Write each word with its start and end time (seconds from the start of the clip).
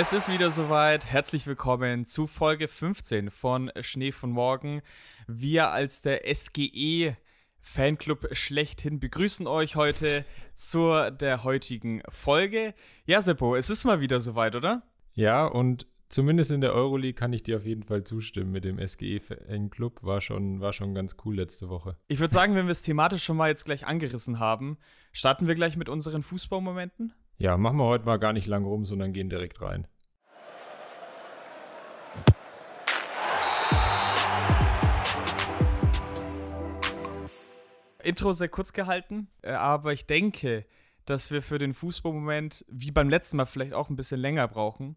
Es 0.00 0.12
ist 0.12 0.30
wieder 0.30 0.52
soweit. 0.52 1.06
Herzlich 1.06 1.44
willkommen 1.48 2.06
zu 2.06 2.28
Folge 2.28 2.68
15 2.68 3.32
von 3.32 3.72
Schnee 3.80 4.12
von 4.12 4.30
Morgen. 4.30 4.80
Wir 5.26 5.70
als 5.70 6.02
der 6.02 6.22
SGE 6.32 7.16
Fanclub 7.60 8.28
schlechthin 8.30 9.00
begrüßen 9.00 9.48
euch 9.48 9.74
heute 9.74 10.24
zur 10.54 11.10
der 11.10 11.42
heutigen 11.42 12.02
Folge. 12.08 12.74
Ja, 13.06 13.20
Seppo, 13.22 13.56
es 13.56 13.70
ist 13.70 13.84
mal 13.84 13.98
wieder 13.98 14.20
soweit, 14.20 14.54
oder? 14.54 14.84
Ja, 15.14 15.46
und 15.46 15.88
zumindest 16.08 16.52
in 16.52 16.60
der 16.60 16.74
Euroleague 16.74 17.14
kann 17.14 17.32
ich 17.32 17.42
dir 17.42 17.56
auf 17.56 17.66
jeden 17.66 17.82
Fall 17.82 18.04
zustimmen 18.04 18.52
mit 18.52 18.64
dem 18.64 18.78
SGE 18.78 19.18
Fanclub. 19.18 20.04
War 20.04 20.20
schon, 20.20 20.60
war 20.60 20.72
schon 20.72 20.94
ganz 20.94 21.16
cool 21.24 21.34
letzte 21.34 21.68
Woche. 21.68 21.96
Ich 22.06 22.20
würde 22.20 22.32
sagen, 22.32 22.54
wenn 22.54 22.66
wir 22.66 22.72
es 22.72 22.82
thematisch 22.82 23.24
schon 23.24 23.36
mal 23.36 23.48
jetzt 23.48 23.64
gleich 23.64 23.84
angerissen 23.84 24.38
haben, 24.38 24.78
starten 25.10 25.48
wir 25.48 25.56
gleich 25.56 25.76
mit 25.76 25.88
unseren 25.88 26.22
Fußballmomenten. 26.22 27.14
Ja, 27.40 27.56
machen 27.56 27.78
wir 27.78 27.84
heute 27.84 28.04
mal 28.04 28.18
gar 28.18 28.32
nicht 28.32 28.48
lang 28.48 28.64
rum, 28.64 28.84
sondern 28.84 29.12
gehen 29.12 29.30
direkt 29.30 29.60
rein. 29.60 29.86
Intro 38.02 38.32
sehr 38.32 38.48
kurz 38.48 38.72
gehalten, 38.72 39.28
äh, 39.42 39.52
aber 39.52 39.92
ich 39.92 40.06
denke, 40.06 40.66
dass 41.04 41.30
wir 41.30 41.40
für 41.42 41.58
den 41.58 41.74
Fußballmoment, 41.74 42.64
wie 42.68 42.90
beim 42.90 43.08
letzten 43.08 43.36
Mal, 43.36 43.46
vielleicht 43.46 43.72
auch 43.72 43.88
ein 43.88 43.96
bisschen 43.96 44.20
länger 44.20 44.48
brauchen. 44.48 44.96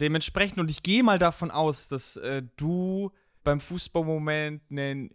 Dementsprechend, 0.00 0.58
und 0.58 0.70
ich 0.70 0.82
gehe 0.82 1.02
mal 1.02 1.18
davon 1.18 1.50
aus, 1.50 1.88
dass 1.88 2.16
äh, 2.16 2.42
du 2.56 3.12
beim 3.42 3.60
Fußballmoment 3.60 4.62
einen 4.70 5.10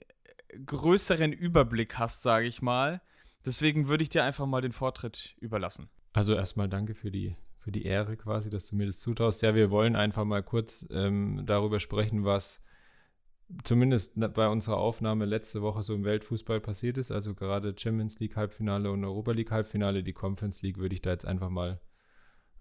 größeren 0.68 1.34
Überblick 1.34 1.98
hast, 1.98 2.22
sage 2.22 2.46
ich 2.46 2.62
mal. 2.62 3.02
Deswegen 3.44 3.88
würde 3.88 4.04
ich 4.04 4.10
dir 4.10 4.24
einfach 4.24 4.46
mal 4.46 4.62
den 4.62 4.72
Vortritt 4.72 5.36
überlassen. 5.40 5.90
Also 6.14 6.34
erstmal 6.34 6.70
danke 6.70 6.96
für 6.96 7.12
die, 7.12 7.34
für 7.58 7.72
die 7.72 7.86
Ehre 7.86 8.18
quasi, 8.18 8.50
dass 8.50 8.68
du 8.68 8.76
mir 8.76 8.88
das 8.88 9.00
zutraust. 9.00 9.42
Ja, 9.42 9.56
wir 9.56 9.70
wollen 9.70 9.96
einfach 9.96 10.26
mal 10.26 10.44
kurz 10.44 10.88
ähm, 10.92 11.44
darüber 11.46 11.80
sprechen, 11.80 12.26
was 12.26 12.64
zumindest 13.64 14.14
bei 14.34 14.48
unserer 14.48 14.78
Aufnahme 14.78 15.26
letzte 15.26 15.62
Woche 15.62 15.82
so 15.84 15.96
im 15.96 16.04
Weltfußball 16.04 16.60
passiert 16.60 16.98
ist. 16.98 17.12
Also 17.12 17.34
gerade 17.34 17.74
Champions 17.78 18.20
League 18.20 18.36
Halbfinale 18.36 18.92
und 18.92 19.04
Europa 19.04 19.32
League 19.32 19.52
Halbfinale. 19.52 20.04
Die 20.04 20.14
Conference 20.14 20.62
League 20.62 20.78
würde 20.78 20.96
ich 20.96 21.02
da 21.02 21.12
jetzt 21.12 21.26
einfach 21.26 21.50
mal 21.50 21.80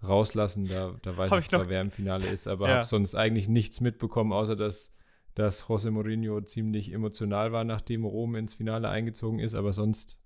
rauslassen. 0.02 0.66
Da, 0.68 0.94
da 1.02 1.16
weiß 1.16 1.30
hab 1.30 1.40
ich 1.40 1.48
zwar, 1.48 1.68
wer 1.68 1.80
im 1.80 1.90
Finale 1.90 2.26
ist, 2.26 2.46
aber 2.46 2.68
ja. 2.68 2.76
habe 2.76 2.86
sonst 2.86 3.14
eigentlich 3.14 3.48
nichts 3.48 3.80
mitbekommen, 3.80 4.32
außer 4.32 4.56
dass, 4.56 4.94
dass 5.34 5.64
José 5.64 5.90
Mourinho 5.90 6.40
ziemlich 6.40 6.92
emotional 6.92 7.52
war, 7.52 7.64
nachdem 7.64 8.04
Rom 8.04 8.34
ins 8.34 8.54
Finale 8.54 8.88
eingezogen 8.88 9.40
ist. 9.40 9.54
Aber 9.54 9.72
sonst 9.72 10.20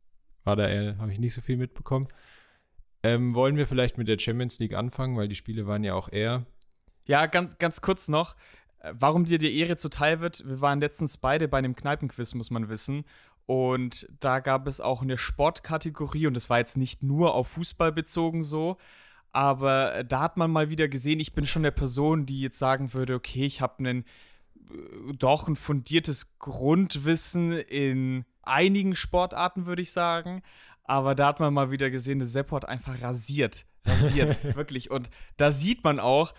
war 0.44 0.56
da 0.56 0.68
habe 0.98 1.12
ich 1.12 1.18
nicht 1.18 1.34
so 1.34 1.40
viel 1.40 1.56
mitbekommen. 1.56 2.06
Ähm, 3.02 3.34
wollen 3.34 3.56
wir 3.56 3.66
vielleicht 3.66 3.98
mit 3.98 4.08
der 4.08 4.18
Champions 4.18 4.58
League 4.58 4.74
anfangen, 4.74 5.16
weil 5.16 5.28
die 5.28 5.34
Spiele 5.34 5.66
waren 5.66 5.84
ja 5.84 5.94
auch 5.94 6.10
eher. 6.10 6.46
Ja, 7.06 7.26
ganz, 7.26 7.58
ganz 7.58 7.80
kurz 7.80 8.08
noch. 8.08 8.36
Äh, 8.80 8.94
warum 8.96 9.24
dir 9.24 9.38
die 9.38 9.58
Ehre 9.58 9.76
zuteil 9.76 10.20
wird, 10.20 10.46
wir 10.46 10.60
waren 10.60 10.80
letztens 10.80 11.16
beide 11.16 11.48
bei 11.48 11.58
einem 11.58 11.74
Kneipenquiz, 11.74 12.34
muss 12.34 12.50
man 12.50 12.68
wissen. 12.68 13.04
Und 13.46 14.08
da 14.20 14.40
gab 14.40 14.68
es 14.68 14.80
auch 14.80 15.02
eine 15.02 15.18
Sportkategorie 15.18 16.26
und 16.26 16.34
das 16.34 16.48
war 16.48 16.58
jetzt 16.58 16.76
nicht 16.76 17.02
nur 17.02 17.34
auf 17.34 17.48
Fußball 17.48 17.90
bezogen 17.90 18.44
so, 18.44 18.78
aber 19.32 19.94
äh, 19.94 20.04
da 20.04 20.20
hat 20.20 20.36
man 20.36 20.50
mal 20.50 20.68
wieder 20.68 20.88
gesehen, 20.88 21.20
ich 21.20 21.34
bin 21.34 21.46
schon 21.46 21.62
der 21.62 21.70
Person, 21.70 22.26
die 22.26 22.40
jetzt 22.40 22.58
sagen 22.58 22.92
würde, 22.92 23.14
okay, 23.14 23.46
ich 23.46 23.60
habe 23.60 23.78
einen 23.78 24.04
äh, 24.70 25.14
doch 25.18 25.48
ein 25.48 25.56
fundiertes 25.56 26.38
Grundwissen 26.38 27.52
in 27.52 28.24
einigen 28.42 28.94
Sportarten, 28.94 29.66
würde 29.66 29.82
ich 29.82 29.90
sagen. 29.90 30.42
Aber 30.84 31.14
da 31.14 31.28
hat 31.28 31.40
man 31.40 31.54
mal 31.54 31.70
wieder 31.70 31.90
gesehen, 31.90 32.18
der 32.18 32.28
Seppo 32.28 32.56
hat 32.56 32.68
einfach 32.68 33.00
rasiert. 33.00 33.66
Rasiert, 33.84 34.42
wirklich. 34.56 34.90
Und 34.90 35.10
da 35.36 35.50
sieht 35.50 35.84
man 35.84 36.00
auch, 36.00 36.34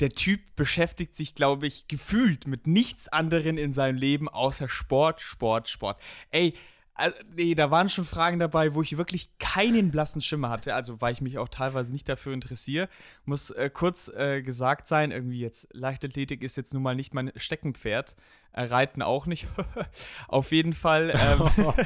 der 0.00 0.10
Typ 0.10 0.54
beschäftigt 0.56 1.14
sich, 1.14 1.34
glaube 1.34 1.66
ich, 1.66 1.88
gefühlt 1.88 2.46
mit 2.46 2.66
nichts 2.66 3.08
anderem 3.08 3.56
in 3.56 3.72
seinem 3.72 3.96
Leben 3.96 4.28
außer 4.28 4.68
Sport, 4.68 5.20
Sport, 5.20 5.68
Sport. 5.68 6.00
Ey, 6.30 6.54
also, 6.96 7.16
nee, 7.34 7.54
da 7.54 7.70
waren 7.70 7.88
schon 7.88 8.04
Fragen 8.04 8.38
dabei, 8.38 8.74
wo 8.74 8.80
ich 8.80 8.96
wirklich 8.96 9.28
keinen 9.38 9.90
blassen 9.90 10.22
Schimmer 10.22 10.48
hatte, 10.48 10.74
also 10.74 11.00
weil 11.00 11.12
ich 11.12 11.20
mich 11.20 11.38
auch 11.38 11.48
teilweise 11.48 11.92
nicht 11.92 12.08
dafür 12.08 12.32
interessiere. 12.32 12.88
Muss 13.24 13.50
äh, 13.50 13.70
kurz 13.70 14.08
äh, 14.08 14.42
gesagt 14.42 14.86
sein, 14.86 15.10
irgendwie 15.10 15.40
jetzt 15.40 15.68
Leichtathletik 15.72 16.42
ist 16.42 16.56
jetzt 16.56 16.72
nun 16.72 16.82
mal 16.82 16.94
nicht 16.94 17.12
mein 17.12 17.32
Steckenpferd, 17.36 18.16
äh, 18.52 18.62
Reiten 18.62 19.02
auch 19.02 19.26
nicht. 19.26 19.46
auf 20.28 20.52
jeden 20.52 20.72
Fall, 20.72 21.12
ähm, 21.14 21.76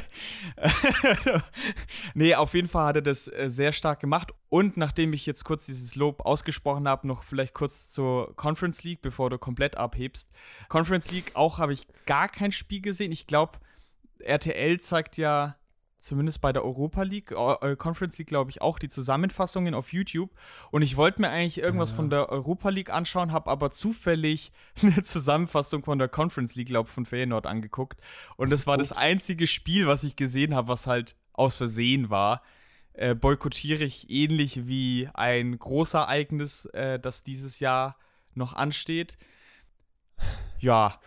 nee, 2.13 2.33
auf 2.33 2.53
jeden 2.53 2.69
Fall 2.69 2.87
hat 2.87 2.95
er 2.95 3.01
das 3.01 3.27
äh, 3.27 3.49
sehr 3.49 3.73
stark 3.73 3.99
gemacht. 3.99 4.33
Und 4.47 4.77
nachdem 4.77 5.11
ich 5.11 5.25
jetzt 5.25 5.43
kurz 5.43 5.65
dieses 5.65 5.95
Lob 5.95 6.21
ausgesprochen 6.25 6.87
habe, 6.87 7.07
noch 7.07 7.23
vielleicht 7.23 7.53
kurz 7.53 7.91
zur 7.91 8.33
Conference 8.37 8.83
League, 8.83 9.01
bevor 9.01 9.29
du 9.29 9.37
komplett 9.37 9.75
abhebst. 9.75 10.29
Conference 10.69 11.11
League 11.11 11.31
auch 11.35 11.59
habe 11.59 11.73
ich 11.73 11.85
gar 12.05 12.29
kein 12.29 12.53
Spiel 12.53 12.81
gesehen. 12.81 13.11
Ich 13.11 13.27
glaube, 13.27 13.59
RTL 14.23 14.79
zeigt 14.79 15.17
ja 15.17 15.55
zumindest 16.01 16.41
bei 16.41 16.51
der 16.51 16.65
Europa 16.65 17.03
League, 17.03 17.31
äh, 17.31 17.75
Conference 17.75 18.17
League, 18.17 18.27
glaube 18.27 18.49
ich, 18.49 18.61
auch 18.61 18.79
die 18.79 18.89
Zusammenfassungen 18.89 19.73
auf 19.73 19.93
YouTube. 19.93 20.31
Und 20.71 20.81
ich 20.81 20.97
wollte 20.97 21.21
mir 21.21 21.29
eigentlich 21.29 21.59
irgendwas 21.59 21.91
ja. 21.91 21.95
von 21.95 22.09
der 22.09 22.29
Europa 22.29 22.69
League 22.69 22.89
anschauen, 22.89 23.31
habe 23.31 23.49
aber 23.49 23.71
zufällig 23.71 24.51
eine 24.81 25.03
Zusammenfassung 25.03 25.83
von 25.83 25.99
der 25.99 26.09
Conference 26.09 26.55
League, 26.55 26.67
glaube 26.67 26.89
ich, 26.89 26.93
von 26.93 27.05
Feyenoord 27.05 27.45
angeguckt. 27.45 28.01
Und 28.35 28.51
das 28.51 28.67
war 28.67 28.77
Ups. 28.77 28.89
das 28.89 28.97
einzige 28.97 29.47
Spiel, 29.47 29.87
was 29.87 30.03
ich 30.03 30.15
gesehen 30.15 30.55
habe, 30.55 30.67
was 30.67 30.87
halt 30.87 31.15
aus 31.33 31.57
Versehen 31.57 32.09
war. 32.09 32.41
Äh, 32.93 33.15
boykottiere 33.15 33.83
ich 33.83 34.09
ähnlich 34.09 34.67
wie 34.67 35.07
ein 35.13 35.57
Großereignis, 35.57 36.65
äh, 36.65 36.99
das 36.99 37.23
dieses 37.23 37.59
Jahr 37.59 37.97
noch 38.33 38.53
ansteht. 38.53 39.17
Ja, 40.59 40.99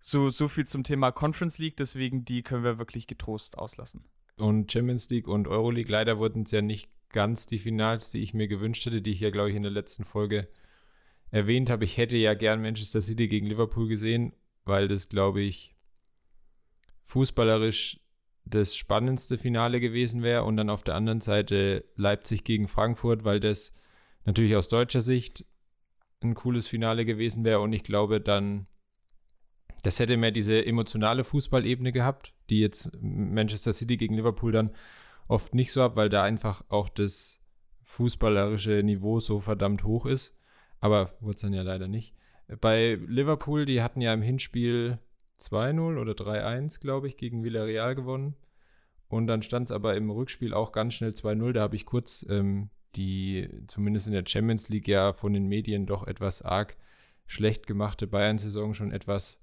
so, 0.00 0.30
so 0.30 0.48
viel 0.48 0.66
zum 0.66 0.82
Thema 0.82 1.12
Conference 1.12 1.58
League, 1.58 1.76
deswegen 1.76 2.24
die 2.24 2.42
können 2.42 2.64
wir 2.64 2.78
wirklich 2.78 3.06
getrost 3.06 3.58
auslassen. 3.58 4.04
Und 4.36 4.72
Champions 4.72 5.10
League 5.10 5.28
und 5.28 5.46
Euroleague, 5.46 5.92
leider 5.92 6.18
wurden 6.18 6.44
es 6.44 6.50
ja 6.50 6.62
nicht 6.62 6.88
ganz 7.10 7.46
die 7.46 7.58
Finals, 7.58 8.10
die 8.10 8.22
ich 8.22 8.32
mir 8.32 8.48
gewünscht 8.48 8.86
hätte, 8.86 9.02
die 9.02 9.12
ich 9.12 9.20
ja, 9.20 9.30
glaube 9.30 9.50
ich, 9.50 9.56
in 9.56 9.62
der 9.62 9.70
letzten 9.70 10.04
Folge 10.04 10.48
erwähnt 11.30 11.68
habe. 11.68 11.84
Ich 11.84 11.98
hätte 11.98 12.16
ja 12.16 12.34
gern 12.34 12.62
Manchester 12.62 13.02
City 13.02 13.28
gegen 13.28 13.46
Liverpool 13.46 13.88
gesehen, 13.88 14.32
weil 14.64 14.88
das, 14.88 15.08
glaube 15.08 15.42
ich, 15.42 15.74
fußballerisch 17.04 18.00
das 18.44 18.74
spannendste 18.74 19.36
Finale 19.36 19.80
gewesen 19.80 20.22
wäre. 20.22 20.44
Und 20.44 20.56
dann 20.56 20.70
auf 20.70 20.82
der 20.82 20.94
anderen 20.94 21.20
Seite 21.20 21.84
Leipzig 21.96 22.44
gegen 22.44 22.68
Frankfurt, 22.68 23.24
weil 23.24 23.40
das 23.40 23.74
natürlich 24.24 24.56
aus 24.56 24.68
deutscher 24.68 25.00
Sicht 25.00 25.44
ein 26.22 26.34
cooles 26.34 26.66
Finale 26.68 27.04
gewesen 27.04 27.44
wäre. 27.44 27.60
Und 27.60 27.72
ich 27.72 27.82
glaube, 27.82 28.20
dann 28.20 28.66
das 29.82 29.98
hätte 29.98 30.16
mehr 30.16 30.30
diese 30.30 30.64
emotionale 30.64 31.24
Fußballebene 31.24 31.92
gehabt, 31.92 32.34
die 32.50 32.60
jetzt 32.60 32.90
Manchester 33.00 33.72
City 33.72 33.96
gegen 33.96 34.14
Liverpool 34.14 34.52
dann 34.52 34.72
oft 35.28 35.54
nicht 35.54 35.72
so 35.72 35.82
hat, 35.82 35.96
weil 35.96 36.08
da 36.08 36.22
einfach 36.22 36.64
auch 36.68 36.88
das 36.88 37.40
fußballerische 37.84 38.82
Niveau 38.82 39.20
so 39.20 39.40
verdammt 39.40 39.84
hoch 39.84 40.06
ist. 40.06 40.36
Aber 40.80 41.14
wurde 41.20 41.36
es 41.36 41.42
dann 41.42 41.52
ja 41.52 41.62
leider 41.62 41.88
nicht. 41.88 42.14
Bei 42.60 42.98
Liverpool, 43.06 43.64
die 43.64 43.82
hatten 43.82 44.00
ja 44.00 44.12
im 44.12 44.22
Hinspiel 44.22 44.98
2-0 45.40 46.00
oder 46.00 46.12
3-1, 46.12 46.80
glaube 46.80 47.06
ich, 47.06 47.16
gegen 47.16 47.44
Villarreal 47.44 47.94
gewonnen. 47.94 48.34
Und 49.08 49.26
dann 49.26 49.42
stand 49.42 49.68
es 49.68 49.72
aber 49.72 49.96
im 49.96 50.10
Rückspiel 50.10 50.54
auch 50.54 50.72
ganz 50.72 50.94
schnell 50.94 51.10
2-0. 51.10 51.52
Da 51.52 51.62
habe 51.62 51.76
ich 51.76 51.86
kurz 51.86 52.24
ähm, 52.28 52.70
die, 52.96 53.48
zumindest 53.66 54.06
in 54.06 54.12
der 54.12 54.24
Champions 54.26 54.68
League, 54.68 54.88
ja 54.88 55.12
von 55.12 55.32
den 55.32 55.46
Medien 55.46 55.86
doch 55.86 56.06
etwas 56.06 56.42
arg 56.42 56.76
schlecht 57.26 57.66
gemachte 57.66 58.06
Bayern-Saison 58.08 58.74
schon 58.74 58.90
etwas 58.90 59.39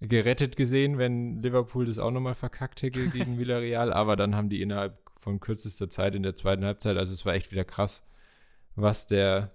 gerettet 0.00 0.56
gesehen, 0.56 0.98
wenn 0.98 1.42
Liverpool 1.42 1.86
das 1.86 1.98
auch 1.98 2.10
nochmal 2.10 2.34
verkackt 2.34 2.82
hätte 2.82 3.08
gegen 3.08 3.38
Villarreal. 3.38 3.92
Aber 3.92 4.16
dann 4.16 4.36
haben 4.36 4.48
die 4.48 4.62
innerhalb 4.62 4.98
von 5.16 5.40
kürzester 5.40 5.90
Zeit 5.90 6.14
in 6.14 6.22
der 6.22 6.36
zweiten 6.36 6.64
Halbzeit, 6.64 6.96
also 6.96 7.12
es 7.12 7.26
war 7.26 7.34
echt 7.34 7.50
wieder 7.50 7.64
krass, 7.64 8.06
was 8.76 9.08
der 9.08 9.48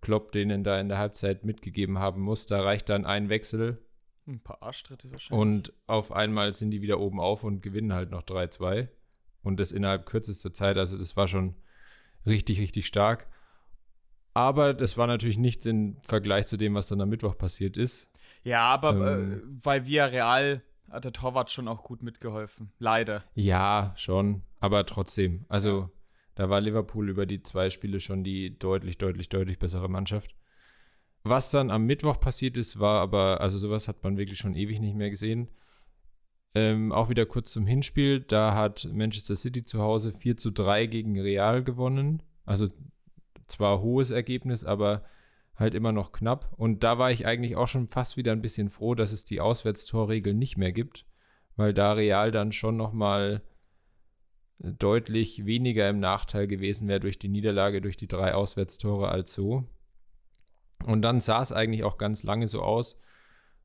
Klopp 0.00 0.32
denen 0.32 0.62
da 0.64 0.78
in 0.78 0.88
der 0.88 0.98
Halbzeit 0.98 1.44
mitgegeben 1.44 1.98
haben 1.98 2.20
muss. 2.20 2.46
Da 2.46 2.62
reicht 2.62 2.88
dann 2.88 3.04
ein 3.04 3.28
Wechsel. 3.28 3.78
Ein 4.26 4.40
paar 4.40 4.62
Arschtritte 4.62 5.10
wahrscheinlich. 5.10 5.40
Und 5.40 5.72
auf 5.86 6.12
einmal 6.12 6.52
sind 6.52 6.70
die 6.70 6.82
wieder 6.82 7.00
oben 7.00 7.20
auf 7.20 7.42
und 7.42 7.62
gewinnen 7.62 7.94
halt 7.94 8.10
noch 8.10 8.22
3-2. 8.22 8.88
Und 9.42 9.58
das 9.58 9.72
innerhalb 9.72 10.06
kürzester 10.06 10.52
Zeit. 10.52 10.76
Also 10.76 10.98
das 10.98 11.16
war 11.16 11.26
schon 11.26 11.54
richtig, 12.26 12.60
richtig 12.60 12.86
stark. 12.86 13.26
Aber 14.34 14.74
das 14.74 14.96
war 14.98 15.06
natürlich 15.06 15.38
nichts 15.38 15.66
im 15.66 15.96
Vergleich 16.02 16.46
zu 16.46 16.56
dem, 16.56 16.74
was 16.74 16.88
dann 16.88 17.00
am 17.00 17.08
Mittwoch 17.08 17.36
passiert 17.36 17.76
ist. 17.76 18.10
Ja, 18.48 18.64
aber 18.64 18.94
äh, 18.94 19.12
ähm, 19.12 19.32
äh, 19.32 19.60
bei 19.62 19.86
Villarreal 19.86 20.62
hat 20.90 21.04
der 21.04 21.12
Torwart 21.12 21.50
schon 21.50 21.68
auch 21.68 21.82
gut 21.82 22.02
mitgeholfen. 22.02 22.72
Leider. 22.78 23.22
Ja, 23.34 23.92
schon. 23.96 24.42
Aber 24.58 24.86
trotzdem. 24.86 25.44
Also, 25.50 25.80
ja. 25.80 25.90
da 26.34 26.48
war 26.48 26.62
Liverpool 26.62 27.10
über 27.10 27.26
die 27.26 27.42
zwei 27.42 27.68
Spiele 27.68 28.00
schon 28.00 28.24
die 28.24 28.58
deutlich, 28.58 28.96
deutlich, 28.96 29.28
deutlich 29.28 29.58
bessere 29.58 29.90
Mannschaft. 29.90 30.34
Was 31.24 31.50
dann 31.50 31.70
am 31.70 31.84
Mittwoch 31.84 32.18
passiert 32.20 32.56
ist, 32.56 32.80
war 32.80 33.02
aber, 33.02 33.42
also 33.42 33.58
sowas 33.58 33.86
hat 33.86 34.02
man 34.02 34.16
wirklich 34.16 34.38
schon 34.38 34.54
ewig 34.54 34.80
nicht 34.80 34.96
mehr 34.96 35.10
gesehen. 35.10 35.48
Ähm, 36.54 36.90
auch 36.90 37.10
wieder 37.10 37.26
kurz 37.26 37.52
zum 37.52 37.66
Hinspiel. 37.66 38.20
Da 38.20 38.54
hat 38.54 38.88
Manchester 38.90 39.36
City 39.36 39.62
zu 39.66 39.80
Hause 39.80 40.10
4 40.10 40.38
zu 40.38 40.50
3 40.50 40.86
gegen 40.86 41.20
Real 41.20 41.62
gewonnen. 41.62 42.22
Also 42.46 42.68
zwar 43.46 43.82
hohes 43.82 44.10
Ergebnis, 44.10 44.64
aber 44.64 45.02
halt 45.58 45.74
immer 45.74 45.92
noch 45.92 46.12
knapp. 46.12 46.52
Und 46.56 46.84
da 46.84 46.98
war 46.98 47.10
ich 47.10 47.26
eigentlich 47.26 47.56
auch 47.56 47.68
schon 47.68 47.88
fast 47.88 48.16
wieder 48.16 48.32
ein 48.32 48.42
bisschen 48.42 48.70
froh, 48.70 48.94
dass 48.94 49.12
es 49.12 49.24
die 49.24 49.40
Auswärtstorregel 49.40 50.32
nicht 50.32 50.56
mehr 50.56 50.72
gibt, 50.72 51.04
weil 51.56 51.74
da 51.74 51.92
Real 51.92 52.30
dann 52.30 52.52
schon 52.52 52.76
noch 52.76 52.92
mal 52.92 53.42
deutlich 54.60 55.46
weniger 55.46 55.88
im 55.88 56.00
Nachteil 56.00 56.46
gewesen 56.46 56.88
wäre 56.88 57.00
durch 57.00 57.18
die 57.18 57.28
Niederlage, 57.28 57.80
durch 57.80 57.96
die 57.96 58.08
drei 58.08 58.34
Auswärtstore 58.34 59.08
als 59.08 59.32
so. 59.32 59.64
Und 60.84 61.02
dann 61.02 61.20
sah 61.20 61.42
es 61.42 61.52
eigentlich 61.52 61.84
auch 61.84 61.98
ganz 61.98 62.22
lange 62.22 62.46
so 62.46 62.62
aus, 62.62 63.00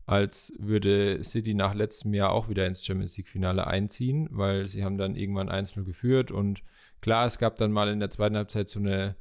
als 0.05 0.53
würde 0.57 1.23
City 1.23 1.53
nach 1.53 1.73
letztem 1.73 2.13
Jahr 2.13 2.31
auch 2.31 2.49
wieder 2.49 2.67
ins 2.67 2.85
Champions 2.85 3.17
League-Finale 3.17 3.65
einziehen, 3.65 4.27
weil 4.31 4.67
sie 4.67 4.83
haben 4.83 4.97
dann 4.97 5.15
irgendwann 5.15 5.49
1-0 5.49 5.83
geführt 5.83 6.31
und 6.31 6.61
klar, 7.01 7.25
es 7.25 7.37
gab 7.37 7.57
dann 7.57 7.71
mal 7.71 7.89
in 7.89 7.99
der 7.99 8.09
zweiten 8.09 8.35
Halbzeit 8.35 8.69
so 8.69 8.79
eine 8.79 9.15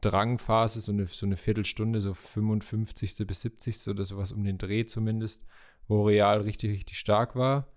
Drangphase, 0.00 0.80
so 0.80 0.92
eine, 0.92 1.06
so 1.06 1.26
eine 1.26 1.36
Viertelstunde, 1.36 2.00
so 2.00 2.14
55. 2.14 3.26
bis 3.26 3.40
70. 3.42 3.88
oder 3.88 4.04
sowas 4.04 4.32
um 4.32 4.44
den 4.44 4.58
Dreh 4.58 4.86
zumindest, 4.86 5.46
wo 5.86 6.04
Real 6.04 6.40
richtig, 6.40 6.70
richtig 6.72 6.98
stark 6.98 7.36
war. 7.36 7.68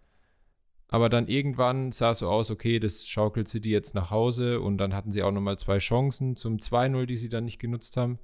Aber 0.88 1.08
dann 1.08 1.28
irgendwann 1.28 1.94
sah 1.94 2.12
es 2.12 2.20
so 2.20 2.30
aus, 2.30 2.52
okay, 2.52 2.78
das 2.80 3.08
schaukelt 3.08 3.48
City 3.48 3.72
jetzt 3.72 3.96
nach 3.96 4.12
Hause 4.12 4.60
und 4.60 4.78
dann 4.78 4.94
hatten 4.94 5.14
sie 5.14 5.24
auch 5.24 5.32
nochmal 5.32 5.58
zwei 5.58 5.78
Chancen 5.78 6.36
zum 6.36 6.58
2-0, 6.58 7.06
die 7.06 7.16
sie 7.16 7.30
dann 7.30 7.46
nicht 7.46 7.60
genutzt 7.60 7.96
haben. 7.96 8.20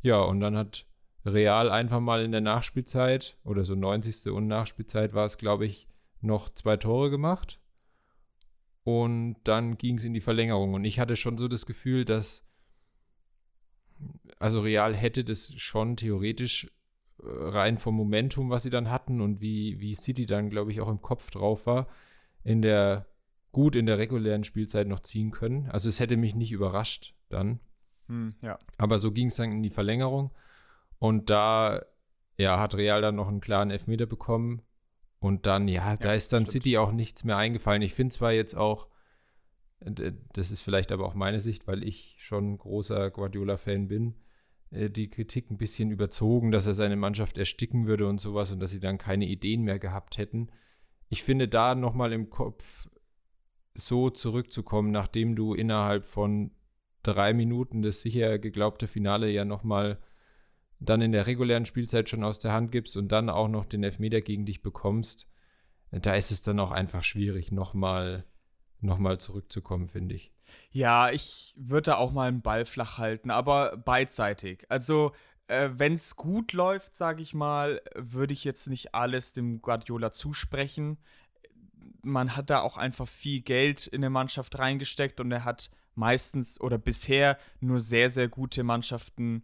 Ja, 0.00 0.22
und 0.22 0.40
dann 0.40 0.56
hat 0.56 0.86
Real 1.26 1.70
einfach 1.70 2.00
mal 2.00 2.24
in 2.24 2.32
der 2.32 2.40
Nachspielzeit 2.40 3.36
oder 3.44 3.64
so 3.64 3.74
90. 3.74 4.32
und 4.32 4.46
Nachspielzeit 4.46 5.12
war 5.12 5.26
es, 5.26 5.36
glaube 5.36 5.66
ich, 5.66 5.86
noch 6.22 6.48
zwei 6.54 6.78
Tore 6.78 7.10
gemacht. 7.10 7.60
Und 8.84 9.36
dann 9.44 9.76
ging 9.76 9.98
es 9.98 10.04
in 10.04 10.14
die 10.14 10.22
Verlängerung. 10.22 10.72
Und 10.72 10.84
ich 10.84 10.98
hatte 10.98 11.16
schon 11.16 11.36
so 11.36 11.46
das 11.46 11.66
Gefühl, 11.66 12.06
dass, 12.06 12.47
also 14.38 14.60
Real 14.60 14.94
hätte 14.94 15.24
das 15.24 15.54
schon 15.56 15.96
theoretisch 15.96 16.70
äh, 17.20 17.26
rein 17.26 17.78
vom 17.78 17.94
Momentum, 17.94 18.50
was 18.50 18.62
sie 18.62 18.70
dann 18.70 18.90
hatten 18.90 19.20
und 19.20 19.40
wie, 19.40 19.80
wie 19.80 19.94
City 19.94 20.26
dann, 20.26 20.50
glaube 20.50 20.72
ich, 20.72 20.80
auch 20.80 20.88
im 20.88 21.00
Kopf 21.00 21.30
drauf 21.30 21.66
war, 21.66 21.88
in 22.44 22.62
der 22.62 23.06
gut 23.52 23.76
in 23.76 23.86
der 23.86 23.98
regulären 23.98 24.44
Spielzeit 24.44 24.86
noch 24.86 25.00
ziehen 25.00 25.30
können. 25.30 25.68
Also 25.70 25.88
es 25.88 26.00
hätte 26.00 26.16
mich 26.16 26.34
nicht 26.34 26.52
überrascht 26.52 27.14
dann. 27.28 27.60
Hm, 28.08 28.28
ja. 28.42 28.58
Aber 28.76 28.98
so 28.98 29.10
ging 29.12 29.28
es 29.28 29.36
dann 29.36 29.52
in 29.52 29.62
die 29.62 29.70
Verlängerung. 29.70 30.30
Und 30.98 31.30
da 31.30 31.82
ja, 32.36 32.58
hat 32.60 32.74
Real 32.74 33.02
dann 33.02 33.16
noch 33.16 33.28
einen 33.28 33.40
klaren 33.40 33.70
Elfmeter 33.70 34.06
bekommen. 34.06 34.62
Und 35.18 35.46
dann, 35.46 35.66
ja, 35.66 35.90
ja 35.90 35.96
da 35.96 36.12
ist 36.12 36.32
dann 36.32 36.42
stimmt. 36.42 36.52
City 36.52 36.78
auch 36.78 36.92
nichts 36.92 37.24
mehr 37.24 37.36
eingefallen. 37.36 37.82
Ich 37.82 37.94
finde 37.94 38.14
zwar 38.14 38.32
jetzt 38.32 38.54
auch, 38.54 38.88
das 39.80 40.50
ist 40.50 40.62
vielleicht 40.62 40.90
aber 40.92 41.06
auch 41.06 41.14
meine 41.14 41.40
Sicht, 41.40 41.66
weil 41.66 41.84
ich 41.84 42.16
schon 42.18 42.58
großer 42.58 43.10
Guardiola-Fan 43.10 43.88
bin, 43.88 44.14
äh, 44.70 44.90
die 44.90 45.08
Kritik 45.08 45.50
ein 45.50 45.58
bisschen 45.58 45.90
überzogen, 45.90 46.50
dass 46.50 46.66
er 46.66 46.74
seine 46.74 46.96
Mannschaft 46.96 47.38
ersticken 47.38 47.86
würde 47.86 48.06
und 48.06 48.20
sowas 48.20 48.50
und 48.50 48.60
dass 48.60 48.70
sie 48.70 48.80
dann 48.80 48.98
keine 48.98 49.26
Ideen 49.26 49.62
mehr 49.62 49.78
gehabt 49.78 50.18
hätten. 50.18 50.48
Ich 51.08 51.22
finde 51.22 51.48
da 51.48 51.74
nochmal 51.74 52.12
im 52.12 52.28
Kopf 52.28 52.88
so 53.74 54.10
zurückzukommen, 54.10 54.90
nachdem 54.90 55.36
du 55.36 55.54
innerhalb 55.54 56.04
von 56.04 56.50
drei 57.02 57.32
Minuten 57.32 57.82
das 57.82 58.02
sicher 58.02 58.38
geglaubte 58.38 58.88
Finale 58.88 59.30
ja 59.30 59.44
nochmal 59.44 59.98
dann 60.80 61.00
in 61.00 61.12
der 61.12 61.26
regulären 61.26 61.66
Spielzeit 61.66 62.08
schon 62.08 62.24
aus 62.24 62.40
der 62.40 62.52
Hand 62.52 62.72
gibst 62.72 62.96
und 62.96 63.10
dann 63.10 63.30
auch 63.30 63.48
noch 63.48 63.64
den 63.64 63.84
Elfmeter 63.84 64.20
gegen 64.20 64.46
dich 64.46 64.62
bekommst, 64.62 65.28
da 65.90 66.14
ist 66.14 66.30
es 66.30 66.42
dann 66.42 66.60
auch 66.60 66.70
einfach 66.70 67.02
schwierig, 67.02 67.50
nochmal 67.50 68.18
noch 68.18 68.37
mal 68.80 69.18
zurückzukommen, 69.18 69.88
finde 69.88 70.14
ich. 70.14 70.32
Ja, 70.70 71.10
ich 71.10 71.54
würde 71.56 71.90
da 71.90 71.96
auch 71.96 72.12
mal 72.12 72.28
einen 72.28 72.42
Ball 72.42 72.64
flach 72.64 72.98
halten, 72.98 73.30
aber 73.30 73.76
beidseitig. 73.76 74.64
Also, 74.68 75.12
äh, 75.48 75.70
wenn 75.72 75.94
es 75.94 76.16
gut 76.16 76.52
läuft, 76.52 76.96
sage 76.96 77.22
ich 77.22 77.34
mal, 77.34 77.82
würde 77.94 78.32
ich 78.32 78.44
jetzt 78.44 78.68
nicht 78.68 78.94
alles 78.94 79.32
dem 79.32 79.60
Guardiola 79.60 80.12
zusprechen. 80.12 80.98
Man 82.02 82.36
hat 82.36 82.50
da 82.50 82.60
auch 82.60 82.76
einfach 82.76 83.08
viel 83.08 83.40
Geld 83.40 83.86
in 83.86 84.00
eine 84.00 84.10
Mannschaft 84.10 84.58
reingesteckt 84.58 85.20
und 85.20 85.32
er 85.32 85.44
hat 85.44 85.70
meistens 85.94 86.60
oder 86.60 86.78
bisher 86.78 87.38
nur 87.60 87.80
sehr, 87.80 88.08
sehr 88.10 88.28
gute 88.28 88.62
Mannschaften 88.62 89.42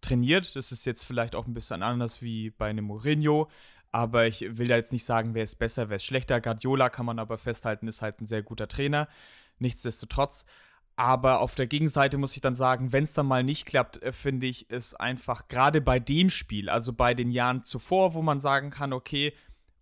trainiert. 0.00 0.56
Das 0.56 0.72
ist 0.72 0.86
jetzt 0.86 1.04
vielleicht 1.04 1.34
auch 1.34 1.46
ein 1.46 1.52
bisschen 1.52 1.82
anders 1.82 2.22
wie 2.22 2.50
bei 2.50 2.70
einem 2.70 2.86
Mourinho. 2.86 3.48
Aber 3.94 4.26
ich 4.26 4.44
will 4.58 4.70
ja 4.70 4.76
jetzt 4.76 4.92
nicht 4.92 5.04
sagen, 5.04 5.34
wer 5.34 5.44
ist 5.44 5.60
besser, 5.60 5.88
wer 5.88 5.98
ist 5.98 6.04
schlechter. 6.04 6.40
Guardiola 6.40 6.88
kann 6.88 7.06
man 7.06 7.20
aber 7.20 7.38
festhalten, 7.38 7.86
ist 7.86 8.02
halt 8.02 8.20
ein 8.20 8.26
sehr 8.26 8.42
guter 8.42 8.66
Trainer. 8.66 9.06
Nichtsdestotrotz. 9.60 10.46
Aber 10.96 11.38
auf 11.38 11.54
der 11.54 11.68
Gegenseite 11.68 12.18
muss 12.18 12.34
ich 12.34 12.40
dann 12.40 12.56
sagen, 12.56 12.92
wenn 12.92 13.04
es 13.04 13.12
dann 13.12 13.26
mal 13.26 13.44
nicht 13.44 13.66
klappt, 13.66 14.02
äh, 14.02 14.10
finde 14.10 14.48
ich 14.48 14.66
es 14.68 14.96
einfach 14.96 15.46
gerade 15.46 15.80
bei 15.80 16.00
dem 16.00 16.28
Spiel, 16.28 16.68
also 16.68 16.92
bei 16.92 17.14
den 17.14 17.30
Jahren 17.30 17.62
zuvor, 17.62 18.14
wo 18.14 18.22
man 18.22 18.40
sagen 18.40 18.70
kann, 18.70 18.92
okay, 18.92 19.32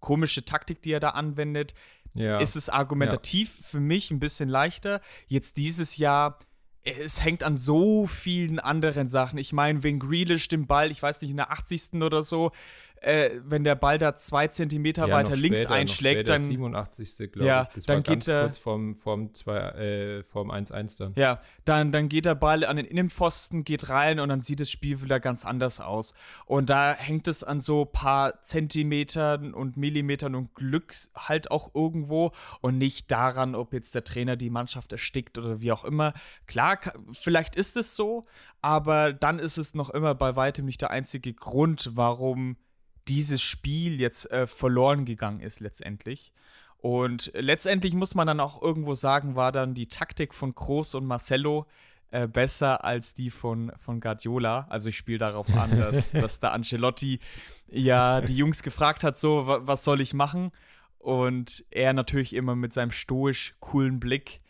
komische 0.00 0.44
Taktik, 0.44 0.82
die 0.82 0.92
er 0.92 1.00
da 1.00 1.10
anwendet, 1.10 1.72
ja. 2.12 2.36
ist 2.36 2.54
es 2.54 2.68
argumentativ 2.68 3.56
ja. 3.60 3.64
für 3.64 3.80
mich 3.80 4.10
ein 4.10 4.20
bisschen 4.20 4.50
leichter. 4.50 5.00
Jetzt 5.26 5.56
dieses 5.56 5.96
Jahr 5.96 6.38
es 6.84 7.24
hängt 7.24 7.44
an 7.44 7.56
so 7.56 8.06
vielen 8.06 8.58
anderen 8.58 9.06
Sachen. 9.08 9.38
Ich 9.38 9.52
meine, 9.52 9.82
wenn 9.84 10.00
Grealish 10.00 10.48
den 10.48 10.66
Ball, 10.66 10.90
ich 10.90 11.02
weiß 11.02 11.22
nicht, 11.22 11.30
in 11.30 11.36
der 11.36 11.52
80. 11.52 12.02
oder 12.02 12.22
so, 12.22 12.50
äh, 13.02 13.40
wenn 13.44 13.64
der 13.64 13.74
Ball 13.74 13.98
da 13.98 14.14
zwei 14.14 14.46
Zentimeter 14.46 15.08
ja, 15.08 15.14
weiter 15.14 15.34
links 15.34 15.62
später, 15.62 15.74
einschlägt, 15.74 16.28
dann. 16.28 16.42
87. 16.42 17.32
glaube 17.32 17.46
ja, 17.46 17.62
ich. 17.68 17.74
Das 17.74 17.86
dann 17.86 18.02
geht 18.02 18.28
er. 18.28 18.44
Kurz 18.44 18.58
vorm, 18.58 18.94
vorm, 18.94 19.34
zwei, 19.34 19.58
äh, 19.58 20.22
vorm 20.22 20.50
1-1 20.50 20.98
dann. 20.98 21.12
Ja, 21.16 21.40
dann, 21.64 21.92
dann 21.92 22.08
geht 22.08 22.26
der 22.26 22.34
Ball 22.34 22.64
an 22.64 22.76
den 22.76 22.86
Innenpfosten, 22.86 23.64
geht 23.64 23.88
rein 23.88 24.20
und 24.20 24.28
dann 24.28 24.40
sieht 24.40 24.60
das 24.60 24.70
Spiel 24.70 25.02
wieder 25.02 25.20
ganz 25.20 25.44
anders 25.44 25.80
aus. 25.80 26.14
Und 26.46 26.70
da 26.70 26.94
hängt 26.94 27.26
es 27.28 27.42
an 27.42 27.60
so 27.60 27.82
ein 27.82 27.92
paar 27.92 28.42
Zentimetern 28.42 29.52
und 29.52 29.76
Millimetern 29.76 30.34
und 30.34 30.54
Glück 30.54 30.94
halt 31.16 31.50
auch 31.50 31.74
irgendwo 31.74 32.32
und 32.60 32.78
nicht 32.78 33.10
daran, 33.10 33.54
ob 33.54 33.72
jetzt 33.72 33.94
der 33.94 34.04
Trainer 34.04 34.36
die 34.36 34.50
Mannschaft 34.50 34.92
erstickt 34.92 35.38
oder 35.38 35.60
wie 35.60 35.72
auch 35.72 35.84
immer. 35.84 36.12
Klar, 36.46 36.78
vielleicht 37.12 37.56
ist 37.56 37.76
es 37.76 37.96
so, 37.96 38.26
aber 38.60 39.12
dann 39.12 39.38
ist 39.38 39.58
es 39.58 39.74
noch 39.74 39.90
immer 39.90 40.14
bei 40.14 40.36
weitem 40.36 40.66
nicht 40.66 40.80
der 40.80 40.90
einzige 40.90 41.34
Grund, 41.34 41.90
warum 41.94 42.56
dieses 43.08 43.42
Spiel 43.42 44.00
jetzt 44.00 44.30
äh, 44.30 44.46
verloren 44.46 45.04
gegangen 45.04 45.40
ist 45.40 45.60
letztendlich. 45.60 46.32
Und 46.78 47.30
letztendlich 47.34 47.94
muss 47.94 48.14
man 48.14 48.26
dann 48.26 48.40
auch 48.40 48.60
irgendwo 48.60 48.94
sagen, 48.94 49.36
war 49.36 49.52
dann 49.52 49.74
die 49.74 49.86
Taktik 49.86 50.34
von 50.34 50.54
Kroos 50.54 50.94
und 50.94 51.06
Marcelo 51.06 51.66
äh, 52.10 52.26
besser 52.26 52.84
als 52.84 53.14
die 53.14 53.30
von, 53.30 53.72
von 53.78 54.00
Guardiola. 54.00 54.66
Also 54.68 54.88
ich 54.88 54.96
spiele 54.96 55.18
darauf 55.18 55.48
an, 55.54 55.70
dass, 55.78 56.10
dass 56.10 56.40
der 56.40 56.52
Ancelotti 56.52 57.20
ja 57.68 58.20
die 58.20 58.36
Jungs 58.36 58.62
gefragt 58.62 59.04
hat, 59.04 59.16
so, 59.16 59.44
was 59.46 59.84
soll 59.84 60.00
ich 60.00 60.12
machen? 60.12 60.50
Und 60.98 61.64
er 61.70 61.92
natürlich 61.92 62.34
immer 62.34 62.54
mit 62.54 62.72
seinem 62.72 62.90
stoisch 62.90 63.54
coolen 63.60 63.98
Blick 63.98 64.40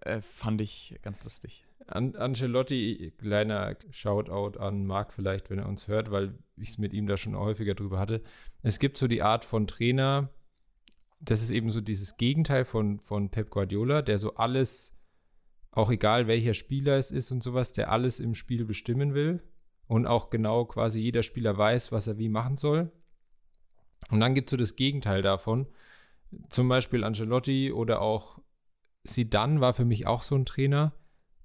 äh, 0.00 0.20
fand 0.20 0.60
ich 0.60 0.98
ganz 1.02 1.24
lustig. 1.24 1.64
An 1.88 2.14
Ancelotti, 2.16 3.14
kleiner 3.16 3.74
Shoutout 3.90 4.58
an 4.58 4.84
Marc 4.84 5.14
vielleicht, 5.14 5.48
wenn 5.48 5.58
er 5.58 5.68
uns 5.68 5.88
hört, 5.88 6.10
weil 6.10 6.38
ich 6.56 6.70
es 6.70 6.78
mit 6.78 6.92
ihm 6.92 7.06
da 7.06 7.16
schon 7.16 7.36
häufiger 7.36 7.74
drüber 7.74 7.98
hatte. 7.98 8.22
Es 8.62 8.78
gibt 8.78 8.98
so 8.98 9.08
die 9.08 9.22
Art 9.22 9.44
von 9.44 9.66
Trainer, 9.66 10.30
das 11.20 11.42
ist 11.42 11.50
eben 11.50 11.70
so 11.70 11.80
dieses 11.80 12.16
Gegenteil 12.16 12.64
von, 12.64 13.00
von 13.00 13.30
Pep 13.30 13.50
Guardiola, 13.50 14.02
der 14.02 14.18
so 14.18 14.34
alles, 14.34 14.96
auch 15.70 15.90
egal 15.90 16.26
welcher 16.26 16.54
Spieler 16.54 16.98
es 16.98 17.10
ist 17.10 17.30
und 17.30 17.42
sowas, 17.42 17.72
der 17.72 17.90
alles 17.90 18.20
im 18.20 18.34
Spiel 18.34 18.64
bestimmen 18.64 19.14
will 19.14 19.42
und 19.86 20.06
auch 20.06 20.30
genau 20.30 20.66
quasi 20.66 21.00
jeder 21.00 21.22
Spieler 21.22 21.56
weiß, 21.56 21.90
was 21.90 22.06
er 22.06 22.18
wie 22.18 22.28
machen 22.28 22.56
soll. 22.56 22.92
Und 24.10 24.20
dann 24.20 24.34
gibt 24.34 24.48
es 24.48 24.52
so 24.52 24.56
das 24.56 24.76
Gegenteil 24.76 25.22
davon. 25.22 25.66
Zum 26.50 26.68
Beispiel 26.68 27.02
Ancelotti 27.02 27.72
oder 27.72 28.00
auch 28.02 28.38
Sidan 29.04 29.60
war 29.60 29.72
für 29.72 29.84
mich 29.84 30.06
auch 30.06 30.22
so 30.22 30.34
ein 30.34 30.44
Trainer, 30.44 30.92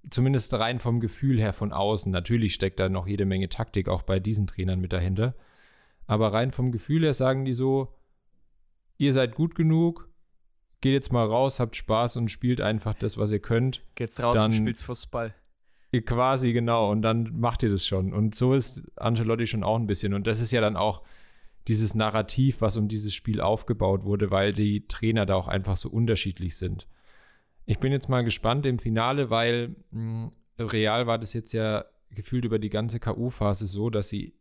zumindest 0.09 0.53
rein 0.53 0.79
vom 0.79 0.99
Gefühl 0.99 1.39
her 1.39 1.53
von 1.53 1.71
außen. 1.71 2.11
Natürlich 2.11 2.53
steckt 2.53 2.79
da 2.79 2.89
noch 2.89 3.07
jede 3.07 3.25
Menge 3.25 3.49
Taktik 3.49 3.89
auch 3.89 4.03
bei 4.03 4.19
diesen 4.19 4.47
Trainern 4.47 4.79
mit 4.79 4.93
dahinter. 4.93 5.35
Aber 6.05 6.33
rein 6.33 6.51
vom 6.51 6.71
Gefühl 6.71 7.03
her 7.03 7.13
sagen 7.13 7.45
die 7.45 7.53
so, 7.53 7.95
ihr 8.97 9.13
seid 9.13 9.35
gut 9.35 9.55
genug, 9.55 10.09
geht 10.81 10.93
jetzt 10.93 11.13
mal 11.13 11.25
raus, 11.25 11.59
habt 11.59 11.75
Spaß 11.75 12.17
und 12.17 12.29
spielt 12.29 12.61
einfach 12.61 12.93
das, 12.93 13.17
was 13.17 13.31
ihr 13.31 13.39
könnt. 13.39 13.81
Geht's 13.95 14.21
raus 14.21 14.35
dann, 14.35 14.51
und 14.51 14.57
spielt's 14.57 14.83
Fußball. 14.83 15.33
Quasi, 16.05 16.53
genau. 16.53 16.91
Und 16.91 17.03
dann 17.03 17.39
macht 17.39 17.61
ihr 17.63 17.69
das 17.69 17.85
schon. 17.85 18.13
Und 18.13 18.33
so 18.35 18.53
ist 18.53 18.81
Ancelotti 18.95 19.45
schon 19.45 19.63
auch 19.63 19.77
ein 19.77 19.85
bisschen. 19.85 20.13
Und 20.13 20.25
das 20.25 20.39
ist 20.39 20.51
ja 20.51 20.59
dann 20.59 20.75
auch 20.75 21.03
dieses 21.67 21.93
Narrativ, 21.93 22.61
was 22.61 22.77
um 22.77 22.87
dieses 22.87 23.13
Spiel 23.13 23.39
aufgebaut 23.39 24.03
wurde, 24.03 24.31
weil 24.31 24.53
die 24.53 24.87
Trainer 24.87 25.25
da 25.25 25.35
auch 25.35 25.47
einfach 25.47 25.77
so 25.77 25.89
unterschiedlich 25.89 26.57
sind. 26.57 26.87
Ich 27.65 27.79
bin 27.79 27.91
jetzt 27.91 28.09
mal 28.09 28.23
gespannt 28.23 28.65
im 28.65 28.79
Finale, 28.79 29.29
weil 29.29 29.75
mh, 29.91 30.29
hm, 30.57 30.67
Real 30.67 31.07
war 31.07 31.17
das 31.17 31.33
jetzt 31.33 31.53
ja 31.53 31.85
gefühlt 32.11 32.45
über 32.45 32.59
die 32.59 32.69
ganze 32.69 32.99
K.O.-Phase 32.99 33.65
so, 33.65 33.89
dass 33.89 34.09
sie 34.09 34.35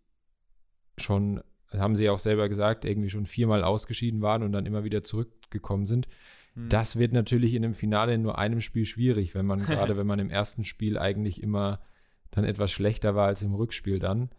schon, 0.98 1.42
haben 1.70 1.96
sie 1.96 2.04
ja 2.04 2.12
auch 2.12 2.18
selber 2.18 2.48
gesagt, 2.48 2.84
irgendwie 2.84 3.08
schon 3.08 3.26
viermal 3.26 3.64
ausgeschieden 3.64 4.20
waren 4.20 4.42
und 4.42 4.52
dann 4.52 4.66
immer 4.66 4.84
wieder 4.84 5.02
zurückgekommen 5.02 5.86
sind. 5.86 6.06
Hm. 6.54 6.68
Das 6.68 6.98
wird 6.98 7.12
natürlich 7.12 7.54
in 7.54 7.64
einem 7.64 7.74
Finale 7.74 8.14
in 8.14 8.22
nur 8.22 8.38
einem 8.38 8.60
Spiel 8.60 8.84
schwierig, 8.84 9.34
wenn 9.34 9.46
man, 9.46 9.60
gerade 9.64 9.96
wenn 9.96 10.06
man 10.06 10.18
im 10.18 10.30
ersten 10.30 10.64
Spiel 10.64 10.98
eigentlich 10.98 11.42
immer 11.42 11.80
dann 12.30 12.44
etwas 12.44 12.70
schlechter 12.70 13.14
war 13.14 13.26
als 13.26 13.42
im 13.42 13.54
Rückspiel 13.54 13.98
dann. 13.98 14.30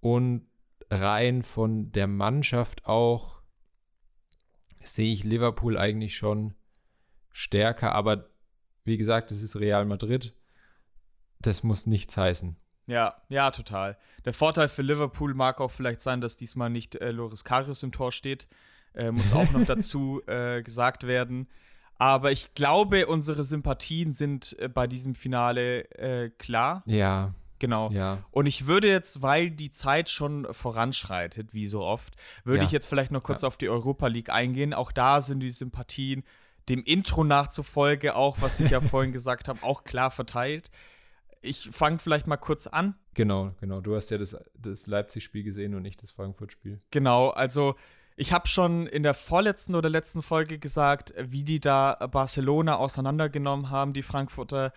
Und 0.00 0.46
rein 0.90 1.42
von 1.42 1.90
der 1.92 2.06
Mannschaft 2.06 2.86
auch 2.86 3.40
sehe 4.82 5.12
ich 5.12 5.24
Liverpool 5.24 5.76
eigentlich 5.76 6.16
schon 6.16 6.54
stärker. 7.36 7.92
Aber 7.92 8.28
wie 8.84 8.96
gesagt, 8.96 9.30
es 9.30 9.42
ist 9.42 9.56
Real 9.56 9.84
Madrid. 9.84 10.32
Das 11.40 11.62
muss 11.62 11.86
nichts 11.86 12.16
heißen. 12.16 12.56
Ja, 12.86 13.16
ja, 13.28 13.50
total. 13.50 13.98
Der 14.24 14.32
Vorteil 14.32 14.68
für 14.68 14.82
Liverpool 14.82 15.34
mag 15.34 15.60
auch 15.60 15.70
vielleicht 15.70 16.00
sein, 16.00 16.20
dass 16.20 16.36
diesmal 16.36 16.70
nicht 16.70 16.94
äh, 16.96 17.10
Loris 17.10 17.44
Karius 17.44 17.82
im 17.82 17.92
Tor 17.92 18.12
steht. 18.12 18.48
Äh, 18.94 19.10
muss 19.10 19.32
auch 19.32 19.50
noch 19.50 19.64
dazu 19.66 20.22
äh, 20.26 20.62
gesagt 20.62 21.06
werden. 21.06 21.48
Aber 21.98 22.30
ich 22.32 22.54
glaube, 22.54 23.06
unsere 23.06 23.42
Sympathien 23.44 24.12
sind 24.12 24.56
äh, 24.58 24.68
bei 24.68 24.86
diesem 24.86 25.14
Finale 25.14 25.90
äh, 25.92 26.30
klar. 26.30 26.82
Ja. 26.86 27.34
Genau. 27.58 27.90
Ja. 27.90 28.18
Und 28.30 28.46
ich 28.46 28.66
würde 28.66 28.88
jetzt, 28.88 29.22
weil 29.22 29.50
die 29.50 29.70
Zeit 29.70 30.10
schon 30.10 30.46
voranschreitet, 30.52 31.54
wie 31.54 31.66
so 31.66 31.82
oft, 31.82 32.14
würde 32.44 32.60
Ja. 32.60 32.64
ich 32.66 32.70
jetzt 32.72 32.86
vielleicht 32.86 33.12
noch 33.12 33.22
kurz 33.22 33.42
Ja. 33.42 33.48
auf 33.48 33.56
die 33.58 33.68
Europa 33.68 34.06
League 34.08 34.30
eingehen. 34.30 34.74
Auch 34.74 34.92
da 34.92 35.22
sind 35.22 35.40
die 35.40 35.50
Sympathien 35.50 36.22
dem 36.68 36.82
Intro 36.82 37.24
nachzufolge, 37.24 38.14
auch 38.16 38.40
was 38.40 38.60
ich 38.60 38.70
ja 38.70 38.80
vorhin 38.80 39.12
gesagt 39.12 39.48
habe, 39.48 39.62
auch 39.62 39.84
klar 39.84 40.10
verteilt. 40.10 40.70
Ich 41.42 41.68
fange 41.70 41.98
vielleicht 41.98 42.26
mal 42.26 42.36
kurz 42.36 42.66
an. 42.66 42.96
Genau, 43.14 43.54
genau. 43.60 43.80
Du 43.80 43.94
hast 43.94 44.10
ja 44.10 44.18
das, 44.18 44.36
das 44.58 44.86
Leipzig-Spiel 44.86 45.44
gesehen 45.44 45.74
und 45.74 45.82
nicht 45.82 46.02
das 46.02 46.10
Frankfurt-Spiel. 46.10 46.76
Genau, 46.90 47.30
also 47.30 47.76
ich 48.16 48.32
habe 48.32 48.48
schon 48.48 48.86
in 48.86 49.02
der 49.02 49.14
vorletzten 49.14 49.74
oder 49.74 49.88
letzten 49.88 50.22
Folge 50.22 50.58
gesagt, 50.58 51.14
wie 51.18 51.44
die 51.44 51.60
da 51.60 51.94
Barcelona 52.10 52.76
auseinandergenommen 52.76 53.70
haben, 53.70 53.92
die 53.92 54.02
Frankfurter, 54.02 54.72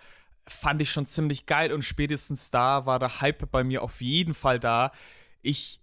fand 0.45 0.81
ich 0.81 0.91
schon 0.91 1.05
ziemlich 1.05 1.45
geil 1.45 1.71
und 1.71 1.83
spätestens 1.83 2.51
da 2.51 2.85
war 2.85 2.99
der 2.99 3.21
Hype 3.21 3.49
bei 3.51 3.63
mir 3.63 3.83
auf 3.83 4.01
jeden 4.01 4.33
Fall 4.33 4.59
da. 4.59 4.91
Ich 5.41 5.79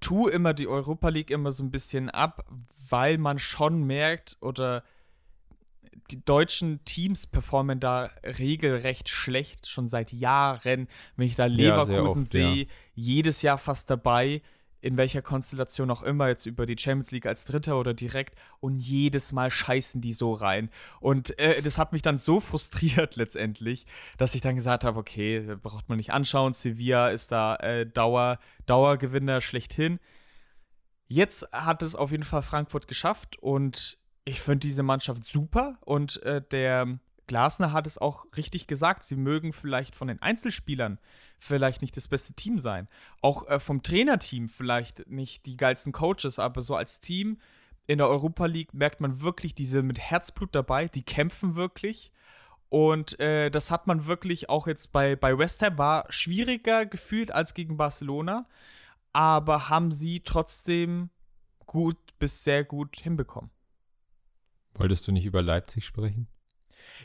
tue 0.00 0.30
immer 0.30 0.54
die 0.54 0.68
Europa 0.68 1.08
League 1.08 1.30
immer 1.30 1.52
so 1.52 1.64
ein 1.64 1.70
bisschen 1.70 2.10
ab, 2.10 2.44
weil 2.90 3.16
man 3.18 3.38
schon 3.38 3.84
merkt 3.84 4.36
oder 4.40 4.82
die 6.10 6.24
deutschen 6.24 6.84
Teams 6.84 7.26
performen 7.26 7.80
da 7.80 8.10
regelrecht 8.24 9.08
schlecht, 9.08 9.68
schon 9.68 9.88
seit 9.88 10.12
Jahren. 10.12 10.88
Wenn 11.16 11.26
ich 11.26 11.34
da 11.34 11.46
Ja, 11.46 11.54
Leverkusen 11.54 12.22
oft, 12.22 12.32
sehe, 12.32 12.66
jedes 12.94 13.42
Jahr 13.42 13.58
fast 13.58 13.90
dabei, 13.90 14.42
in 14.80 14.96
welcher 14.96 15.22
Konstellation 15.22 15.90
auch 15.90 16.02
immer, 16.02 16.28
jetzt 16.28 16.46
über 16.46 16.64
die 16.64 16.76
Champions 16.78 17.10
League 17.10 17.26
als 17.26 17.44
Dritter 17.44 17.80
oder 17.80 17.94
direkt, 17.94 18.38
und 18.60 18.78
jedes 18.78 19.32
Mal 19.32 19.50
scheißen 19.50 20.00
die 20.00 20.12
so 20.12 20.32
rein. 20.32 20.70
Und 21.00 21.38
äh, 21.40 21.60
das 21.62 21.78
hat 21.78 21.92
mich 21.92 22.02
dann 22.02 22.18
so 22.18 22.40
frustriert 22.40 23.16
letztendlich, 23.16 23.86
dass 24.18 24.34
ich 24.34 24.42
dann 24.42 24.54
gesagt 24.54 24.84
habe, 24.84 24.98
okay, 24.98 25.56
braucht 25.60 25.88
man 25.88 25.98
nicht 25.98 26.12
anschauen, 26.12 26.52
Sevilla 26.52 27.08
ist 27.08 27.32
da 27.32 27.56
äh, 27.56 27.86
Dauer, 27.86 28.38
Dauergewinner 28.66 29.40
schlechthin. 29.40 29.98
Jetzt 31.08 31.48
hat 31.52 31.82
es 31.82 31.94
auf 31.94 32.10
jeden 32.10 32.24
Fall 32.24 32.42
Frankfurt 32.42 32.88
geschafft 32.88 33.36
und 33.38 33.98
ich 34.26 34.40
finde 34.40 34.66
diese 34.66 34.82
Mannschaft 34.82 35.24
super 35.24 35.78
und 35.84 36.22
äh, 36.24 36.42
der 36.50 36.98
Glasner 37.28 37.72
hat 37.72 37.86
es 37.86 37.96
auch 37.96 38.26
richtig 38.36 38.66
gesagt. 38.66 39.04
Sie 39.04 39.16
mögen 39.16 39.52
vielleicht 39.52 39.96
von 39.96 40.08
den 40.08 40.20
Einzelspielern 40.20 40.98
vielleicht 41.38 41.80
nicht 41.80 41.96
das 41.96 42.08
beste 42.08 42.34
Team 42.34 42.58
sein. 42.58 42.88
Auch 43.22 43.48
äh, 43.48 43.60
vom 43.60 43.82
Trainerteam 43.82 44.48
vielleicht 44.48 45.08
nicht 45.08 45.46
die 45.46 45.56
geilsten 45.56 45.92
Coaches, 45.92 46.38
aber 46.38 46.62
so 46.62 46.74
als 46.74 47.00
Team 47.00 47.38
in 47.86 47.98
der 47.98 48.08
Europa 48.08 48.46
League 48.46 48.74
merkt 48.74 49.00
man 49.00 49.20
wirklich, 49.20 49.54
diese 49.54 49.82
mit 49.82 50.00
Herzblut 50.00 50.54
dabei, 50.54 50.88
die 50.88 51.04
kämpfen 51.04 51.54
wirklich. 51.54 52.12
Und 52.68 53.18
äh, 53.20 53.48
das 53.48 53.70
hat 53.70 53.86
man 53.86 54.06
wirklich 54.06 54.50
auch 54.50 54.66
jetzt 54.66 54.90
bei, 54.90 55.14
bei 55.14 55.38
West 55.38 55.62
Ham 55.62 55.78
war 55.78 56.04
schwieriger 56.08 56.84
gefühlt 56.84 57.30
als 57.30 57.54
gegen 57.54 57.76
Barcelona, 57.76 58.48
aber 59.12 59.68
haben 59.68 59.92
sie 59.92 60.20
trotzdem 60.20 61.10
gut 61.64 61.96
bis 62.18 62.42
sehr 62.42 62.64
gut 62.64 62.96
hinbekommen. 62.96 63.50
Wolltest 64.78 65.06
du 65.06 65.12
nicht 65.12 65.24
über 65.24 65.42
Leipzig 65.42 65.84
sprechen? 65.84 66.28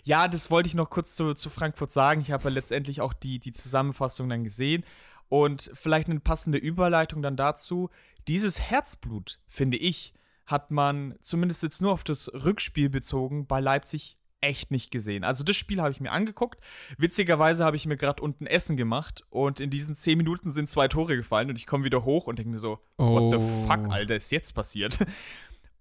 Ja, 0.04 0.28
das 0.28 0.50
wollte 0.50 0.68
ich 0.68 0.76
noch 0.76 0.90
kurz 0.90 1.16
zu, 1.16 1.34
zu 1.34 1.50
Frankfurt 1.50 1.92
sagen. 1.92 2.22
Ich 2.22 2.32
habe 2.32 2.46
ja 2.46 2.50
letztendlich 2.50 3.02
auch 3.02 3.14
die, 3.14 3.40
die 3.40 3.52
Zusammenfassung 3.52 4.30
dann 4.30 4.44
gesehen. 4.44 4.84
Und 5.30 5.72
vielleicht 5.74 6.10
eine 6.10 6.20
passende 6.20 6.58
Überleitung 6.58 7.22
dann 7.22 7.36
dazu. 7.38 7.90
Dieses 8.28 8.60
Herzblut, 8.60 9.40
finde 9.48 9.78
ich, 9.78 10.14
hat 10.46 10.72
man 10.72 11.16
zumindest 11.22 11.64
jetzt 11.64 11.82
nur 11.82 11.94
auf 11.94 12.04
das 12.04 12.32
Rückspiel 12.34 12.90
bezogen 12.90 13.48
bei 13.48 13.60
Leipzig 13.62 14.18
echt 14.42 14.72
nicht 14.72 14.90
gesehen. 14.92 15.24
Also 15.24 15.44
das 15.44 15.56
Spiel 15.56 15.80
habe 15.80 15.92
ich 15.92 16.02
mir 16.02 16.12
angeguckt. 16.12 16.60
Witzigerweise 16.98 17.64
habe 17.64 17.76
ich 17.78 17.86
mir 17.86 17.96
gerade 17.96 18.24
unten 18.24 18.48
Essen 18.48 18.76
gemacht 18.76 19.24
und 19.30 19.60
in 19.60 19.70
diesen 19.70 19.96
zehn 19.96 20.18
Minuten 20.18 20.52
sind 20.52 20.68
zwei 20.68 20.88
Tore 20.88 21.16
gefallen 21.16 21.50
und 21.50 21.56
ich 21.58 21.68
komme 21.68 21.84
wieder 21.86 22.04
hoch 22.04 22.26
und 22.26 22.40
denke 22.40 22.50
mir 22.52 22.60
so, 22.60 22.80
what 22.98 23.32
the 23.32 23.38
Oh. 23.38 23.68
fuck, 23.68 23.92
Alter, 23.92 24.16
ist 24.16 24.32
jetzt 24.32 24.54
passiert? 24.54 24.98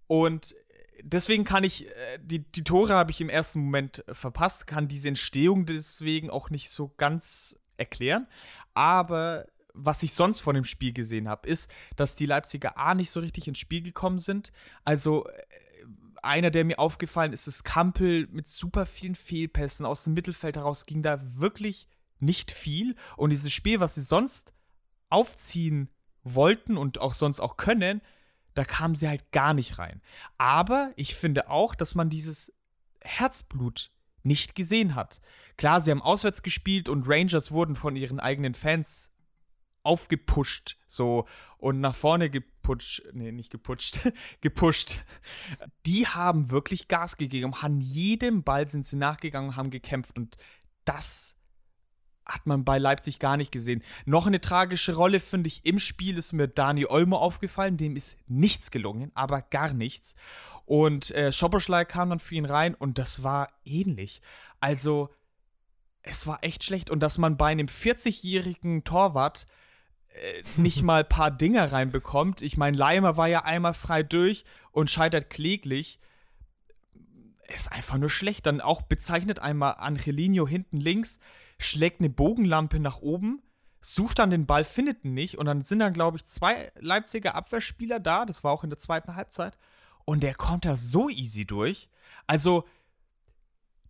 Und 0.06 0.54
deswegen 1.02 1.44
kann 1.44 1.64
ich, 1.64 1.88
äh, 1.88 2.18
die, 2.22 2.40
die 2.40 2.64
Tore 2.64 2.94
habe 2.94 3.10
ich 3.10 3.20
im 3.20 3.28
ersten 3.28 3.60
Moment 3.60 4.06
äh, 4.08 4.14
verpasst, 4.14 4.66
kann 4.66 4.88
diese 4.88 5.08
Entstehung 5.08 5.66
deswegen 5.66 6.30
auch 6.30 6.50
nicht 6.50 6.70
so 6.70 6.92
ganz 6.96 7.56
erklären. 7.76 8.26
Aber 8.74 9.46
was 9.74 10.02
ich 10.02 10.14
sonst 10.14 10.40
von 10.40 10.54
dem 10.54 10.64
Spiel 10.64 10.92
gesehen 10.92 11.28
habe, 11.28 11.48
ist, 11.48 11.70
dass 11.96 12.16
die 12.16 12.26
Leipziger 12.26 12.76
A 12.76 12.94
nicht 12.94 13.10
so 13.10 13.20
richtig 13.20 13.48
ins 13.48 13.58
Spiel 13.58 13.82
gekommen 13.82 14.18
sind. 14.18 14.52
Also 14.84 15.26
äh, 15.26 15.32
einer, 16.22 16.50
der 16.50 16.64
mir 16.64 16.78
aufgefallen 16.78 17.32
ist, 17.32 17.46
ist 17.46 17.64
Kampel 17.64 18.26
mit 18.30 18.46
super 18.46 18.86
vielen 18.86 19.14
Fehlpässen 19.14 19.86
aus 19.86 20.04
dem 20.04 20.14
Mittelfeld 20.14 20.56
heraus 20.56 20.86
ging 20.86 21.02
da 21.02 21.20
wirklich 21.40 21.88
nicht 22.18 22.50
viel. 22.50 22.96
Und 23.16 23.30
dieses 23.30 23.52
Spiel, 23.52 23.80
was 23.80 23.94
sie 23.94 24.02
sonst 24.02 24.52
aufziehen 25.08 25.88
wollten 26.22 26.76
und 26.76 27.00
auch 27.00 27.14
sonst 27.14 27.40
auch 27.40 27.56
können, 27.56 28.02
da 28.60 28.66
kamen 28.66 28.94
sie 28.94 29.08
halt 29.08 29.32
gar 29.32 29.54
nicht 29.54 29.78
rein. 29.78 30.02
Aber 30.36 30.92
ich 30.96 31.14
finde 31.14 31.48
auch, 31.48 31.74
dass 31.74 31.94
man 31.94 32.10
dieses 32.10 32.52
Herzblut 33.02 33.90
nicht 34.22 34.54
gesehen 34.54 34.94
hat. 34.94 35.22
Klar, 35.56 35.80
sie 35.80 35.90
haben 35.90 36.02
auswärts 36.02 36.42
gespielt 36.42 36.90
und 36.90 37.08
Rangers 37.08 37.52
wurden 37.52 37.74
von 37.74 37.96
ihren 37.96 38.20
eigenen 38.20 38.52
Fans 38.52 39.12
aufgepusht, 39.82 40.76
so 40.86 41.26
und 41.56 41.80
nach 41.80 41.94
vorne 41.94 42.28
geputscht, 42.28 43.02
nee, 43.14 43.32
nicht 43.32 43.50
geputscht, 43.50 44.00
gepusht. 44.42 44.98
Die 45.86 46.06
haben 46.06 46.50
wirklich 46.50 46.86
Gas 46.86 47.16
gegeben, 47.16 47.54
an 47.54 47.80
jedem 47.80 48.42
Ball 48.42 48.68
sind 48.68 48.84
sie 48.84 48.96
nachgegangen 48.96 49.56
haben 49.56 49.70
gekämpft 49.70 50.18
und 50.18 50.36
das 50.84 51.34
hat 52.30 52.46
man 52.46 52.64
bei 52.64 52.78
Leipzig 52.78 53.18
gar 53.18 53.36
nicht 53.36 53.52
gesehen. 53.52 53.82
Noch 54.06 54.26
eine 54.26 54.40
tragische 54.40 54.94
Rolle, 54.94 55.20
finde 55.20 55.48
ich, 55.48 55.64
im 55.66 55.78
Spiel 55.78 56.16
ist 56.16 56.32
mir 56.32 56.48
Dani 56.48 56.86
Olmo 56.86 57.18
aufgefallen. 57.18 57.76
Dem 57.76 57.96
ist 57.96 58.16
nichts 58.28 58.70
gelungen, 58.70 59.10
aber 59.14 59.42
gar 59.42 59.72
nichts. 59.72 60.14
Und 60.64 61.10
äh, 61.10 61.32
Schoboschlei 61.32 61.84
kam 61.84 62.10
dann 62.10 62.20
für 62.20 62.36
ihn 62.36 62.44
rein 62.44 62.74
und 62.74 62.98
das 62.98 63.24
war 63.24 63.50
ähnlich. 63.64 64.22
Also, 64.60 65.10
es 66.02 66.26
war 66.26 66.42
echt 66.42 66.64
schlecht. 66.64 66.90
Und 66.90 67.00
dass 67.00 67.18
man 67.18 67.36
bei 67.36 67.48
einem 67.48 67.66
40-jährigen 67.66 68.84
Torwart 68.84 69.46
äh, 70.10 70.42
nicht 70.56 70.82
mal 70.84 71.02
ein 71.02 71.08
paar 71.08 71.30
Dinger 71.30 71.72
reinbekommt. 71.72 72.42
Ich 72.42 72.56
meine, 72.56 72.76
Leimer 72.76 73.16
war 73.16 73.28
ja 73.28 73.44
einmal 73.44 73.74
frei 73.74 74.02
durch 74.02 74.44
und 74.70 74.90
scheitert 74.90 75.30
kläglich. 75.30 75.98
Ist 77.54 77.72
einfach 77.72 77.98
nur 77.98 78.10
schlecht. 78.10 78.46
Dann 78.46 78.60
auch 78.60 78.82
bezeichnet 78.82 79.40
einmal 79.40 79.74
Angelino 79.78 80.46
hinten 80.46 80.78
links, 80.78 81.18
schlägt 81.64 82.00
eine 82.00 82.10
Bogenlampe 82.10 82.80
nach 82.80 83.00
oben, 83.00 83.42
sucht 83.80 84.18
dann 84.18 84.30
den 84.30 84.46
Ball, 84.46 84.64
findet 84.64 85.04
ihn 85.04 85.14
nicht. 85.14 85.38
Und 85.38 85.46
dann 85.46 85.62
sind 85.62 85.80
dann, 85.80 85.92
glaube 85.92 86.16
ich, 86.16 86.24
zwei 86.24 86.72
Leipziger 86.78 87.34
Abwehrspieler 87.34 88.00
da. 88.00 88.24
Das 88.24 88.44
war 88.44 88.52
auch 88.52 88.64
in 88.64 88.70
der 88.70 88.78
zweiten 88.78 89.14
Halbzeit. 89.14 89.56
Und 90.04 90.22
der 90.22 90.34
kommt 90.34 90.64
da 90.64 90.76
so 90.76 91.08
easy 91.08 91.46
durch. 91.46 91.88
Also, 92.26 92.64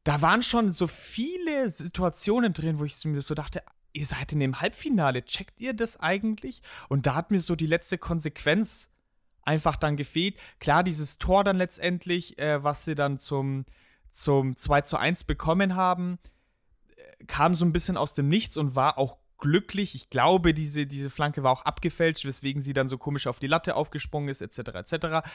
da 0.04 0.22
waren 0.22 0.42
schon 0.42 0.70
so 0.70 0.86
viele 0.86 1.68
Situationen 1.68 2.52
drin, 2.52 2.78
wo 2.78 2.84
ich 2.84 3.04
mir 3.04 3.22
so 3.22 3.34
dachte, 3.34 3.62
ihr 3.92 4.06
seid 4.06 4.32
in 4.32 4.40
dem 4.40 4.60
Halbfinale, 4.60 5.24
checkt 5.24 5.60
ihr 5.60 5.74
das 5.74 5.98
eigentlich? 5.98 6.62
Und 6.88 7.06
da 7.06 7.14
hat 7.14 7.30
mir 7.30 7.40
so 7.40 7.56
die 7.56 7.66
letzte 7.66 7.98
Konsequenz 7.98 8.90
einfach 9.42 9.76
dann 9.76 9.96
gefehlt. 9.96 10.36
Klar, 10.58 10.82
dieses 10.82 11.18
Tor 11.18 11.44
dann 11.44 11.56
letztendlich, 11.56 12.38
äh, 12.38 12.62
was 12.62 12.84
sie 12.84 12.94
dann 12.94 13.18
zum, 13.18 13.64
zum 14.10 14.56
2 14.56 14.82
zu 14.82 14.96
1 14.96 15.24
bekommen 15.24 15.76
haben, 15.76 16.18
kam 17.26 17.54
so 17.54 17.64
ein 17.64 17.72
bisschen 17.72 17.96
aus 17.96 18.14
dem 18.14 18.28
Nichts 18.28 18.56
und 18.56 18.74
war 18.76 18.98
auch 18.98 19.18
glücklich. 19.38 19.94
Ich 19.94 20.10
glaube, 20.10 20.54
diese, 20.54 20.86
diese 20.86 21.10
Flanke 21.10 21.42
war 21.42 21.52
auch 21.52 21.62
abgefälscht, 21.62 22.24
weswegen 22.24 22.62
sie 22.62 22.72
dann 22.72 22.88
so 22.88 22.98
komisch 22.98 23.26
auf 23.26 23.38
die 23.38 23.46
Latte 23.46 23.74
aufgesprungen 23.74 24.28
ist, 24.28 24.42
etc. 24.42 24.58
etc. 24.74 25.28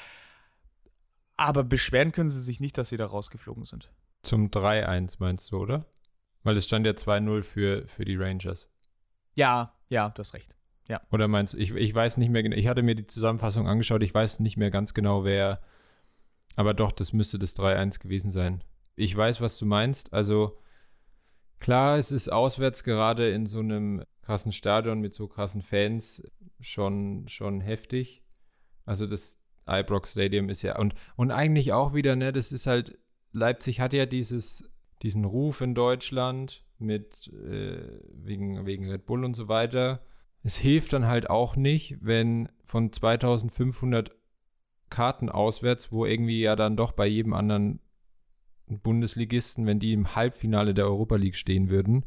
Aber 1.35 1.63
beschweren 1.63 2.11
können 2.11 2.29
sie 2.29 2.41
sich 2.41 2.59
nicht, 2.59 2.77
dass 2.77 2.89
sie 2.89 2.97
da 2.97 3.05
rausgeflogen 3.05 3.65
sind. 3.65 3.91
Zum 4.23 4.49
3-1 4.49 5.17
meinst 5.19 5.51
du, 5.51 5.57
oder? 5.57 5.85
Weil 6.43 6.57
es 6.57 6.65
stand 6.65 6.85
ja 6.85 6.93
2-0 6.93 7.43
für, 7.43 7.87
für 7.87 8.05
die 8.05 8.15
Rangers. 8.15 8.69
Ja, 9.33 9.73
ja, 9.89 10.09
du 10.09 10.19
hast 10.19 10.33
recht. 10.33 10.55
Oder 11.11 11.27
meinst 11.27 11.53
du, 11.53 11.57
ich, 11.57 11.73
ich 11.73 11.93
weiß 11.93 12.17
nicht 12.17 12.29
mehr 12.29 12.43
genau, 12.43 12.55
ich 12.55 12.67
hatte 12.67 12.83
mir 12.83 12.95
die 12.95 13.07
Zusammenfassung 13.07 13.67
angeschaut, 13.67 14.03
ich 14.03 14.13
weiß 14.13 14.39
nicht 14.39 14.55
mehr 14.55 14.69
ganz 14.69 14.93
genau, 14.93 15.23
wer, 15.23 15.59
aber 16.55 16.75
doch, 16.75 16.91
das 16.91 17.11
müsste 17.11 17.39
das 17.39 17.55
3-1 17.55 17.99
gewesen 17.99 18.31
sein. 18.31 18.63
Ich 18.95 19.15
weiß, 19.15 19.41
was 19.41 19.57
du 19.57 19.65
meinst, 19.65 20.13
also 20.13 20.53
Klar, 21.59 21.97
es 21.97 22.11
ist 22.11 22.31
auswärts 22.31 22.83
gerade 22.83 23.29
in 23.29 23.45
so 23.45 23.59
einem 23.59 24.03
krassen 24.21 24.51
Stadion 24.51 24.99
mit 24.99 25.13
so 25.13 25.27
krassen 25.27 25.61
Fans 25.61 26.23
schon, 26.59 27.27
schon 27.27 27.61
heftig. 27.61 28.23
Also 28.85 29.07
das 29.07 29.39
Ibrox 29.67 30.11
Stadium 30.11 30.49
ist 30.49 30.61
ja 30.61 30.77
und, 30.77 30.93
und 31.15 31.31
eigentlich 31.31 31.73
auch 31.73 31.93
wieder, 31.93 32.15
ne, 32.15 32.31
das 32.31 32.51
ist 32.51 32.67
halt, 32.67 32.97
Leipzig 33.31 33.79
hat 33.79 33.93
ja 33.93 34.05
dieses, 34.05 34.71
diesen 35.01 35.25
Ruf 35.25 35.61
in 35.61 35.75
Deutschland 35.75 36.65
mit 36.77 37.27
äh, 37.27 37.99
wegen, 38.13 38.65
wegen 38.65 38.89
Red 38.89 39.05
Bull 39.05 39.25
und 39.25 39.35
so 39.35 39.47
weiter. 39.47 40.01
Es 40.43 40.57
hilft 40.57 40.93
dann 40.93 41.07
halt 41.07 41.29
auch 41.29 41.55
nicht, 41.55 41.97
wenn 42.01 42.49
von 42.63 42.91
2500 42.91 44.11
Karten 44.89 45.29
auswärts, 45.29 45.91
wo 45.91 46.05
irgendwie 46.05 46.41
ja 46.41 46.55
dann 46.55 46.77
doch 46.77 46.91
bei 46.91 47.07
jedem 47.07 47.33
anderen 47.33 47.79
Bundesligisten, 48.67 49.65
wenn 49.65 49.79
die 49.79 49.93
im 49.93 50.15
Halbfinale 50.15 50.73
der 50.73 50.85
Europa 50.85 51.15
League 51.15 51.35
stehen 51.35 51.69
würden 51.69 52.05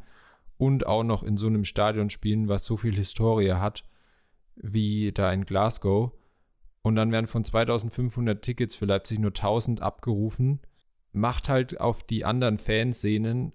und 0.57 0.87
auch 0.87 1.05
noch 1.05 1.23
in 1.23 1.37
so 1.37 1.47
einem 1.47 1.65
Stadion 1.65 2.11
spielen, 2.11 2.49
was 2.49 2.65
so 2.65 2.77
viel 2.77 2.95
Historie 2.95 3.53
hat 3.53 3.85
wie 4.63 5.13
da 5.13 5.33
in 5.33 5.45
Glasgow. 5.45 6.13
Und 6.83 6.97
dann 6.97 7.13
werden 7.13 7.27
von 7.27 7.45
2500 7.45 8.43
Tickets 8.43 8.75
für 8.75 8.87
Leipzig 8.87 9.19
nur 9.19 9.31
1000 9.31 9.83
abgerufen. 9.83 10.61
Macht 11.13 11.49
halt 11.49 11.81
auf 11.81 12.03
die 12.03 12.25
anderen 12.25 12.59
Fanszenen 12.59 13.53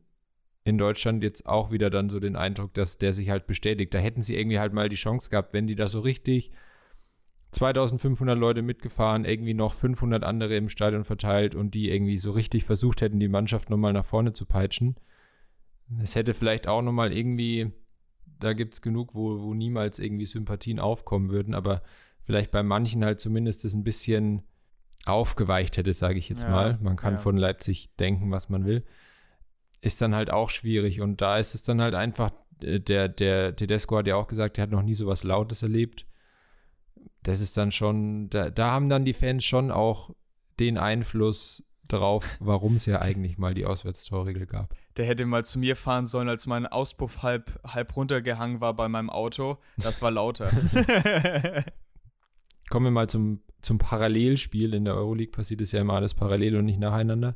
in 0.65 0.77
Deutschland 0.77 1.24
jetzt 1.24 1.45
auch 1.45 1.72
wieder 1.72 1.89
dann 1.89 2.10
so 2.10 2.19
den 2.19 2.36
Eindruck, 2.36 2.74
dass 2.74 2.98
der 2.98 3.13
sich 3.13 3.29
halt 3.29 3.48
bestätigt. 3.48 3.93
Da 3.93 4.00
hätten 4.00 4.22
sie 4.22 4.38
irgendwie 4.38 4.60
halt 4.60 4.74
mal 4.74 4.89
die 4.89 4.95
Chance 4.95 5.29
gehabt, 5.29 5.53
wenn 5.53 5.67
die 5.67 5.75
da 5.75 5.88
so 5.88 6.00
richtig 6.00 6.51
2500 7.53 8.38
Leute 8.38 8.62
mitgefahren, 8.62 9.25
irgendwie 9.25 9.53
noch 9.53 9.74
500 9.74 10.24
andere 10.24 10.55
im 10.55 10.69
Stadion 10.69 11.03
verteilt 11.03 11.55
und 11.55 11.74
die 11.74 11.89
irgendwie 11.89 12.17
so 12.17 12.31
richtig 12.31 12.65
versucht 12.65 13.01
hätten, 13.01 13.19
die 13.19 13.27
Mannschaft 13.27 13.69
nochmal 13.69 13.93
nach 13.93 14.05
vorne 14.05 14.33
zu 14.33 14.45
peitschen. 14.45 14.95
Es 16.01 16.15
hätte 16.15 16.33
vielleicht 16.33 16.67
auch 16.67 16.81
nochmal 16.81 17.13
irgendwie, 17.13 17.72
da 18.39 18.53
gibt 18.53 18.74
es 18.74 18.81
genug, 18.81 19.13
wo, 19.13 19.41
wo 19.41 19.53
niemals 19.53 20.00
irgendwie 20.00 20.25
Sympathien 20.25 20.79
aufkommen 20.79 21.29
würden, 21.29 21.53
aber 21.53 21.83
vielleicht 22.22 22.51
bei 22.51 22.63
manchen 22.63 23.05
halt 23.05 23.19
zumindest 23.19 23.63
das 23.63 23.74
ein 23.74 23.83
bisschen 23.83 24.43
aufgeweicht 25.05 25.77
hätte, 25.77 25.93
sage 25.93 26.19
ich 26.19 26.29
jetzt 26.29 26.43
ja, 26.43 26.50
mal. 26.50 26.79
Man 26.81 26.95
kann 26.95 27.13
ja. 27.13 27.19
von 27.19 27.38
Leipzig 27.38 27.95
denken, 27.98 28.31
was 28.31 28.50
man 28.50 28.65
will. 28.65 28.83
Ist 29.81 30.01
dann 30.01 30.15
halt 30.15 30.31
auch 30.31 30.50
schwierig 30.50 31.01
und 31.01 31.22
da 31.22 31.38
ist 31.38 31.55
es 31.55 31.63
dann 31.63 31.81
halt 31.81 31.93
einfach, 31.93 32.31
äh, 32.62 32.79
der, 32.79 33.10
der 33.10 33.55
Tedesco 33.55 33.98
hat 33.98 34.07
ja 34.07 34.15
auch 34.15 34.27
gesagt, 34.27 34.57
er 34.57 34.63
hat 34.63 34.72
noch 34.72 34.81
nie 34.81 34.95
so 34.95 35.07
was 35.07 35.24
Lautes 35.24 35.62
erlebt 35.62 36.07
das 37.24 37.39
ist 37.39 37.57
dann 37.57 37.72
schon, 37.72 38.29
da, 38.29 38.50
da 38.50 38.72
haben 38.72 38.89
dann 38.89 39.05
die 39.05 39.13
Fans 39.13 39.45
schon 39.45 39.72
auch 39.72 40.12
den 40.60 40.77
Einfluss 40.77 41.63
darauf, 41.88 42.38
warum 42.39 42.75
es 42.75 42.86
ja 42.86 43.01
eigentlich 43.01 43.38
mal 43.38 43.53
die 43.53 43.65
Auswärtstorregel 43.65 44.45
gab. 44.45 44.75
Der 44.98 45.05
hätte 45.05 45.25
mal 45.25 45.45
zu 45.45 45.60
mir 45.60 45.75
fahren 45.75 46.05
sollen, 46.05 46.29
als 46.29 46.48
mein 46.48 46.65
Auspuff 46.67 47.24
halb, 47.24 47.60
halb 47.65 47.95
runtergehangen 47.95 48.62
war 48.62 48.75
bei 48.75 48.88
meinem 48.88 49.10
Auto. 49.10 49.57
Das 49.77 50.01
war 50.01 50.12
lauter. 50.12 50.51
Kommen 52.69 52.86
wir 52.86 52.91
mal 52.91 53.10
zum, 53.10 53.41
zum 53.62 53.77
Parallelspiel. 53.77 54.74
In 54.74 54.86
der 54.86 54.95
Euroleague 54.95 55.31
passiert 55.31 55.62
es 55.62 55.72
ja 55.72 55.81
immer 55.81 55.93
alles 55.93 56.13
parallel 56.13 56.57
und 56.57 56.65
nicht 56.65 56.79
nacheinander. 56.79 57.36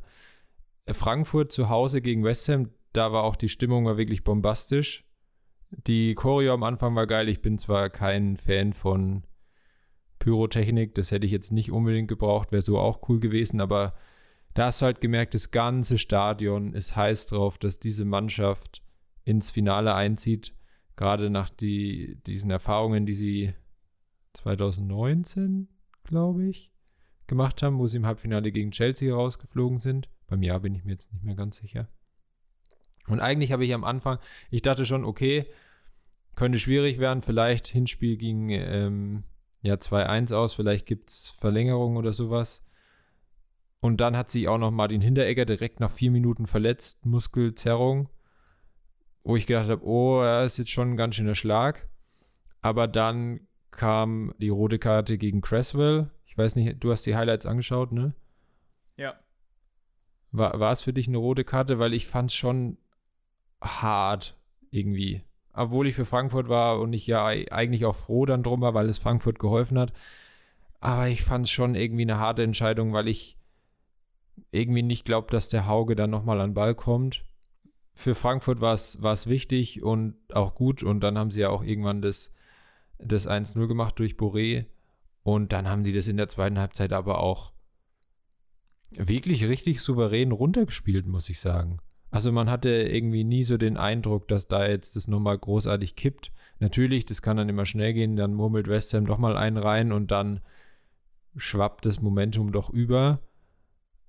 Frankfurt 0.90 1.52
zu 1.52 1.70
Hause 1.70 2.02
gegen 2.02 2.24
West 2.24 2.48
Ham, 2.50 2.70
da 2.94 3.12
war 3.12 3.24
auch 3.24 3.36
die 3.36 3.50
Stimmung 3.50 3.86
war 3.86 3.98
wirklich 3.98 4.24
bombastisch. 4.24 5.06
Die 5.70 6.16
Choreo 6.16 6.54
am 6.54 6.64
Anfang 6.64 6.96
war 6.96 7.08
geil. 7.08 7.28
Ich 7.28 7.42
bin 7.42 7.58
zwar 7.58 7.90
kein 7.90 8.38
Fan 8.38 8.72
von 8.74 9.24
Pyrotechnik. 10.20 10.96
Das 10.96 11.12
hätte 11.12 11.26
ich 11.26 11.32
jetzt 11.32 11.52
nicht 11.52 11.72
unbedingt 11.72 12.08
gebraucht, 12.08 12.52
wäre 12.52 12.62
so 12.62 12.80
auch 12.80 13.08
cool 13.10 13.20
gewesen, 13.20 13.62
aber 13.62 13.94
da 14.54 14.66
hast 14.66 14.82
du 14.82 14.88
halt 14.88 15.02
gemerkt, 15.02 15.36
das 15.36 15.52
ganze 15.52 16.00
Stadion 16.00 16.74
ist 16.74 16.96
heiß 16.96 17.28
drauf, 17.28 17.60
dass 17.60 17.80
diese 17.80 18.06
Mannschaft 18.06 18.82
ins 19.24 19.52
Finale 19.52 19.94
einzieht. 19.94 20.56
Gerade 20.96 21.30
nach 21.30 21.52
die, 21.52 22.18
diesen 22.26 22.50
Erfahrungen, 22.50 23.06
die 23.06 23.14
sie 23.14 23.54
2019, 24.34 25.68
glaube 26.04 26.48
ich, 26.48 26.72
gemacht 27.28 27.62
haben, 27.62 27.78
wo 27.78 27.86
sie 27.86 27.98
im 27.98 28.08
Halbfinale 28.08 28.52
gegen 28.52 28.72
Chelsea 28.72 29.14
rausgeflogen 29.14 29.78
sind. 29.78 30.10
Beim 30.26 30.42
Jahr 30.42 30.60
bin 30.60 30.74
ich 30.74 30.84
mir 30.84 30.94
jetzt 30.94 31.14
nicht 31.14 31.24
mehr 31.24 31.36
ganz 31.36 31.58
sicher. 31.58 31.88
Und 33.08 33.20
eigentlich 33.20 33.52
habe 33.52 33.64
ich 33.64 33.74
am 33.74 33.84
Anfang, 33.84 34.18
ich 34.50 34.64
dachte 34.64 34.86
schon, 34.86 35.06
okay, 35.06 35.46
könnte 36.36 36.60
schwierig 36.60 37.00
werden, 37.00 37.22
vielleicht 37.22 37.68
Hinspiel 37.68 38.18
gegen 38.18 38.50
ähm, 38.50 39.24
ja 39.62 39.76
2-1 39.76 40.34
aus, 40.34 40.54
vielleicht 40.54 40.86
gibt 40.86 41.10
es 41.10 41.30
Verlängerung 41.40 41.98
oder 41.98 42.14
sowas. 42.14 42.64
Und 43.80 44.02
dann 44.02 44.18
hat 44.18 44.30
sich 44.30 44.48
auch 44.48 44.58
noch 44.58 44.72
Martin 44.72 45.02
Hinteregger 45.02 45.46
direkt 45.46 45.80
nach 45.80 45.92
vier 45.92 46.12
Minuten 46.12 46.48
verletzt, 46.48 47.06
Muskelzerrung, 47.06 48.10
wo 49.24 49.36
ich 49.36 49.46
gedacht 49.46 49.70
habe, 49.70 49.86
oh, 49.86 50.22
er 50.22 50.44
ist 50.44 50.58
jetzt 50.58 50.72
schon 50.72 50.92
ein 50.92 50.98
ganz 50.98 51.16
schöner 51.16 51.36
Schlag. 51.36 51.88
Aber 52.62 52.88
dann 52.88 53.42
kam 53.72 54.34
die 54.40 54.50
rote 54.50 54.80
Karte 54.80 55.18
gegen 55.18 55.42
Cresswell. 55.42 56.10
Ich 56.26 56.38
weiß 56.38 56.56
nicht, 56.56 56.84
du 56.84 56.92
hast 56.92 57.06
die 57.06 57.16
Highlights 57.16 57.46
angeschaut, 57.46 57.92
ne? 57.92 58.16
Ja. 58.96 59.20
War, 60.32 60.60
war 60.60 60.72
es 60.72 60.82
für 60.82 60.94
dich 60.94 61.08
eine 61.08 61.18
rote 61.18 61.44
Karte? 61.44 61.78
Weil 61.78 61.94
ich 61.94 62.08
fand 62.08 62.32
es 62.32 62.36
schon 62.36 62.78
hart 63.62 64.38
irgendwie 64.72 65.24
obwohl 65.58 65.88
ich 65.88 65.96
für 65.96 66.06
Frankfurt 66.06 66.50
war 66.50 66.80
und 66.80 66.94
ich 66.94 67.08
ja 67.08 67.26
eigentlich 67.26 67.86
auch 67.86 67.96
froh 67.96 68.26
dann 68.26 68.44
drum 68.44 68.62
war, 68.62 68.74
weil 68.74 68.90
es 68.90 69.00
Frankfurt 69.00 69.40
geholfen 69.40 69.80
hat. 69.80 69.92
Aber 70.80 71.08
ich 71.08 71.24
fand 71.24 71.46
es 71.46 71.52
schon 71.52 71.74
irgendwie 71.74 72.04
eine 72.04 72.20
harte 72.20 72.44
Entscheidung, 72.44 72.94
weil 72.94 73.08
ich 73.08 73.38
irgendwie 74.52 74.84
nicht 74.84 75.04
glaube, 75.04 75.32
dass 75.32 75.50
der 75.50 75.66
Hauge 75.66 75.96
dann 75.96 76.12
nochmal 76.12 76.40
an 76.42 76.54
Ball 76.54 76.76
kommt. 76.76 77.26
Für 77.96 78.14
Frankfurt 78.14 78.62
war 78.62 78.74
es 78.76 79.28
wichtig 79.28 79.82
und 79.82 80.16
auch 80.32 80.54
gut 80.54 80.84
und 80.84 81.00
dann 81.00 81.18
haben 81.18 81.32
sie 81.32 81.42
ja 81.42 81.50
auch 81.50 81.64
irgendwann 81.64 82.04
das, 82.04 82.32
das 83.00 83.28
1-0 83.28 83.68
gemacht 83.68 83.98
durch 83.98 84.14
Boré 84.14 84.66
und 85.24 85.52
dann 85.52 85.68
haben 85.68 85.84
die 85.84 85.94
das 85.94 86.08
in 86.08 86.18
der 86.18 86.30
zweiten 86.30 86.60
Halbzeit 86.60 86.94
aber 86.94 87.20
auch 87.20 87.52
wirklich 88.92 89.48
richtig 89.48 89.82
souverän 89.82 90.32
runtergespielt, 90.32 91.08
muss 91.08 91.30
ich 91.30 91.40
sagen. 91.40 91.80
Also 92.10 92.32
man 92.32 92.50
hatte 92.50 92.70
irgendwie 92.70 93.24
nie 93.24 93.44
so 93.44 93.58
den 93.58 93.78
Eindruck, 93.78 94.28
dass 94.28 94.48
da 94.48 94.68
jetzt 94.68 94.96
das 94.96 95.08
nochmal 95.08 95.38
großartig 95.38 95.96
kippt. 95.96 96.32
Natürlich, 96.60 97.06
das 97.06 97.22
kann 97.22 97.38
dann 97.38 97.50
immer 97.50 97.66
schnell 97.66 97.94
gehen, 97.94 98.16
dann 98.16 98.34
murmelt 98.34 98.68
West 98.68 98.94
Ham 98.94 99.06
doch 99.06 99.18
mal 99.18 99.38
einen 99.38 99.58
rein 99.58 99.92
und 99.92 100.10
dann 100.12 100.40
schwappt 101.36 101.86
das 101.86 102.02
Momentum 102.02 102.52
doch 102.52 102.70
über. 102.70 103.20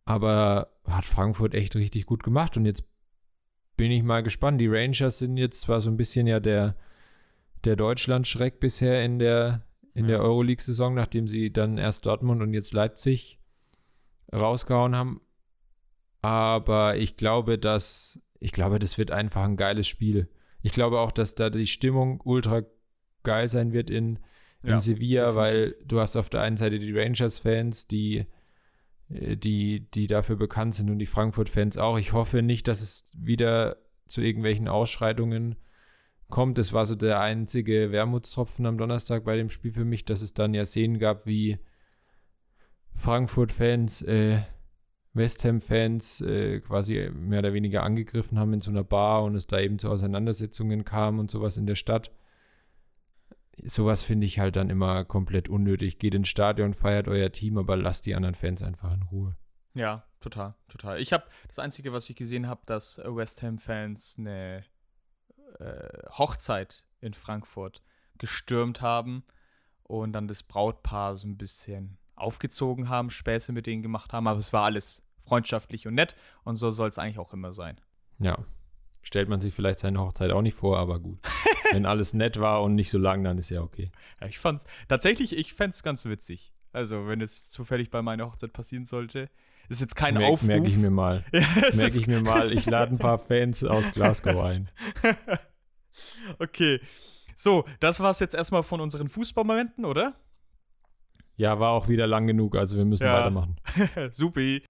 Aber 0.05 0.69
hat 0.87 1.05
Frankfurt 1.05 1.55
echt 1.55 1.77
richtig 1.77 2.07
gut 2.07 2.23
gemacht 2.23 2.57
und 2.57 2.65
jetzt 2.65 2.85
bin 3.77 3.91
ich 3.91 4.03
mal 4.03 4.23
gespannt. 4.23 4.61
Die 4.61 4.69
Rangers 4.69 5.19
sind 5.19 5.37
jetzt 5.37 5.61
zwar 5.61 5.81
so 5.81 5.91
ein 5.91 5.97
bisschen 5.97 6.27
ja 6.27 6.41
der, 6.41 6.77
der 7.65 7.77
Deutschland-Schreck 7.77 8.61
bisher 8.61 9.05
in 9.05 9.19
der, 9.19 9.67
in 9.93 10.05
ja. 10.05 10.13
der 10.13 10.23
Euroleague-Saison, 10.23 10.95
nachdem 10.95 11.29
sie 11.29 11.53
dann 11.53 11.77
erst 11.77 12.07
Dortmund 12.07 12.43
und 12.43 12.55
jetzt 12.55 12.73
Leipzig 12.73 13.39
rausgehauen 14.33 14.97
haben. 14.97 15.21
Aber 16.20 16.96
ich 16.96 17.16
glaube, 17.16 17.59
dass 17.59 18.20
ich 18.40 18.52
glaube, 18.52 18.78
das 18.78 18.98
wird 18.98 19.11
einfach 19.11 19.44
ein 19.44 19.57
geiles 19.57 19.87
Spiel. 19.87 20.28
Ich 20.62 20.72
glaube 20.72 21.00
auch, 21.00 21.12
dass 21.12 21.35
da 21.35 21.50
die 21.50 21.66
Stimmung 21.66 22.20
ultra 22.24 22.62
geil 23.22 23.48
sein 23.48 23.72
wird 23.72 23.90
in, 23.90 24.18
in 24.62 24.70
ja, 24.70 24.81
Sevilla, 24.81 25.26
definitiv. 25.26 25.37
weil 25.37 25.76
du 25.85 26.00
hast 26.00 26.16
auf 26.16 26.31
der 26.31 26.42
einen 26.42 26.57
Seite 26.57 26.78
die 26.78 26.96
Rangers-Fans, 26.96 27.87
die, 27.88 28.26
äh, 29.11 29.37
die, 29.37 29.88
die 29.90 30.07
dafür 30.07 30.37
bekannt 30.37 30.74
sind 30.74 30.90
und 30.90 30.98
die 30.98 31.07
Frankfurt-Fans 31.07 31.78
auch. 31.78 31.98
Ich 31.98 32.12
hoffe 32.12 32.42
nicht, 32.42 32.68
dass 32.68 32.81
es 32.81 33.04
wieder 33.16 33.76
zu 34.07 34.20
irgendwelchen 34.20 34.68
Ausschreitungen 34.68 35.57
kommt. 36.28 36.59
Das 36.59 36.72
war 36.72 36.87
so 36.87 36.94
der 36.94 37.20
einzige 37.20 37.90
Wermutstropfen 37.90 38.66
am 38.66 38.78
Donnerstag 38.78 39.24
bei 39.24 39.37
dem 39.37 39.50
Spiel 39.50 39.72
für 39.72 39.85
mich, 39.85 40.04
dass 40.04 40.22
es 40.22 40.35
dann 40.35 40.54
ja 40.54 40.64
Szenen 40.64 40.98
gab, 40.98 41.26
wie 41.26 41.59
Frankfurt-Fans 42.94 44.02
äh, 44.02 44.38
West 45.18 45.44
Ham-Fans 45.44 46.22
äh, 46.22 46.61
quasi 46.61 47.11
mehr 47.12 47.40
oder 47.40 47.52
weniger 47.52 47.83
angegriffen 47.83 48.38
haben 48.38 48.54
in 48.54 48.61
so 48.61 48.70
einer 48.70 48.85
Bar 48.85 49.24
und 49.24 49.35
es 49.35 49.46
da 49.46 49.61
eben 49.61 49.78
zu 49.78 49.90
Auseinandersetzungen 49.90 50.85
kam 50.85 51.18
und 51.18 51.31
sowas 51.31 51.57
in 51.59 51.66
der 51.66 51.74
Stadt. 51.74 52.11
Sowas 53.62 54.04
finde 54.04 54.26
ich 54.26 54.38
halt 54.38 54.57
dann 54.57 54.70
immer 54.70 55.04
komplett 55.04 55.48
unnötig. 55.48 55.98
Geht 55.98 56.14
ins 56.14 56.28
Stadion, 56.28 56.72
feiert 56.72 57.09
euer 57.09 57.33
Team, 57.33 57.59
aber 57.59 57.76
lasst 57.76 58.07
die 58.07 58.14
anderen 58.14 58.37
Fans 58.37 58.62
einfach 58.62 58.94
in 58.94 59.02
Ruhe. 59.02 59.37
Ja, 59.74 60.04
total, 60.20 60.54
total. 60.68 61.00
Ich 61.00 61.12
habe 61.12 61.24
das 61.48 61.59
Einzige, 61.59 61.92
was 61.92 62.09
ich 62.09 62.16
gesehen 62.16 62.46
habe, 62.46 62.62
dass 62.66 62.98
West 63.04 63.42
Ham-Fans 63.42 64.16
eine 64.18 64.64
äh, 65.59 66.09
Hochzeit 66.11 66.87
in 67.00 67.14
Frankfurt 67.14 67.83
gestürmt 68.16 68.81
haben 68.81 69.24
und 69.83 70.12
dann 70.12 70.28
das 70.28 70.42
Brautpaar 70.42 71.16
so 71.16 71.26
ein 71.26 71.37
bisschen 71.37 71.98
aufgezogen 72.14 72.88
haben, 72.88 73.11
Späße 73.11 73.52
mit 73.52 73.66
denen 73.66 73.83
gemacht 73.83 74.12
haben, 74.12 74.26
aber 74.26 74.40
es 74.40 74.52
war 74.52 74.64
alles 74.64 75.02
freundschaftlich 75.29 75.87
und 75.87 75.95
nett 75.95 76.17
und 76.45 76.57
so 76.57 76.71
soll 76.71 76.88
es 76.88 76.99
eigentlich 76.99 77.19
auch 77.19 77.33
immer 77.33 77.53
sein. 77.53 77.81
Ja. 78.19 78.38
Stellt 79.03 79.29
man 79.29 79.41
sich 79.41 79.55
vielleicht 79.55 79.79
seine 79.79 80.01
Hochzeit 80.01 80.31
auch 80.33 80.43
nicht 80.43 80.55
vor, 80.55 80.79
aber 80.79 80.99
gut. 81.01 81.19
Wenn 81.73 81.87
alles 81.87 82.14
nett 82.14 82.41
war 82.41 82.62
und 82.62 82.75
nicht 82.75 82.91
so 82.91 82.99
lang, 82.99 83.23
dann 83.25 83.38
ist 83.38 83.51
ja 83.51 83.61
okay. 83.62 83.91
Ja, 84.21 84.27
ich 84.27 84.38
fand's 84.38 84.64
tatsächlich, 84.88 85.37
ich 85.37 85.53
fände 85.55 85.75
es 85.75 85.83
ganz 85.83 86.05
witzig. 86.07 86.53
Also, 86.73 87.07
wenn 87.07 87.21
es 87.23 87.51
zufällig 87.51 87.91
bei 87.91 88.03
meiner 88.03 88.27
Hochzeit 88.27 88.53
passieren 88.53 88.85
sollte. 88.85 89.29
Ist 89.71 89.81
jetzt 89.81 89.97
kein 89.97 90.14
Merk, 90.14 90.33
Aufruf. 90.33 90.49
Merke 90.49 90.67
ich 90.67 90.77
mir 90.77 90.91
mal. 90.91 91.25
Ja, 91.33 91.41
Merke 91.75 91.99
ich 91.99 92.07
mir 92.07 92.21
mal. 92.23 92.53
Ich 92.53 92.67
lade 92.67 92.93
ein 92.95 92.99
paar 92.99 93.19
Fans 93.29 93.64
aus 93.64 93.93
Glasgow 93.93 94.43
ein. 94.45 94.69
okay. 96.38 96.81
So, 97.37 97.64
das 97.81 98.01
war's 98.01 98.21
jetzt 98.21 98.35
erstmal 98.35 98.62
von 98.62 98.81
unseren 98.81 99.09
Fußballmomenten, 99.09 99.85
oder? 99.85 100.14
Ja, 101.37 101.61
war 101.61 101.71
auch 101.71 101.88
wieder 101.88 102.07
lang 102.07 102.27
genug, 102.27 102.57
also 102.57 102.77
wir 102.77 102.85
müssen 102.85 103.05
Ja. 103.05 103.14
weitermachen. 103.14 103.57
Supi. 104.11 104.64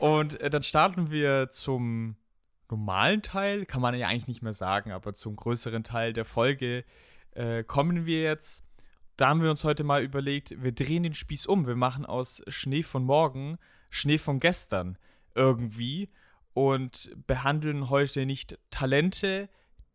Und 0.00 0.40
äh, 0.40 0.50
dann 0.50 0.62
starten 0.62 1.10
wir 1.10 1.50
zum 1.50 2.16
normalen 2.70 3.22
Teil, 3.22 3.66
kann 3.66 3.82
man 3.82 3.94
ja 3.94 4.08
eigentlich 4.08 4.28
nicht 4.28 4.42
mehr 4.42 4.54
sagen, 4.54 4.92
aber 4.92 5.12
zum 5.12 5.36
größeren 5.36 5.84
Teil 5.84 6.12
der 6.12 6.24
Folge 6.24 6.84
äh, 7.32 7.62
kommen 7.64 8.06
wir 8.06 8.22
jetzt. 8.22 8.64
Da 9.16 9.28
haben 9.28 9.42
wir 9.42 9.50
uns 9.50 9.64
heute 9.64 9.84
mal 9.84 10.02
überlegt, 10.02 10.62
wir 10.62 10.72
drehen 10.72 11.02
den 11.02 11.14
Spieß 11.14 11.46
um. 11.46 11.66
Wir 11.66 11.76
machen 11.76 12.06
aus 12.06 12.42
Schnee 12.48 12.82
von 12.82 13.04
morgen 13.04 13.58
Schnee 13.90 14.18
von 14.18 14.40
gestern 14.40 14.96
irgendwie 15.34 16.08
und 16.54 17.10
behandeln 17.26 17.90
heute 17.90 18.24
nicht 18.24 18.58
Talente, 18.70 19.48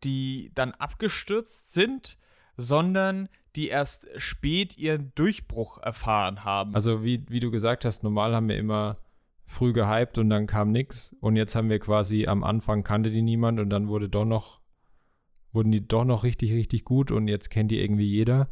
die 0.04 0.52
dann 0.54 0.72
abgestürzt 0.72 1.72
sind, 1.72 2.18
sondern 2.56 3.28
die 3.56 3.68
erst 3.68 4.06
spät 4.18 4.76
ihren 4.76 5.12
Durchbruch 5.14 5.78
erfahren 5.78 6.44
haben. 6.44 6.74
Also 6.74 7.02
wie, 7.02 7.24
wie 7.28 7.40
du 7.40 7.50
gesagt 7.50 7.84
hast, 7.84 8.02
normal 8.02 8.34
haben 8.34 8.48
wir 8.48 8.58
immer 8.58 8.96
früh 9.46 9.72
gehypt 9.72 10.18
und 10.18 10.28
dann 10.28 10.46
kam 10.46 10.72
nix. 10.72 11.16
Und 11.20 11.36
jetzt 11.36 11.54
haben 11.54 11.70
wir 11.70 11.78
quasi 11.78 12.26
am 12.26 12.44
Anfang 12.44 12.82
kannte 12.82 13.10
die 13.10 13.22
niemand 13.22 13.60
und 13.60 13.70
dann 13.70 13.88
wurde 13.88 14.08
doch 14.08 14.24
noch, 14.24 14.60
wurden 15.52 15.72
die 15.72 15.86
doch 15.86 16.04
noch 16.04 16.24
richtig, 16.24 16.52
richtig 16.52 16.84
gut 16.84 17.10
und 17.10 17.28
jetzt 17.28 17.48
kennt 17.48 17.70
die 17.70 17.80
irgendwie 17.80 18.06
jeder. 18.06 18.50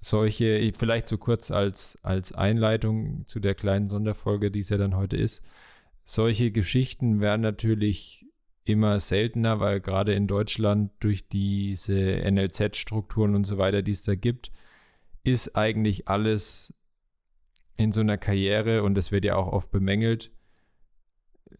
Solche, 0.00 0.72
vielleicht 0.76 1.06
so 1.06 1.18
kurz 1.18 1.52
als, 1.52 1.98
als 2.02 2.32
Einleitung 2.32 3.24
zu 3.26 3.38
der 3.38 3.54
kleinen 3.54 3.88
Sonderfolge, 3.88 4.50
die 4.50 4.60
es 4.60 4.70
ja 4.70 4.78
dann 4.78 4.96
heute 4.96 5.16
ist. 5.16 5.44
Solche 6.02 6.50
Geschichten 6.50 7.20
werden 7.20 7.42
natürlich 7.42 8.26
immer 8.64 8.98
seltener, 8.98 9.60
weil 9.60 9.80
gerade 9.80 10.14
in 10.14 10.26
Deutschland 10.26 10.90
durch 10.98 11.28
diese 11.28 12.22
NLZ-Strukturen 12.28 13.36
und 13.36 13.44
so 13.44 13.58
weiter, 13.58 13.82
die 13.82 13.92
es 13.92 14.02
da 14.02 14.14
gibt, 14.14 14.50
ist 15.24 15.56
eigentlich 15.56 16.08
alles 16.08 16.74
in 17.76 17.92
so 17.92 18.00
einer 18.00 18.18
Karriere, 18.18 18.82
und 18.82 18.94
das 18.94 19.12
wird 19.12 19.24
ja 19.24 19.36
auch 19.36 19.52
oft 19.52 19.70
bemängelt, 19.70 20.30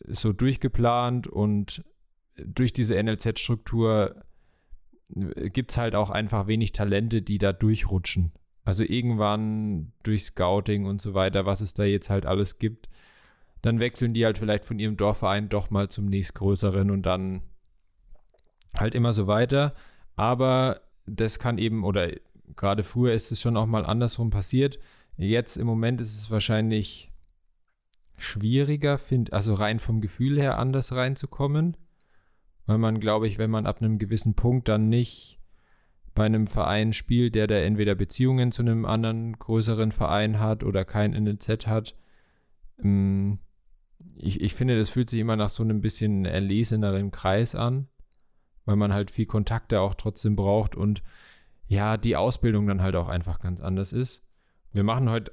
so 0.09 0.33
durchgeplant 0.33 1.27
und 1.27 1.85
durch 2.37 2.73
diese 2.73 3.01
NLZ-Struktur 3.03 4.23
gibt 5.15 5.71
es 5.71 5.79
halt 5.79 5.95
auch 5.95 6.11
einfach 6.11 6.47
wenig 6.47 6.73
Talente, 6.73 7.23
die 7.23 7.39
da 7.39 7.53
durchrutschen. 7.53 8.33
Also 8.65 8.85
irgendwann 8.85 9.93
durch 10.03 10.25
Scouting 10.25 10.87
und 10.87 11.01
so 11.01 11.15
weiter, 11.15 11.45
was 11.47 11.61
es 11.61 11.75
da 11.75 11.85
jetzt 11.85 12.11
halt 12.11 12.27
alles 12.27 12.59
gibt, 12.59 12.89
dann 13.61 13.81
wechseln 13.81 14.15
die 14.15 14.25
halt 14.25 14.39
vielleicht 14.39 14.65
von 14.65 14.79
ihrem 14.79 14.97
Dorfverein 14.97 15.49
doch 15.49 15.71
mal 15.71 15.89
zum 15.89 16.07
nächstgrößeren 16.07 16.91
und 16.91 17.03
dann 17.03 17.43
halt 18.77 18.95
immer 18.95 19.13
so 19.13 19.27
weiter. 19.27 19.73
Aber 20.17 20.81
das 21.07 21.39
kann 21.39 21.59
eben, 21.59 21.85
oder 21.85 22.11
gerade 22.57 22.83
früher 22.83 23.13
ist 23.13 23.33
es 23.33 23.41
schon 23.41 23.57
auch 23.57 23.67
mal 23.67 23.85
andersrum 23.85 24.31
passiert. 24.31 24.79
Jetzt 25.17 25.57
im 25.57 25.67
Moment 25.67 26.01
ist 26.01 26.19
es 26.19 26.31
wahrscheinlich 26.31 27.13
schwieriger, 28.17 28.99
find, 28.99 29.33
also 29.33 29.55
rein 29.55 29.79
vom 29.79 30.01
Gefühl 30.01 30.41
her 30.41 30.59
anders 30.59 30.93
reinzukommen. 30.93 31.77
Weil 32.67 32.79
man, 32.79 33.01
glaube 33.01 33.27
ich, 33.27 33.39
wenn 33.39 33.51
man 33.51 33.67
ab 33.67 33.83
einem 33.83 33.99
gewissen 33.99 34.35
Punkt 34.35 34.69
dann 34.69 34.89
nicht 34.89 35.41
bei 36.15 36.27
einem 36.27 36.47
Verein 36.47 36.93
spielt, 36.93 37.35
der 37.35 37.47
da 37.47 37.57
entweder 37.57 37.95
Beziehungen 37.95 38.53
zu 38.53 38.63
einem 38.63 38.85
anderen 38.85 39.33
größeren 39.33 39.93
Verein 39.93 40.39
hat 40.39 40.63
oder 40.63 40.85
kein 40.85 41.13
NLZ 41.13 41.67
hat, 41.67 41.97
ähm, 42.83 43.39
ich, 44.17 44.41
ich 44.41 44.55
finde, 44.55 44.79
das 44.79 44.91
fühlt 44.91 45.11
sich 45.11 45.21
immer 45.21 45.37
nach 45.37 45.51
so 45.51 45.63
einem 45.63 45.81
bisschen 45.81 46.25
erleseneren 46.25 47.11
Kreis 47.11 47.55
an, 47.55 47.89
weil 48.65 48.77
man 48.77 48.93
halt 48.93 49.11
viel 49.11 49.27
Kontakte 49.27 49.81
auch 49.81 49.95
trotzdem 49.95 50.37
braucht 50.37 50.77
und 50.77 51.03
ja, 51.67 51.97
die 51.97 52.17
Ausbildung 52.17 52.67
dann 52.67 52.83
halt 52.83 52.97
auch 52.97 53.09
einfach 53.09 53.41
ganz 53.41 53.61
anders 53.61 53.93
ist. 53.93 54.23
Wir 54.75 54.85
machen 54.85 55.11
heute 55.11 55.33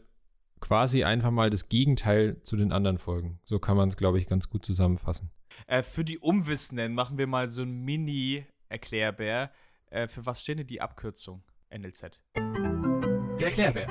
quasi 0.59 1.05
einfach 1.05 1.31
mal 1.31 1.49
das 1.49 1.69
Gegenteil 1.69 2.41
zu 2.43 2.57
den 2.57 2.73
anderen 2.73 2.97
Folgen. 2.97 3.39
So 3.45 3.57
kann 3.57 3.77
man 3.77 3.87
es, 3.87 3.95
glaube 3.95 4.17
ich, 4.17 4.27
ganz 4.27 4.49
gut 4.49 4.65
zusammenfassen. 4.65 5.31
Äh, 5.65 5.81
für 5.81 6.03
die 6.03 6.19
Unwissenden 6.19 6.93
machen 6.93 7.17
wir 7.17 7.25
mal 7.25 7.47
so 7.47 7.61
ein 7.61 7.85
Mini-Erklärbär. 7.85 9.51
Äh, 9.91 10.09
für 10.09 10.25
was 10.25 10.41
stehen 10.41 10.57
denn 10.57 10.67
die 10.67 10.81
Abkürzung 10.81 11.43
NLZ? 11.69 12.19
Der 12.35 13.47
Erklärbär. 13.47 13.87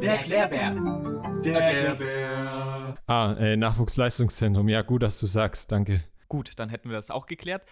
Der 0.00 0.10
Erklärbär. 0.12 0.74
Der 1.44 1.60
Erklärbär. 1.60 2.96
Ah, 3.06 3.34
äh, 3.34 3.56
Nachwuchsleistungszentrum. 3.58 4.68
Ja, 4.70 4.80
gut, 4.80 5.02
dass 5.02 5.20
du 5.20 5.26
sagst. 5.26 5.70
Danke. 5.70 6.00
Gut, 6.28 6.52
dann 6.56 6.70
hätten 6.70 6.88
wir 6.88 6.96
das 6.96 7.10
auch 7.10 7.26
geklärt. 7.26 7.66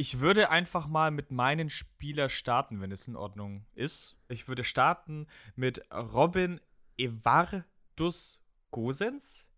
Ich 0.00 0.20
würde 0.20 0.48
einfach 0.50 0.86
mal 0.86 1.10
mit 1.10 1.32
meinen 1.32 1.70
Spieler 1.70 2.28
starten, 2.28 2.80
wenn 2.80 2.92
es 2.92 3.08
in 3.08 3.16
Ordnung 3.16 3.66
ist. 3.74 4.16
Ich 4.28 4.46
würde 4.46 4.62
starten 4.62 5.26
mit 5.56 5.82
Robin 5.92 6.60
Evardus 6.96 8.40
Gosens. 8.70 9.48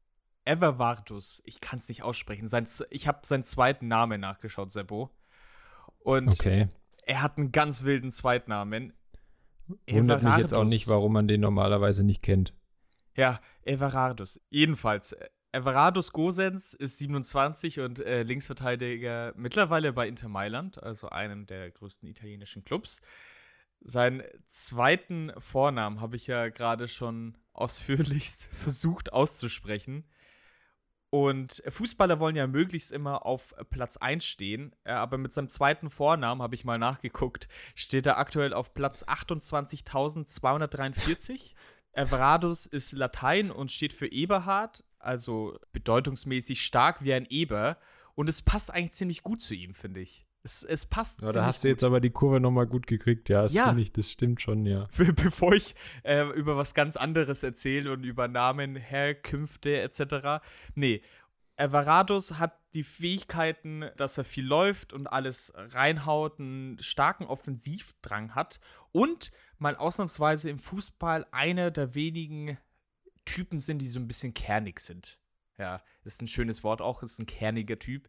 Evervardus, 0.46 1.42
ich 1.44 1.60
kann 1.60 1.78
es 1.78 1.88
nicht 1.88 2.02
aussprechen. 2.02 2.48
Sein, 2.48 2.66
ich 2.88 3.06
habe 3.06 3.20
seinen 3.22 3.42
zweiten 3.42 3.86
Namen 3.86 4.22
nachgeschaut, 4.22 4.70
Seppo. 4.70 5.10
Und 5.98 6.28
Okay. 6.28 6.68
er 7.04 7.20
hat 7.20 7.36
einen 7.36 7.52
ganz 7.52 7.82
wilden 7.82 8.10
Zweitnamen. 8.10 8.94
Wundert 9.88 10.22
mich 10.22 10.36
jetzt 10.38 10.54
auch 10.54 10.60
Everardus. 10.60 10.70
nicht, 10.70 10.88
warum 10.88 11.12
man 11.12 11.28
den 11.28 11.42
normalerweise 11.42 12.02
nicht 12.02 12.22
kennt. 12.22 12.54
Ja, 13.14 13.40
Everardus. 13.62 14.40
Jedenfalls, 14.48 15.14
Everardus 15.52 16.12
Gosens 16.12 16.74
ist 16.74 16.98
27 16.98 17.80
und 17.80 17.98
äh, 17.98 18.22
Linksverteidiger 18.22 19.32
mittlerweile 19.36 19.92
bei 19.92 20.06
Inter 20.06 20.28
Mailand, 20.28 20.80
also 20.82 21.08
einem 21.08 21.46
der 21.46 21.72
größten 21.72 22.08
italienischen 22.08 22.62
Clubs. 22.62 23.00
Seinen 23.80 24.22
zweiten 24.46 25.32
Vornamen 25.38 26.00
habe 26.00 26.14
ich 26.16 26.28
ja 26.28 26.50
gerade 26.50 26.86
schon 26.86 27.36
ausführlichst 27.52 28.44
versucht 28.52 29.12
auszusprechen. 29.12 30.04
Und 31.12 31.60
Fußballer 31.66 32.20
wollen 32.20 32.36
ja 32.36 32.46
möglichst 32.46 32.92
immer 32.92 33.26
auf 33.26 33.52
Platz 33.70 33.96
1 33.96 34.24
stehen, 34.24 34.76
äh, 34.84 34.92
aber 34.92 35.18
mit 35.18 35.32
seinem 35.32 35.48
zweiten 35.48 35.90
Vornamen, 35.90 36.42
habe 36.42 36.54
ich 36.54 36.64
mal 36.64 36.78
nachgeguckt, 36.78 37.48
steht 37.74 38.06
er 38.06 38.18
aktuell 38.18 38.54
auf 38.54 38.72
Platz 38.74 39.02
28.243. 39.02 41.54
Everardus 41.92 42.66
ist 42.66 42.92
Latein 42.92 43.50
und 43.50 43.72
steht 43.72 43.92
für 43.92 44.06
Eberhard, 44.06 44.84
also 45.00 45.58
bedeutungsmäßig 45.72 46.62
stark 46.62 47.02
wie 47.04 47.12
ein 47.14 47.26
Eber. 47.28 47.78
Und 48.14 48.28
es 48.28 48.42
passt 48.42 48.72
eigentlich 48.72 48.92
ziemlich 48.92 49.22
gut 49.22 49.40
zu 49.40 49.54
ihm, 49.54 49.74
finde 49.74 50.00
ich. 50.00 50.22
Es, 50.42 50.62
es 50.62 50.86
passt 50.86 51.20
Ja, 51.20 51.32
da 51.32 51.44
hast 51.44 51.62
du 51.64 51.68
gut. 51.68 51.74
jetzt 51.74 51.84
aber 51.84 52.00
die 52.00 52.10
Kurve 52.10 52.40
nochmal 52.40 52.66
gut 52.66 52.86
gekriegt. 52.86 53.28
Ja, 53.28 53.42
das 53.42 53.52
Ja. 53.52 53.66
finde 53.68 53.82
ich, 53.82 53.92
das 53.92 54.10
stimmt 54.10 54.40
schon, 54.40 54.64
ja. 54.66 54.88
Be- 54.96 55.12
bevor 55.12 55.52
ich 55.52 55.74
äh, 56.02 56.24
über 56.30 56.56
was 56.56 56.72
ganz 56.74 56.96
anderes 56.96 57.42
erzähle 57.42 57.92
und 57.92 58.04
über 58.04 58.26
Namen, 58.28 58.76
Herkünfte 58.76 59.80
etc. 59.80 60.42
Nee, 60.74 61.02
Everardus 61.56 62.38
hat 62.38 62.58
die 62.72 62.84
Fähigkeiten, 62.84 63.84
dass 63.96 64.16
er 64.16 64.24
viel 64.24 64.46
läuft 64.46 64.92
und 64.94 65.06
alles 65.06 65.52
reinhaut, 65.56 66.40
einen 66.40 66.78
starken 66.78 67.24
Offensivdrang 67.24 68.34
hat 68.34 68.60
und 68.92 69.30
mal 69.58 69.76
ausnahmsweise 69.76 70.48
im 70.48 70.58
Fußball 70.58 71.26
einer 71.32 71.70
der 71.70 71.94
wenigen 71.94 72.56
Typen 73.34 73.60
sind, 73.60 73.80
die 73.80 73.88
so 73.88 74.00
ein 74.00 74.08
bisschen 74.08 74.34
kernig 74.34 74.80
sind. 74.80 75.18
Ja, 75.58 75.82
ist 76.04 76.22
ein 76.22 76.28
schönes 76.28 76.64
Wort 76.64 76.80
auch, 76.80 77.02
ist 77.02 77.18
ein 77.18 77.26
kerniger 77.26 77.78
Typ. 77.78 78.08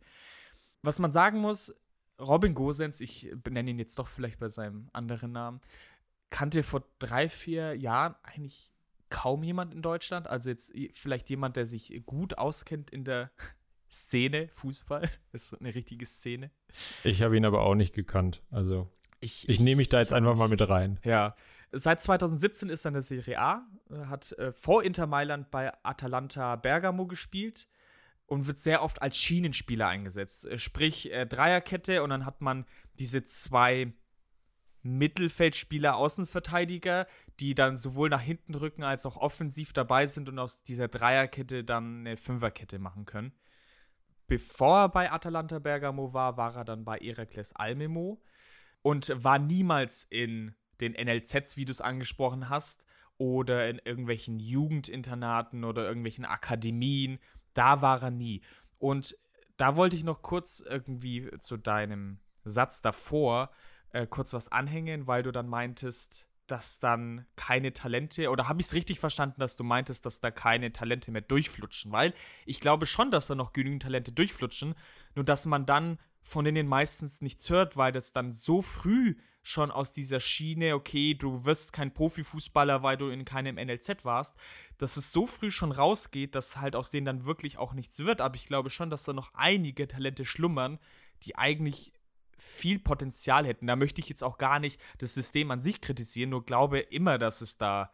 Was 0.82 1.00
man 1.00 1.12
sagen 1.12 1.40
muss, 1.40 1.74
Robin 2.20 2.54
Gosens, 2.54 3.02
ich 3.02 3.30
benenne 3.36 3.72
ihn 3.72 3.80
jetzt 3.80 4.00
doch 4.00 4.08
vielleicht 4.08 4.40
bei 4.40 4.50
seinem 4.50 4.90
anderen 4.94 5.32
Namen, 5.32 5.62
kannte 6.30 6.64
vor 6.64 6.84
drei, 7.00 7.30
vier 7.30 7.76
Jahren 7.76 8.16
eigentlich 8.24 8.72
kaum 9.10 9.44
jemand 9.44 9.74
in 9.74 9.82
Deutschland. 9.82 10.28
Also 10.28 10.50
jetzt 10.50 10.72
vielleicht 10.94 11.30
jemand, 11.30 11.58
der 11.58 11.66
sich 11.66 12.02
gut 12.06 12.38
auskennt 12.38 12.90
in 12.90 13.04
der 13.04 13.32
Szene, 13.92 14.48
Fußball. 14.54 15.10
Das 15.32 15.52
ist 15.52 15.60
eine 15.60 15.76
richtige 15.76 16.06
Szene. 16.06 16.52
Ich 17.04 17.22
habe 17.22 17.36
ihn 17.38 17.46
aber 17.46 17.62
auch 17.62 17.76
nicht 17.76 17.94
gekannt. 17.94 18.42
Also, 18.50 18.90
Ich, 19.20 19.48
ich 19.50 19.60
nehme 19.60 19.78
mich 19.78 19.90
da 19.90 20.00
jetzt 20.00 20.14
einfach 20.14 20.36
mal 20.36 20.48
mit 20.48 20.62
rein. 20.68 21.00
Ja. 21.04 21.36
Seit 21.74 22.02
2017 22.02 22.70
ist 22.70 22.86
er 22.86 22.90
in 22.90 22.94
der 22.94 23.02
Serie 23.02 23.40
A, 23.40 23.68
äh, 23.90 24.06
hat 24.06 24.34
äh, 24.34 24.52
vor 24.54 24.84
Inter 24.84 25.08
Mailand 25.08 25.52
bei 25.52 25.72
Atalanta 25.84 26.58
Bergamo 26.58 27.08
gespielt 27.08 27.70
und 28.26 28.48
wird 28.48 28.60
sehr 28.60 28.84
oft 28.84 29.02
als 29.02 29.18
Schienenspieler 29.18 29.88
eingesetzt. 29.88 30.46
Äh, 30.46 30.60
Sprich, 30.60 31.12
äh, 31.12 31.26
Dreierkette 31.26 32.04
und 32.04 32.10
dann 32.10 32.26
hat 32.26 32.42
man 32.42 32.66
diese 33.00 33.24
zwei 33.24 33.94
Mittelfeldspieler, 34.84 35.96
Außenverteidiger, 35.96 37.06
die 37.40 37.56
dann 37.56 37.78
sowohl 37.78 38.10
nach 38.10 38.22
hinten 38.22 38.56
rücken 38.56 38.84
als 38.84 39.06
auch 39.06 39.16
offensiv 39.16 39.74
dabei 39.74 40.08
sind 40.08 40.28
und 40.28 40.40
aus 40.40 40.64
dieser 40.64 40.88
Dreierkette 40.88 41.64
dann 41.64 42.00
eine 42.00 42.18
Fünferkette 42.18 42.80
machen 42.80 43.06
können. 43.06 43.34
bevor 44.28 44.80
er 44.84 44.90
bei 44.90 45.12
Atalanta 45.12 45.60
Bergamo 45.60 46.14
war, 46.14 46.38
war 46.38 46.56
er 46.56 46.66
dann 46.66 46.86
bei 46.86 46.98
Herakles 46.98 47.54
Almemo 47.56 48.22
und 48.82 49.12
war 49.16 49.40
niemals 49.40 50.06
in 50.10 50.56
den 50.82 50.94
NLZs, 50.94 51.58
wie 51.58 51.66
du 51.66 51.72
es 51.72 51.82
angesprochen 51.82 52.50
hast, 52.50 52.86
oder 53.18 53.70
in 53.70 53.80
irgendwelchen 53.86 54.40
Jugendinternaten 54.40 55.64
oder 55.64 55.86
irgendwelchen 55.86 56.26
Akademien. 56.26 57.20
Da 57.54 57.82
war 57.82 58.02
er 58.02 58.12
nie. 58.12 58.42
Und 58.80 59.16
da 59.58 59.76
wollte 59.76 59.96
ich 59.96 60.04
noch 60.04 60.24
kurz 60.24 60.60
irgendwie 60.60 61.30
zu 61.40 61.58
deinem 61.58 62.20
Satz 62.44 62.82
davor 62.82 63.52
äh, 63.94 64.08
kurz 64.08 64.34
was 64.34 64.52
anhängen, 64.52 65.08
weil 65.08 65.24
du 65.24 65.32
dann 65.32 65.48
meintest, 65.48 66.28
dass 66.48 66.80
dann 66.80 67.26
keine 67.36 67.74
Talente, 67.74 68.30
oder 68.30 68.50
habe 68.50 68.60
ich 68.60 68.68
es 68.68 68.74
richtig 68.74 69.00
verstanden, 69.00 69.40
dass 69.40 69.56
du 69.56 69.64
meintest, 69.64 70.06
dass 70.06 70.20
da 70.20 70.32
keine 70.32 70.72
Talente 70.72 71.12
mehr 71.12 71.22
durchflutschen? 71.22 71.92
Weil 71.92 72.14
ich 72.46 72.60
glaube 72.60 72.86
schon, 72.86 73.12
dass 73.12 73.28
da 73.28 73.36
noch 73.36 73.54
genügend 73.54 73.84
Talente 73.84 74.12
durchflutschen, 74.12 74.76
nur 75.16 75.26
dass 75.26 75.46
man 75.46 75.66
dann 75.66 75.98
von 76.24 76.46
denen 76.46 76.68
meistens 76.68 77.22
nichts 77.22 77.50
hört, 77.50 77.78
weil 77.78 77.92
das 77.92 78.14
dann 78.14 78.32
so 78.32 78.62
früh 78.62 79.16
schon 79.44 79.72
aus 79.72 79.92
dieser 79.92 80.20
Schiene, 80.20 80.76
okay, 80.76 81.16
du 81.16 81.46
wirst 81.46 81.74
kein 81.74 81.94
Profifußballer, 81.94 82.84
weil 82.84 82.98
du 82.98 83.10
in 83.10 83.26
keinem 83.26 83.56
NLZ 83.56 84.06
warst, 84.06 84.38
dass 84.78 84.98
es 84.98 85.12
so 85.12 85.26
früh 85.26 85.50
schon 85.50 85.72
rausgeht, 85.72 86.36
dass 86.36 86.58
halt 86.58 86.76
aus 86.76 86.92
denen 86.92 87.06
dann 87.06 87.26
wirklich 87.26 87.58
auch 87.58 87.74
nichts 87.74 88.00
wird. 88.00 88.22
Aber 88.22 88.36
ich 88.36 88.46
glaube 88.46 88.70
schon, 88.70 88.90
dass 88.90 89.04
da 89.04 89.14
noch 89.14 89.34
einige 89.34 89.88
Talente 89.88 90.26
schlummern, 90.26 90.80
die 91.24 91.36
eigentlich 91.36 91.94
viel 92.38 92.80
Potenzial 92.80 93.46
hätten. 93.46 93.68
Da 93.68 93.76
möchte 93.76 94.02
ich 94.02 94.10
jetzt 94.10 94.24
auch 94.24 94.38
gar 94.38 94.60
nicht 94.60 94.82
das 94.98 95.14
System 95.14 95.52
an 95.52 95.62
sich 95.62 95.82
kritisieren, 95.82 96.32
nur 96.32 96.46
glaube 96.46 96.80
immer, 96.80 97.18
dass 97.18 97.42
es 97.42 97.58
da 97.58 97.94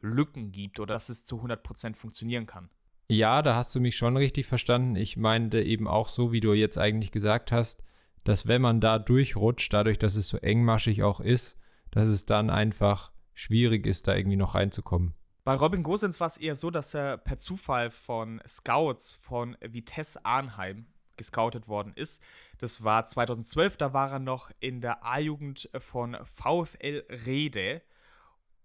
Lücken 0.00 0.52
gibt 0.52 0.80
oder 0.80 0.94
dass 0.94 1.08
es 1.08 1.24
zu 1.24 1.40
100% 1.40 1.94
funktionieren 1.94 2.46
kann. 2.46 2.70
Ja, 3.08 3.42
da 3.42 3.54
hast 3.54 3.74
du 3.74 3.80
mich 3.80 3.96
schon 3.96 4.16
richtig 4.16 4.46
verstanden. 4.46 4.96
Ich 4.96 5.16
meinte 5.16 5.60
eben 5.60 5.86
auch 5.86 6.08
so, 6.08 6.32
wie 6.32 6.40
du 6.40 6.54
jetzt 6.54 6.78
eigentlich 6.78 7.12
gesagt 7.12 7.52
hast, 7.52 7.82
dass 8.24 8.46
wenn 8.46 8.62
man 8.62 8.80
da 8.80 8.98
durchrutscht, 8.98 9.72
dadurch, 9.72 9.98
dass 9.98 10.16
es 10.16 10.28
so 10.28 10.38
engmaschig 10.38 11.02
auch 11.02 11.20
ist, 11.20 11.58
dass 11.90 12.08
es 12.08 12.24
dann 12.24 12.48
einfach 12.48 13.12
schwierig 13.34 13.86
ist, 13.86 14.08
da 14.08 14.14
irgendwie 14.14 14.36
noch 14.36 14.54
reinzukommen. 14.54 15.14
Bei 15.44 15.54
Robin 15.54 15.82
Gosens 15.82 16.20
war 16.20 16.28
es 16.28 16.38
eher 16.38 16.56
so, 16.56 16.70
dass 16.70 16.94
er 16.94 17.18
per 17.18 17.36
Zufall 17.36 17.90
von 17.90 18.40
Scouts 18.48 19.16
von 19.16 19.56
Vitesse 19.60 20.24
Arnheim 20.24 20.86
gescoutet 21.16 21.68
worden 21.68 21.92
ist. 21.94 22.22
Das 22.58 22.82
war 22.82 23.04
2012, 23.04 23.76
da 23.76 23.92
war 23.92 24.10
er 24.10 24.18
noch 24.18 24.50
in 24.60 24.80
der 24.80 25.04
A-Jugend 25.04 25.68
von 25.78 26.16
VfL 26.24 27.04
Rede. 27.26 27.82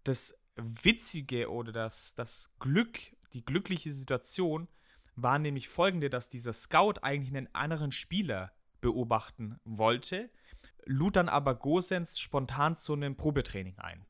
Das 0.06 0.36
Witzige 0.56 1.52
oder 1.52 1.73
das, 1.73 2.15
das 2.15 2.54
Glück 2.60 2.97
die 3.34 3.46
glückliche 3.46 3.92
Situation 3.92 4.68
war 5.15 5.39
nämlich 5.39 5.70
folgende, 5.70 6.10
dass 6.10 6.30
dieser 6.30 6.54
Scout 6.54 6.96
eigentlich 7.02 7.36
einen 7.36 7.54
anderen 7.54 7.92
Spieler 7.92 8.52
beobachten 8.82 9.60
wollte, 9.65 10.30
lud 10.86 11.15
dann 11.15 11.30
aber 11.30 11.56
Gosens 11.56 12.20
spontan 12.20 12.76
zu 12.76 12.94
einem 12.94 13.15
Probetraining 13.15 13.78
ein. 13.80 14.06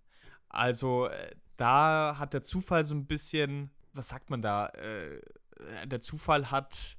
Also 0.49 1.08
äh, 1.08 1.36
da 1.58 2.15
hat 2.17 2.34
der 2.34 2.43
Zufall 2.43 2.86
so 2.86 2.95
ein 2.95 3.05
bisschen, 3.05 3.71
was 3.93 4.10
sagt 4.10 4.29
man 4.29 4.41
da, 4.41 4.67
äh, 4.67 5.21
der 5.86 5.99
Zufall 5.99 6.51
hat 6.51 6.97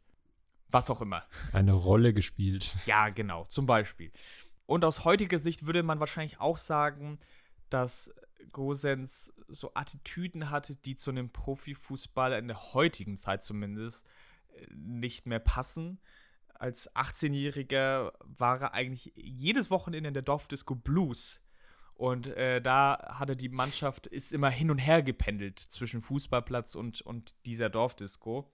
was 0.72 0.90
auch 0.90 1.00
immer. 1.00 1.24
Eine 1.52 1.72
Rolle 1.72 2.12
gespielt. 2.12 2.74
Ja, 2.87 3.09
genau, 3.09 3.44
zum 3.46 3.66
Beispiel. 3.66 4.12
Und 4.66 4.85
aus 4.85 5.04
heutiger 5.04 5.38
Sicht 5.38 5.66
würde 5.66 5.83
man 5.83 6.00
wahrscheinlich 6.00 6.40
auch 6.40 6.59
sagen, 6.59 7.18
dass 7.70 8.14
Gosens 8.53 9.33
so 9.48 9.72
Attitüden 9.74 10.50
hatte, 10.50 10.76
die 10.76 10.96
zu 10.96 11.11
einem 11.11 11.31
Profifußballer 11.31 12.38
in 12.38 12.48
der 12.48 12.72
heutigen 12.74 13.16
Zeit 13.16 13.42
zumindest 13.42 14.07
äh, 14.48 14.66
nicht 14.74 15.26
mehr 15.26 15.38
passen. 15.38 16.00
Als 16.55 16.94
18-Jähriger 16.94 18.12
war 18.22 18.61
er 18.61 18.74
eigentlich 18.74 19.12
jedes 19.16 19.70
Wochenende 19.70 20.09
in 20.09 20.14
der 20.14 20.22
Dorfdisco 20.22 20.74
Blues. 20.74 21.40
Und 21.94 22.29
äh, 22.29 22.62
da 22.62 22.98
hatte 23.18 23.37
die 23.37 23.48
Mannschaft, 23.50 24.07
ist 24.07 24.33
immer 24.33 24.48
hin 24.48 24.70
und 24.70 24.79
her 24.79 25.03
gependelt 25.03 25.59
zwischen 25.59 26.00
Fußballplatz 26.00 26.74
und, 26.74 27.03
und 27.03 27.35
dieser 27.44 27.68
Dorfdisco. 27.68 28.50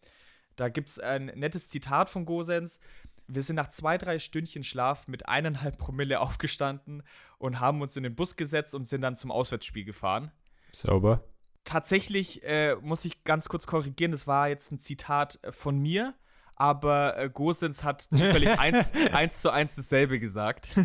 Da 0.56 0.68
gibt 0.68 0.88
es 0.88 0.98
ein 0.98 1.26
nettes 1.26 1.68
Zitat 1.68 2.10
von 2.10 2.24
Gosens. 2.24 2.80
Wir 3.28 3.42
sind 3.42 3.56
nach 3.56 3.68
zwei, 3.68 3.98
drei 3.98 4.18
Stündchen 4.18 4.64
Schlaf 4.64 5.08
mit 5.08 5.28
eineinhalb 5.28 5.78
Promille 5.78 6.20
aufgestanden 6.20 7.02
und 7.38 7.60
haben 7.60 7.82
uns 7.82 7.96
in 7.96 8.02
den 8.02 8.14
Bus 8.14 8.36
gesetzt 8.36 8.74
und 8.74 8.86
sind 8.86 9.02
dann 9.02 9.16
zum 9.16 9.30
Auswärtsspiel 9.30 9.84
gefahren. 9.84 10.30
Sauber. 10.72 11.24
Tatsächlich 11.64 12.44
äh, 12.44 12.76
muss 12.76 13.04
ich 13.04 13.24
ganz 13.24 13.48
kurz 13.48 13.66
korrigieren, 13.66 14.12
das 14.12 14.26
war 14.26 14.48
jetzt 14.48 14.70
ein 14.70 14.78
Zitat 14.78 15.40
äh, 15.42 15.50
von 15.50 15.78
mir, 15.78 16.14
aber 16.54 17.18
äh, 17.18 17.28
Gosens 17.28 17.82
hat 17.82 18.02
zufällig 18.10 18.58
eins, 18.58 18.92
eins 19.12 19.42
zu 19.42 19.50
eins 19.50 19.74
dasselbe 19.74 20.20
gesagt. 20.20 20.76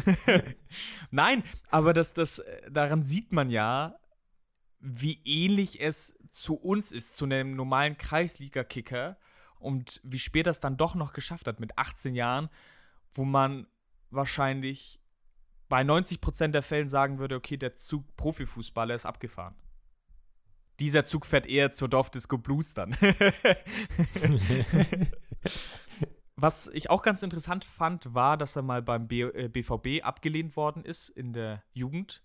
Nein, 1.11 1.43
aber 1.69 1.93
das, 1.93 2.13
das, 2.13 2.39
äh, 2.39 2.71
daran 2.71 3.03
sieht 3.03 3.31
man 3.31 3.49
ja, 3.49 3.99
wie 4.79 5.21
ähnlich 5.23 5.79
es 5.81 6.15
zu 6.31 6.55
uns 6.55 6.91
ist, 6.91 7.15
zu 7.15 7.25
einem 7.25 7.55
normalen 7.55 7.97
Kreisliga-Kicker 7.97 9.17
und 9.61 10.01
wie 10.03 10.19
spät 10.19 10.47
das 10.47 10.59
dann 10.59 10.77
doch 10.77 10.95
noch 10.95 11.13
geschafft 11.13 11.47
hat 11.47 11.59
mit 11.59 11.77
18 11.77 12.15
Jahren, 12.15 12.49
wo 13.13 13.23
man 13.25 13.67
wahrscheinlich 14.09 14.99
bei 15.69 15.81
90% 15.81 16.49
der 16.49 16.63
Fällen 16.63 16.89
sagen 16.89 17.19
würde, 17.19 17.35
okay, 17.35 17.55
der 17.57 17.75
Zug 17.75 18.15
Profifußballer 18.17 18.93
ist 18.93 19.05
abgefahren. 19.05 19.55
Dieser 20.79 21.05
Zug 21.05 21.25
fährt 21.25 21.45
eher 21.45 21.71
zur 21.71 21.87
Dorfdisco 21.87 22.37
Blues 22.37 22.73
dann. 22.73 22.91
Was 26.35 26.67
ich 26.73 26.89
auch 26.89 27.03
ganz 27.03 27.23
interessant 27.23 27.63
fand, 27.65 28.13
war, 28.13 28.35
dass 28.35 28.55
er 28.55 28.63
mal 28.63 28.81
beim 28.81 29.07
B 29.07 29.21
äh, 29.21 29.47
BVB 29.47 30.03
abgelehnt 30.03 30.55
worden 30.55 30.83
ist 30.83 31.09
in 31.09 31.33
der 31.33 31.63
Jugend 31.71 32.23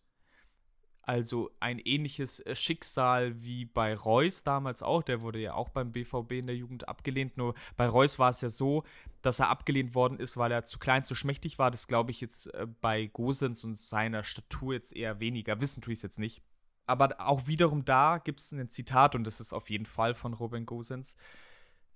also 1.06 1.50
ein 1.60 1.78
ähnliches 1.78 2.40
äh, 2.40 2.56
Schicksal 2.56 3.42
wie 3.42 3.64
bei 3.64 3.94
Reus 3.94 4.42
damals 4.42 4.82
auch. 4.82 5.02
Der 5.02 5.22
wurde 5.22 5.38
ja 5.38 5.54
auch 5.54 5.68
beim 5.68 5.92
BVB 5.92 6.32
in 6.32 6.48
der 6.48 6.56
Jugend 6.56 6.88
abgelehnt. 6.88 7.36
Nur 7.36 7.54
bei 7.76 7.86
Reus 7.86 8.18
war 8.18 8.30
es 8.30 8.40
ja 8.40 8.48
so, 8.48 8.82
dass 9.22 9.38
er 9.38 9.48
abgelehnt 9.48 9.94
worden 9.94 10.18
ist, 10.18 10.36
weil 10.36 10.50
er 10.50 10.64
zu 10.64 10.78
klein, 10.78 11.04
zu 11.04 11.14
schmächtig 11.14 11.58
war. 11.58 11.70
Das 11.70 11.86
glaube 11.86 12.10
ich 12.10 12.20
jetzt 12.20 12.52
äh, 12.54 12.66
bei 12.80 13.06
Gosens 13.06 13.62
und 13.62 13.78
seiner 13.78 14.24
Statur 14.24 14.74
jetzt 14.74 14.94
eher 14.94 15.20
weniger. 15.20 15.60
Wissen 15.60 15.80
tue 15.80 15.92
ich 15.92 16.00
es 16.00 16.02
jetzt 16.02 16.18
nicht. 16.18 16.42
Aber 16.86 17.16
auch 17.18 17.46
wiederum 17.46 17.84
da 17.84 18.18
gibt 18.18 18.40
es 18.40 18.52
ein 18.52 18.68
Zitat 18.68 19.14
und 19.14 19.24
das 19.24 19.40
ist 19.40 19.52
auf 19.52 19.70
jeden 19.70 19.86
Fall 19.86 20.14
von 20.14 20.34
Robin 20.34 20.66
Gosens 20.66 21.16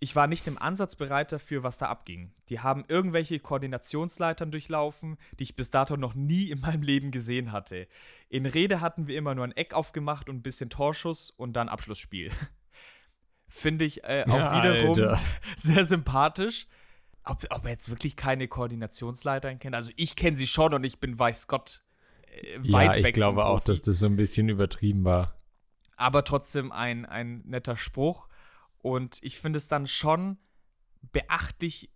ich 0.02 0.16
war 0.16 0.26
nicht 0.26 0.46
im 0.46 0.56
Ansatz 0.56 0.96
bereit 0.96 1.30
dafür, 1.30 1.62
was 1.62 1.76
da 1.76 1.86
abging. 1.86 2.32
Die 2.48 2.60
haben 2.60 2.84
irgendwelche 2.88 3.38
Koordinationsleitern 3.38 4.50
durchlaufen, 4.50 5.18
die 5.38 5.44
ich 5.44 5.56
bis 5.56 5.70
dato 5.70 5.98
noch 5.98 6.14
nie 6.14 6.50
in 6.50 6.60
meinem 6.60 6.82
Leben 6.82 7.10
gesehen 7.10 7.52
hatte. 7.52 7.86
In 8.30 8.46
Rede 8.46 8.80
hatten 8.80 9.06
wir 9.06 9.16
immer 9.18 9.34
nur 9.34 9.44
ein 9.44 9.52
Eck 9.52 9.74
aufgemacht 9.74 10.30
und 10.30 10.36
ein 10.36 10.42
bisschen 10.42 10.70
Torschuss 10.70 11.30
und 11.30 11.52
dann 11.52 11.68
Abschlussspiel. 11.68 12.30
Finde 13.46 13.84
ich 13.84 14.02
äh, 14.04 14.24
auch 14.26 14.34
ja, 14.34 14.56
wiederum 14.56 14.90
Alter. 14.90 15.20
sehr 15.56 15.84
sympathisch. 15.84 16.66
Ob, 17.24 17.44
ob, 17.50 17.64
er 17.64 17.72
jetzt 17.72 17.90
wirklich 17.90 18.16
keine 18.16 18.48
Koordinationsleiter 18.48 19.54
kennt. 19.56 19.74
Also 19.74 19.90
ich 19.96 20.16
kenne 20.16 20.38
sie 20.38 20.46
schon 20.46 20.72
und 20.72 20.82
ich 20.82 20.98
bin, 20.98 21.18
weiß 21.18 21.46
Gott, 21.46 21.82
äh, 22.22 22.58
weit 22.72 22.96
ja, 22.96 23.02
weg. 23.02 23.08
Ich 23.08 23.12
glaube 23.12 23.44
auch, 23.44 23.60
dass 23.60 23.82
das 23.82 23.98
so 23.98 24.06
ein 24.06 24.16
bisschen 24.16 24.48
übertrieben 24.48 25.04
war. 25.04 25.34
Aber 25.98 26.24
trotzdem 26.24 26.72
ein, 26.72 27.04
ein 27.04 27.42
netter 27.44 27.76
Spruch. 27.76 28.29
Und 28.82 29.18
ich 29.22 29.38
finde 29.38 29.58
es 29.58 29.68
dann 29.68 29.86
schon 29.86 30.38
beachtlich 31.12 31.90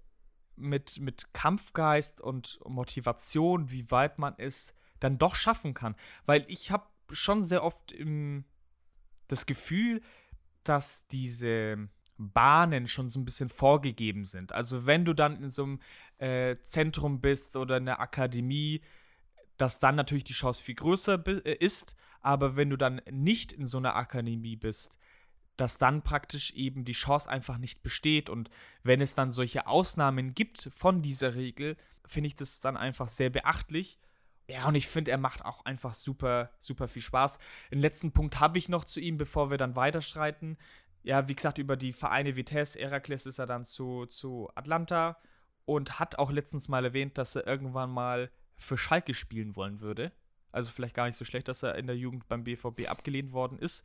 mit, 0.57 1.01
mit 1.01 1.33
Kampfgeist 1.33 2.21
und 2.21 2.61
Motivation, 2.67 3.71
wie 3.71 3.91
weit 3.91 4.19
man 4.19 4.35
es 4.39 4.75
dann 5.01 5.19
doch 5.19 5.35
schaffen 5.35 5.75
kann. 5.75 5.97
Weil 6.27 6.45
ich 6.49 6.71
habe 6.71 6.87
schon 7.11 7.43
sehr 7.43 7.65
oft 7.65 7.93
im, 7.93 8.45
das 9.29 9.47
Gefühl, 9.47 10.01
dass 10.63 11.07
diese 11.09 11.89
Bahnen 12.17 12.87
schon 12.87 13.09
so 13.09 13.19
ein 13.19 13.25
bisschen 13.25 13.49
vorgegeben 13.49 14.25
sind. 14.25 14.53
Also 14.53 14.87
wenn 14.87 15.05
du 15.05 15.15
dann 15.15 15.43
in 15.43 15.51
so 15.51 15.65
einem 15.65 15.81
äh, 16.19 16.57
Zentrum 16.63 17.21
bist 17.21 17.57
oder 17.57 17.77
in 17.77 17.87
der 17.87 18.01
Akademie, 18.01 18.81
dass 19.57 19.81
dann 19.81 19.97
natürlich 19.97 20.25
die 20.25 20.33
Chance 20.33 20.63
viel 20.63 20.75
größer 20.75 21.23
äh, 21.27 21.55
ist. 21.55 21.97
Aber 22.21 22.57
wenn 22.57 22.71
du 22.71 22.77
dann 22.77 23.03
nicht 23.11 23.53
in 23.53 23.67
so 23.67 23.79
einer 23.79 23.97
Akademie 23.97 24.57
bist, 24.57 24.99
dass 25.57 25.79
dann 25.79 26.03
praktisch 26.03 26.53
eben 26.55 26.85
die 26.85 26.93
Chance 26.93 27.29
einfach 27.29 27.59
nicht 27.59 27.83
besteht. 27.83 28.29
Und 28.29 28.51
wenn 28.83 29.01
es 29.01 29.15
dann 29.15 29.31
solche 29.31 29.67
Ausnahmen 29.67 30.35
gibt 30.35 30.69
von 30.73 31.03
dieser 31.03 31.35
Regel, 31.35 31.77
finde 32.05 32.29
ich 32.29 32.35
das 32.35 32.61
dann 32.61 32.77
einfach 32.77 33.09
sehr 33.09 33.31
beachtlich. 33.31 33.99
Ja, 34.49 34.69
und 34.69 34.75
ich 34.75 34.89
finde, 34.89 35.11
er 35.11 35.19
macht 35.19 35.45
auch 35.45 35.65
einfach 35.65 35.95
super, 35.95 36.51
super 36.59 36.89
viel 36.89 37.03
Spaß. 37.03 37.39
Den 37.71 37.79
letzten 37.79 38.13
Punkt 38.13 38.41
habe 38.41 38.59
ich 38.59 38.69
noch 38.69 38.85
zu 38.85 39.01
ihm, 39.01 39.17
bevor 39.17 39.51
wir 39.51 39.57
dann 39.57 39.77
weiterschreiten. 39.77 40.59
Ja, 41.03 41.29
wie 41.29 41.35
gesagt, 41.35 41.59
über 41.59 41.77
die 41.77 41.93
Vereine 41.93 42.37
Vitesse, 42.37 42.79
Herakles 42.79 43.27
ist 43.27 43.39
er 43.39 43.47
dann 43.47 43.65
zu, 43.65 44.07
zu 44.07 44.51
Atlanta 44.55 45.19
und 45.65 45.99
hat 45.99 46.19
auch 46.19 46.31
letztens 46.31 46.69
mal 46.69 46.85
erwähnt, 46.85 47.17
dass 47.17 47.37
er 47.37 47.47
irgendwann 47.47 47.91
mal 47.91 48.31
für 48.57 48.77
Schalke 48.77 49.15
spielen 49.15 49.57
wollen 49.57 49.81
würde. 49.81 50.13
Also 50.53 50.71
vielleicht 50.71 50.95
gar 50.95 51.07
nicht 51.07 51.17
so 51.17 51.25
schlecht, 51.25 51.49
dass 51.49 51.63
er 51.63 51.75
in 51.75 51.87
der 51.87 51.97
Jugend 51.97 52.29
beim 52.29 52.45
BVB 52.45 52.89
abgelehnt 52.89 53.33
worden 53.33 53.59
ist 53.59 53.85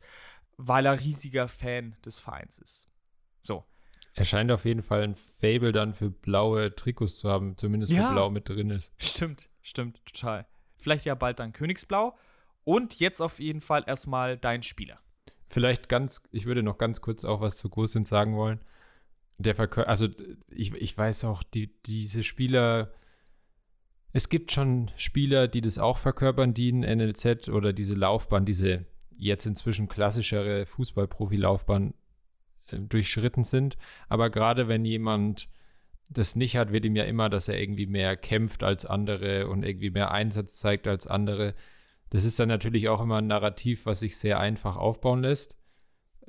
weil 0.66 0.86
er 0.86 1.00
riesiger 1.00 1.48
Fan 1.48 1.96
des 2.04 2.18
Vereins 2.18 2.58
ist. 2.58 2.88
So. 3.40 3.64
Er 4.14 4.24
scheint 4.24 4.50
auf 4.50 4.64
jeden 4.64 4.82
Fall 4.82 5.02
ein 5.02 5.14
Fable 5.14 5.72
dann 5.72 5.94
für 5.94 6.10
blaue 6.10 6.74
Trikots 6.74 7.18
zu 7.18 7.30
haben, 7.30 7.56
zumindest 7.56 7.92
Ja. 7.92 8.08
wo 8.08 8.12
blau 8.12 8.30
mit 8.30 8.48
drin 8.48 8.70
ist. 8.70 8.92
Stimmt, 8.98 9.48
stimmt, 9.62 10.04
total. 10.04 10.46
Vielleicht 10.76 11.04
ja 11.04 11.14
bald 11.14 11.38
dann 11.38 11.52
Königsblau. 11.52 12.16
Und 12.64 13.00
jetzt 13.00 13.20
auf 13.20 13.38
jeden 13.40 13.60
Fall 13.60 13.84
erstmal 13.86 14.36
dein 14.36 14.62
Spieler. 14.62 14.98
Vielleicht 15.48 15.88
ganz, 15.88 16.22
ich 16.30 16.46
würde 16.46 16.62
noch 16.62 16.78
ganz 16.78 17.00
kurz 17.00 17.24
auch 17.24 17.40
was 17.40 17.56
zu 17.58 17.68
Großsinn 17.68 18.04
sagen 18.04 18.36
wollen. 18.36 18.60
Der 19.38 19.54
Verkör 19.54 19.88
also 19.88 20.08
ich, 20.48 20.74
ich 20.74 20.96
weiß 20.96 21.24
auch, 21.24 21.42
die, 21.42 21.72
diese 21.84 22.22
Spieler, 22.22 22.92
es 24.12 24.28
gibt 24.28 24.52
schon 24.52 24.90
Spieler, 24.96 25.48
die 25.48 25.60
das 25.62 25.78
auch 25.78 25.98
verkörpern, 25.98 26.52
die 26.52 26.68
in 26.68 26.80
NLZ 26.80 27.48
oder 27.48 27.72
diese 27.72 27.94
Laufbahn, 27.94 28.44
diese 28.44 28.84
jetzt 29.20 29.46
inzwischen 29.46 29.88
klassischere 29.88 30.66
Fußballprofi-Laufbahn 30.66 31.94
äh, 32.68 32.78
durchschritten 32.78 33.44
sind. 33.44 33.76
Aber 34.08 34.30
gerade 34.30 34.68
wenn 34.68 34.84
jemand 34.84 35.48
das 36.10 36.34
nicht 36.34 36.56
hat, 36.56 36.72
wird 36.72 36.84
ihm 36.84 36.96
ja 36.96 37.04
immer, 37.04 37.28
dass 37.30 37.48
er 37.48 37.60
irgendwie 37.60 37.86
mehr 37.86 38.16
kämpft 38.16 38.64
als 38.64 38.84
andere 38.84 39.46
und 39.48 39.62
irgendwie 39.64 39.90
mehr 39.90 40.10
Einsatz 40.10 40.58
zeigt 40.58 40.88
als 40.88 41.06
andere. 41.06 41.54
Das 42.10 42.24
ist 42.24 42.38
dann 42.40 42.48
natürlich 42.48 42.88
auch 42.88 43.00
immer 43.00 43.18
ein 43.18 43.28
Narrativ, 43.28 43.86
was 43.86 44.00
sich 44.00 44.16
sehr 44.16 44.40
einfach 44.40 44.76
aufbauen 44.76 45.22
lässt. 45.22 45.56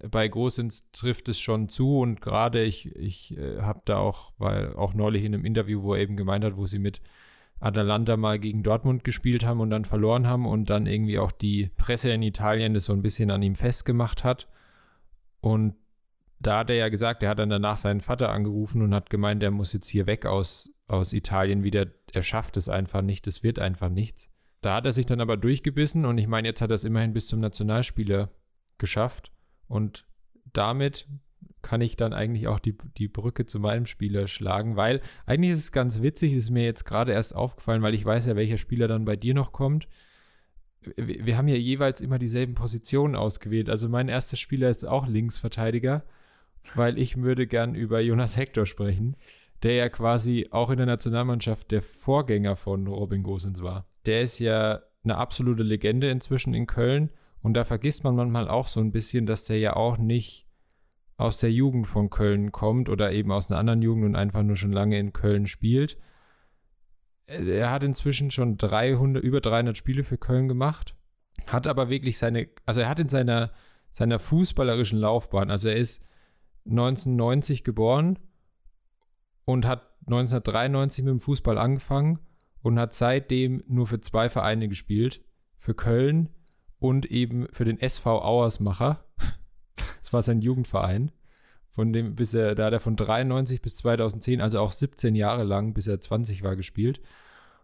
Bei 0.09 0.27
Großins 0.27 0.91
trifft 0.91 1.29
es 1.29 1.39
schon 1.39 1.69
zu 1.69 1.99
und 1.99 2.21
gerade 2.21 2.63
ich, 2.63 2.95
ich 2.95 3.37
äh, 3.37 3.61
habe 3.61 3.81
da 3.85 3.97
auch, 3.97 4.33
weil 4.37 4.73
auch 4.75 4.93
neulich 4.93 5.23
in 5.23 5.33
einem 5.33 5.45
Interview, 5.45 5.83
wo 5.83 5.95
er 5.95 6.01
eben 6.01 6.15
gemeint 6.15 6.43
hat, 6.45 6.57
wo 6.57 6.65
sie 6.65 6.79
mit 6.79 7.01
Atalanta 7.61 8.17
mal 8.17 8.39
gegen 8.39 8.63
Dortmund 8.63 9.03
gespielt 9.03 9.45
haben 9.45 9.59
und 9.59 9.69
dann 9.69 9.85
verloren 9.85 10.27
haben 10.27 10.45
und 10.45 10.69
dann 10.69 10.87
irgendwie 10.87 11.19
auch 11.19 11.31
die 11.31 11.69
Presse 11.77 12.11
in 12.11 12.23
Italien 12.23 12.73
das 12.73 12.85
so 12.85 12.93
ein 12.93 13.03
bisschen 13.03 13.31
an 13.31 13.43
ihm 13.43 13.55
festgemacht 13.55 14.23
hat. 14.23 14.47
Und 15.41 15.75
da 16.39 16.59
hat 16.59 16.71
er 16.71 16.75
ja 16.75 16.89
gesagt, 16.89 17.21
er 17.21 17.29
hat 17.29 17.39
dann 17.39 17.49
danach 17.49 17.77
seinen 17.77 18.01
Vater 18.01 18.29
angerufen 18.29 18.81
und 18.81 18.95
hat 18.95 19.11
gemeint, 19.11 19.43
er 19.43 19.51
muss 19.51 19.73
jetzt 19.73 19.87
hier 19.87 20.07
weg 20.07 20.25
aus, 20.25 20.73
aus 20.87 21.13
Italien 21.13 21.63
wieder. 21.63 21.85
Er 22.11 22.23
schafft 22.23 22.57
es 22.57 22.67
einfach 22.67 23.03
nicht, 23.03 23.27
es 23.27 23.43
wird 23.43 23.59
einfach 23.59 23.89
nichts. 23.89 24.29
Da 24.61 24.75
hat 24.75 24.85
er 24.85 24.91
sich 24.91 25.05
dann 25.05 25.21
aber 25.21 25.37
durchgebissen 25.37 26.05
und 26.05 26.17
ich 26.17 26.27
meine, 26.27 26.47
jetzt 26.47 26.61
hat 26.61 26.71
er 26.71 26.75
es 26.75 26.83
immerhin 26.83 27.13
bis 27.13 27.27
zum 27.27 27.39
Nationalspieler 27.39 28.31
geschafft. 28.79 29.31
Und 29.67 30.05
damit 30.51 31.07
kann 31.61 31.81
ich 31.81 31.95
dann 31.95 32.13
eigentlich 32.13 32.47
auch 32.47 32.59
die, 32.59 32.77
die 32.97 33.07
Brücke 33.07 33.45
zu 33.45 33.59
meinem 33.59 33.85
Spieler 33.85 34.27
schlagen, 34.27 34.75
weil 34.75 35.01
eigentlich 35.25 35.51
ist 35.51 35.59
es 35.59 35.71
ganz 35.71 36.01
witzig, 36.01 36.33
ist 36.33 36.49
mir 36.49 36.63
jetzt 36.63 36.85
gerade 36.85 37.11
erst 37.11 37.35
aufgefallen, 37.35 37.81
weil 37.81 37.93
ich 37.93 38.05
weiß 38.05 38.25
ja, 38.27 38.35
welcher 38.35 38.57
Spieler 38.57 38.87
dann 38.87 39.05
bei 39.05 39.15
dir 39.15 39.33
noch 39.33 39.51
kommt. 39.51 39.87
Wir, 40.95 41.25
wir 41.25 41.37
haben 41.37 41.47
ja 41.47 41.55
jeweils 41.55 42.01
immer 42.01 42.19
dieselben 42.19 42.55
Positionen 42.55 43.15
ausgewählt. 43.15 43.69
Also 43.69 43.89
mein 43.89 44.09
erster 44.09 44.37
Spieler 44.37 44.69
ist 44.69 44.85
auch 44.85 45.07
Linksverteidiger, 45.07 46.03
weil 46.75 46.97
ich 46.97 47.17
würde 47.17 47.47
gern 47.47 47.75
über 47.75 47.99
Jonas 47.99 48.37
Hector 48.37 48.65
sprechen, 48.65 49.15
der 49.63 49.75
ja 49.75 49.89
quasi 49.89 50.47
auch 50.51 50.69
in 50.69 50.77
der 50.77 50.87
Nationalmannschaft 50.87 51.71
der 51.71 51.81
Vorgänger 51.81 52.55
von 52.55 52.87
Robin 52.87 53.23
Gosens 53.23 53.61
war. 53.61 53.85
Der 54.05 54.21
ist 54.21 54.39
ja 54.39 54.81
eine 55.03 55.17
absolute 55.17 55.63
Legende 55.63 56.09
inzwischen 56.09 56.53
in 56.53 56.67
Köln 56.67 57.11
und 57.41 57.55
da 57.55 57.63
vergisst 57.63 58.03
man 58.03 58.15
manchmal 58.15 58.47
auch 58.47 58.67
so 58.67 58.79
ein 58.79 58.91
bisschen, 58.91 59.25
dass 59.25 59.45
der 59.45 59.59
ja 59.59 59.75
auch 59.75 59.97
nicht 59.97 60.47
aus 61.21 61.37
der 61.37 61.51
Jugend 61.51 61.87
von 61.87 62.09
Köln 62.09 62.51
kommt 62.51 62.89
oder 62.89 63.11
eben 63.11 63.31
aus 63.31 63.49
einer 63.49 63.59
anderen 63.59 63.81
Jugend 63.81 64.05
und 64.05 64.15
einfach 64.15 64.43
nur 64.43 64.55
schon 64.55 64.71
lange 64.71 64.99
in 64.99 65.13
Köln 65.13 65.47
spielt. 65.47 65.97
Er 67.27 67.71
hat 67.71 67.83
inzwischen 67.83 68.31
schon 68.31 68.57
300, 68.57 69.23
über 69.23 69.39
300 69.39 69.77
Spiele 69.77 70.03
für 70.03 70.17
Köln 70.17 70.47
gemacht, 70.47 70.95
hat 71.47 71.67
aber 71.67 71.89
wirklich 71.89 72.17
seine, 72.17 72.49
also 72.65 72.81
er 72.81 72.89
hat 72.89 72.99
in 72.99 73.09
seiner, 73.09 73.51
seiner 73.91 74.19
fußballerischen 74.19 74.99
Laufbahn, 74.99 75.49
also 75.49 75.69
er 75.69 75.77
ist 75.77 76.03
1990 76.65 77.63
geboren 77.63 78.19
und 79.45 79.65
hat 79.65 79.91
1993 80.07 81.05
mit 81.05 81.11
dem 81.11 81.19
Fußball 81.19 81.57
angefangen 81.57 82.19
und 82.61 82.79
hat 82.79 82.93
seitdem 82.93 83.63
nur 83.67 83.87
für 83.87 84.01
zwei 84.01 84.29
Vereine 84.29 84.67
gespielt, 84.67 85.23
für 85.57 85.73
Köln 85.73 86.29
und 86.79 87.05
eben 87.05 87.47
für 87.51 87.65
den 87.65 87.79
SV 87.79 88.21
Auersmacher. 88.21 89.05
Das 89.75 90.13
war 90.13 90.21
sein 90.21 90.41
Jugendverein. 90.41 91.11
Von 91.69 91.93
dem, 91.93 92.15
bis 92.15 92.33
er, 92.33 92.53
da 92.53 92.65
hat 92.65 92.73
er 92.73 92.79
von 92.81 92.97
93 92.97 93.61
bis 93.61 93.77
2010, 93.77 94.41
also 94.41 94.59
auch 94.59 94.71
17 94.71 95.15
Jahre 95.15 95.43
lang, 95.43 95.73
bis 95.73 95.87
er 95.87 96.01
20 96.01 96.43
war, 96.43 96.57
gespielt. 96.57 97.01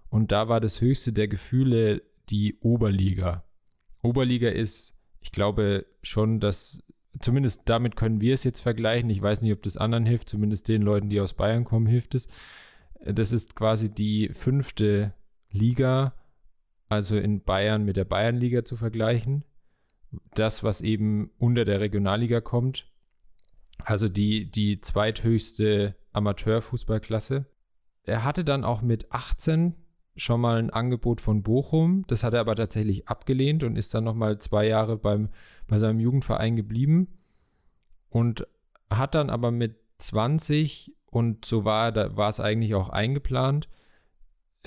Und 0.09 0.31
da 0.31 0.47
war 0.47 0.61
das 0.61 0.79
höchste 0.79 1.11
der 1.11 1.27
Gefühle 1.27 2.03
die 2.29 2.57
Oberliga. 2.61 3.43
Oberliga 4.01 4.49
ist, 4.49 4.95
ich 5.19 5.33
glaube 5.33 5.85
schon, 6.01 6.39
dass, 6.39 6.81
zumindest 7.19 7.63
damit 7.65 7.97
können 7.97 8.21
wir 8.21 8.33
es 8.33 8.45
jetzt 8.45 8.61
vergleichen. 8.61 9.09
Ich 9.09 9.21
weiß 9.21 9.41
nicht, 9.41 9.51
ob 9.51 9.61
das 9.61 9.75
anderen 9.75 10.05
hilft, 10.05 10.29
zumindest 10.29 10.69
den 10.69 10.83
Leuten, 10.83 11.09
die 11.09 11.19
aus 11.19 11.33
Bayern 11.33 11.65
kommen, 11.65 11.87
hilft 11.87 12.15
es. 12.15 12.29
Das 13.03 13.33
ist 13.33 13.55
quasi 13.55 13.93
die 13.93 14.29
fünfte 14.29 15.13
Liga, 15.51 16.13
also 16.87 17.17
in 17.17 17.43
Bayern 17.43 17.83
mit 17.83 17.97
der 17.97 18.05
Bayernliga 18.05 18.63
zu 18.63 18.77
vergleichen 18.77 19.43
das, 20.33 20.63
was 20.63 20.81
eben 20.81 21.31
unter 21.37 21.65
der 21.65 21.79
Regionalliga 21.79 22.41
kommt. 22.41 22.91
Also 23.83 24.09
die, 24.09 24.49
die 24.49 24.81
zweithöchste 24.81 25.95
Amateurfußballklasse. 26.13 27.45
Er 28.03 28.23
hatte 28.23 28.43
dann 28.43 28.63
auch 28.63 28.81
mit 28.81 29.11
18 29.11 29.75
schon 30.15 30.41
mal 30.41 30.57
ein 30.57 30.69
Angebot 30.69 31.21
von 31.21 31.43
Bochum. 31.43 32.03
Das 32.07 32.23
hat 32.23 32.33
er 32.33 32.39
aber 32.39 32.55
tatsächlich 32.55 33.07
abgelehnt 33.07 33.63
und 33.63 33.75
ist 33.75 33.93
dann 33.93 34.03
nochmal 34.03 34.39
zwei 34.39 34.67
Jahre 34.67 34.97
beim, 34.97 35.29
bei 35.67 35.77
seinem 35.77 35.99
Jugendverein 35.99 36.55
geblieben. 36.55 37.19
Und 38.09 38.47
hat 38.89 39.15
dann 39.15 39.29
aber 39.29 39.51
mit 39.51 39.75
20, 39.99 40.95
und 41.07 41.45
so 41.45 41.65
war, 41.65 41.91
da 41.91 42.15
war 42.15 42.29
es 42.29 42.39
eigentlich 42.39 42.73
auch 42.73 42.89
eingeplant, 42.89 43.67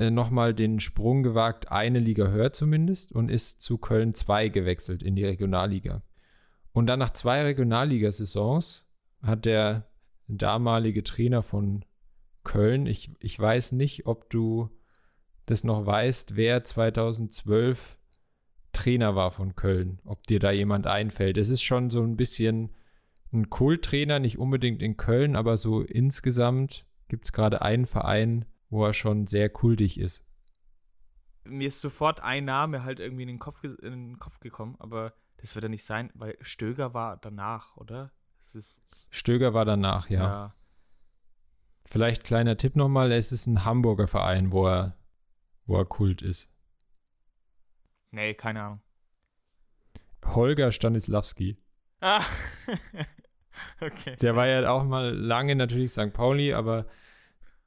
äh, 0.00 0.10
nochmal 0.10 0.54
den 0.54 0.80
Sprung 0.80 1.22
gewagt, 1.22 1.70
eine 1.70 1.98
Liga 1.98 2.28
höher 2.28 2.54
zumindest, 2.54 3.12
und 3.12 3.30
ist 3.30 3.60
zu 3.60 3.76
Köln 3.76 4.14
2 4.14 4.48
gewechselt 4.48 5.02
in 5.02 5.14
die 5.14 5.26
Regionalliga. 5.26 6.02
Und 6.72 6.86
dann 6.86 6.98
nach 6.98 7.10
zwei 7.10 7.42
Regionalligasaisons 7.42 8.86
hat 9.20 9.44
der 9.44 9.90
damalige 10.26 11.04
Trainer 11.04 11.42
von 11.42 11.84
Köln, 12.44 12.86
ich, 12.86 13.10
ich 13.20 13.38
weiß 13.38 13.72
nicht, 13.72 14.06
ob 14.06 14.30
du 14.30 14.70
das 15.44 15.64
noch 15.64 15.84
weißt, 15.84 16.34
wer 16.34 16.64
2012 16.64 17.98
Trainer 18.72 19.14
war 19.16 19.30
von 19.30 19.54
Köln, 19.54 20.00
ob 20.06 20.26
dir 20.26 20.38
da 20.38 20.50
jemand 20.50 20.86
einfällt. 20.86 21.36
Es 21.36 21.50
ist 21.50 21.62
schon 21.62 21.90
so 21.90 22.02
ein 22.02 22.16
bisschen 22.16 22.70
ein 23.32 23.50
Kulttrainer, 23.50 24.18
nicht 24.18 24.38
unbedingt 24.38 24.80
in 24.80 24.96
Köln, 24.96 25.36
aber 25.36 25.58
so 25.58 25.82
insgesamt 25.82 26.86
gibt 27.08 27.26
es 27.26 27.32
gerade 27.32 27.60
einen 27.60 27.84
Verein, 27.84 28.46
wo 28.70 28.84
er 28.84 28.94
schon 28.94 29.26
sehr 29.26 29.50
kultig 29.50 29.98
ist. 30.00 30.24
Mir 31.44 31.68
ist 31.68 31.80
sofort 31.80 32.20
ein 32.20 32.44
Name 32.44 32.84
halt 32.84 33.00
irgendwie 33.00 33.22
in 33.22 33.28
den 33.28 33.38
Kopf, 33.38 33.62
in 33.64 33.76
den 33.78 34.18
Kopf 34.18 34.40
gekommen, 34.40 34.76
aber 34.78 35.12
das 35.38 35.54
wird 35.54 35.64
ja 35.64 35.68
nicht 35.68 35.84
sein, 35.84 36.10
weil 36.14 36.36
Stöger 36.40 36.94
war 36.94 37.16
danach, 37.16 37.76
oder? 37.76 38.12
Stöger 39.10 39.52
war 39.52 39.64
danach, 39.64 40.08
ja. 40.08 40.22
ja. 40.22 40.54
Vielleicht 41.86 42.24
kleiner 42.24 42.56
Tipp 42.56 42.76
nochmal, 42.76 43.10
es 43.12 43.32
ist 43.32 43.46
ein 43.46 43.64
Hamburger 43.64 44.06
Verein, 44.06 44.52
wo 44.52 44.66
er, 44.66 44.96
wo 45.66 45.76
er 45.76 45.84
Kult 45.84 46.22
ist. 46.22 46.48
Nee, 48.12 48.34
keine 48.34 48.62
Ahnung. 48.62 48.80
Holger 50.24 50.72
Stanislawski. 50.72 51.56
Ah. 52.00 52.22
okay. 53.80 54.16
Der 54.20 54.36
war 54.36 54.46
ja 54.46 54.70
auch 54.70 54.84
mal 54.84 55.14
lange 55.14 55.56
natürlich 55.56 55.92
St. 55.92 56.12
Pauli, 56.12 56.52
aber 56.52 56.86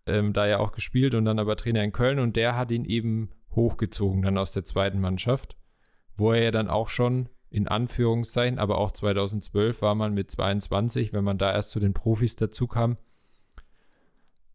ähm, 0.06 0.34
da 0.34 0.48
ja 0.48 0.60
auch 0.60 0.72
gespielt 0.72 1.16
und 1.16 1.26
dann 1.26 1.40
aber 1.40 1.56
Trainer 1.56 1.84
in 1.84 1.92
Köln 1.92 2.20
und 2.20 2.36
der 2.36 2.56
hat 2.56 2.72
ihn 2.72 2.86
eben 2.86 3.30
hochgezogen 3.56 4.22
dann 4.22 4.38
aus 4.38 4.52
der 4.52 4.64
zweiten 4.64 5.00
Mannschaft, 5.00 5.56
wo 6.16 6.34
er 6.34 6.44
ja 6.44 6.52
dann 6.52 6.70
auch 6.70 6.90
schon 6.90 7.30
in 7.50 7.68
Anführungszeichen, 7.68 8.58
aber 8.58 8.80
auch 8.80 8.92
2012 8.92 9.82
war 9.82 9.94
man 9.94 10.14
mit 10.14 10.32
22, 10.32 11.14
wenn 11.14 11.24
man 11.24 11.38
da 11.38 11.54
erst 11.54 11.72
zu 11.72 11.80
den 11.80 11.94
Profis 11.94 12.36
dazu 12.36 12.68
kam. 12.68 12.96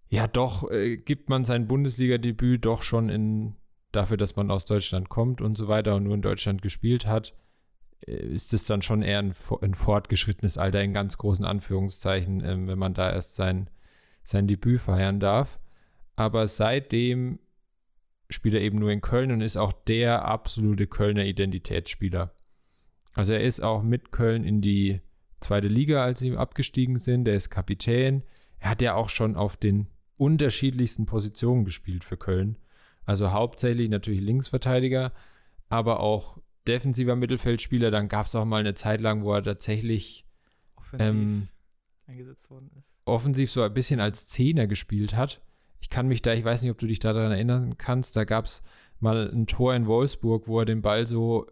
Ja, 0.08 0.26
doch 0.26 0.68
äh, 0.70 0.96
gibt 0.96 1.28
man 1.28 1.44
sein 1.44 1.68
Bundesliga-Debüt 1.68 2.64
doch 2.64 2.82
schon 2.82 3.08
in 3.08 3.54
dafür, 3.92 4.16
dass 4.16 4.36
man 4.36 4.50
aus 4.50 4.64
Deutschland 4.64 5.08
kommt 5.08 5.40
und 5.40 5.56
so 5.56 5.68
weiter 5.68 5.94
und 5.94 6.04
nur 6.04 6.14
in 6.14 6.22
Deutschland 6.22 6.62
gespielt 6.62 7.06
hat, 7.06 7.34
äh, 8.06 8.12
ist 8.12 8.52
es 8.52 8.64
dann 8.64 8.82
schon 8.82 9.02
eher 9.02 9.18
ein, 9.18 9.34
ein 9.62 9.74
fortgeschrittenes 9.74 10.58
Alter 10.58 10.82
in 10.82 10.92
ganz 10.92 11.18
großen 11.18 11.44
Anführungszeichen, 11.44 12.42
ähm, 12.44 12.68
wenn 12.68 12.78
man 12.78 12.94
da 12.94 13.10
erst 13.10 13.34
sein, 13.34 13.70
sein 14.28 14.46
Debüt 14.46 14.80
feiern 14.80 15.20
darf. 15.20 15.58
Aber 16.14 16.46
seitdem 16.48 17.38
spielt 18.28 18.54
er 18.54 18.60
eben 18.60 18.76
nur 18.76 18.90
in 18.90 19.00
Köln 19.00 19.32
und 19.32 19.40
ist 19.40 19.56
auch 19.56 19.72
der 19.72 20.26
absolute 20.26 20.86
Kölner 20.86 21.24
Identitätsspieler. 21.24 22.34
Also 23.14 23.32
er 23.32 23.40
ist 23.40 23.62
auch 23.62 23.82
mit 23.82 24.12
Köln 24.12 24.44
in 24.44 24.60
die 24.60 25.00
zweite 25.40 25.68
Liga, 25.68 26.04
als 26.04 26.20
sie 26.20 26.36
abgestiegen 26.36 26.98
sind. 26.98 27.26
Er 27.26 27.34
ist 27.34 27.48
Kapitän. 27.48 28.22
Er 28.58 28.70
hat 28.70 28.82
ja 28.82 28.94
auch 28.94 29.08
schon 29.08 29.34
auf 29.34 29.56
den 29.56 29.86
unterschiedlichsten 30.18 31.06
Positionen 31.06 31.64
gespielt 31.64 32.04
für 32.04 32.18
Köln. 32.18 32.58
Also 33.06 33.32
hauptsächlich 33.32 33.88
natürlich 33.88 34.20
Linksverteidiger, 34.20 35.14
aber 35.70 36.00
auch 36.00 36.38
defensiver 36.66 37.16
Mittelfeldspieler. 37.16 37.90
Dann 37.90 38.08
gab 38.08 38.26
es 38.26 38.34
auch 38.34 38.44
mal 38.44 38.60
eine 38.60 38.74
Zeit 38.74 39.00
lang, 39.00 39.22
wo 39.22 39.32
er 39.32 39.42
tatsächlich 39.42 40.26
Offensiv. 40.76 41.08
ähm, 41.08 41.46
eingesetzt 42.08 42.50
worden 42.50 42.70
ist. 42.78 42.94
offensiv 43.04 43.50
so 43.50 43.62
ein 43.62 43.74
bisschen 43.74 44.00
als 44.00 44.28
Zehner 44.28 44.66
gespielt 44.66 45.14
hat. 45.14 45.40
Ich 45.80 45.90
kann 45.90 46.08
mich 46.08 46.22
da, 46.22 46.32
ich 46.32 46.44
weiß 46.44 46.62
nicht, 46.62 46.70
ob 46.70 46.78
du 46.78 46.86
dich 46.86 46.98
daran 46.98 47.30
erinnern 47.30 47.78
kannst, 47.78 48.16
da 48.16 48.24
gab 48.24 48.46
es 48.46 48.62
mal 49.00 49.30
ein 49.30 49.46
Tor 49.46 49.74
in 49.74 49.86
Wolfsburg, 49.86 50.48
wo 50.48 50.60
er 50.60 50.66
den 50.66 50.82
Ball 50.82 51.06
so 51.06 51.46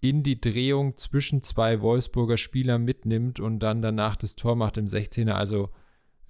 in 0.00 0.22
die 0.22 0.40
Drehung 0.40 0.96
zwischen 0.96 1.42
zwei 1.42 1.80
Wolfsburger 1.80 2.36
Spielern 2.36 2.84
mitnimmt 2.84 3.40
und 3.40 3.60
dann 3.60 3.82
danach 3.82 4.16
das 4.16 4.36
Tor 4.36 4.54
macht 4.54 4.76
im 4.76 4.86
16er. 4.86 5.32
Also 5.32 5.70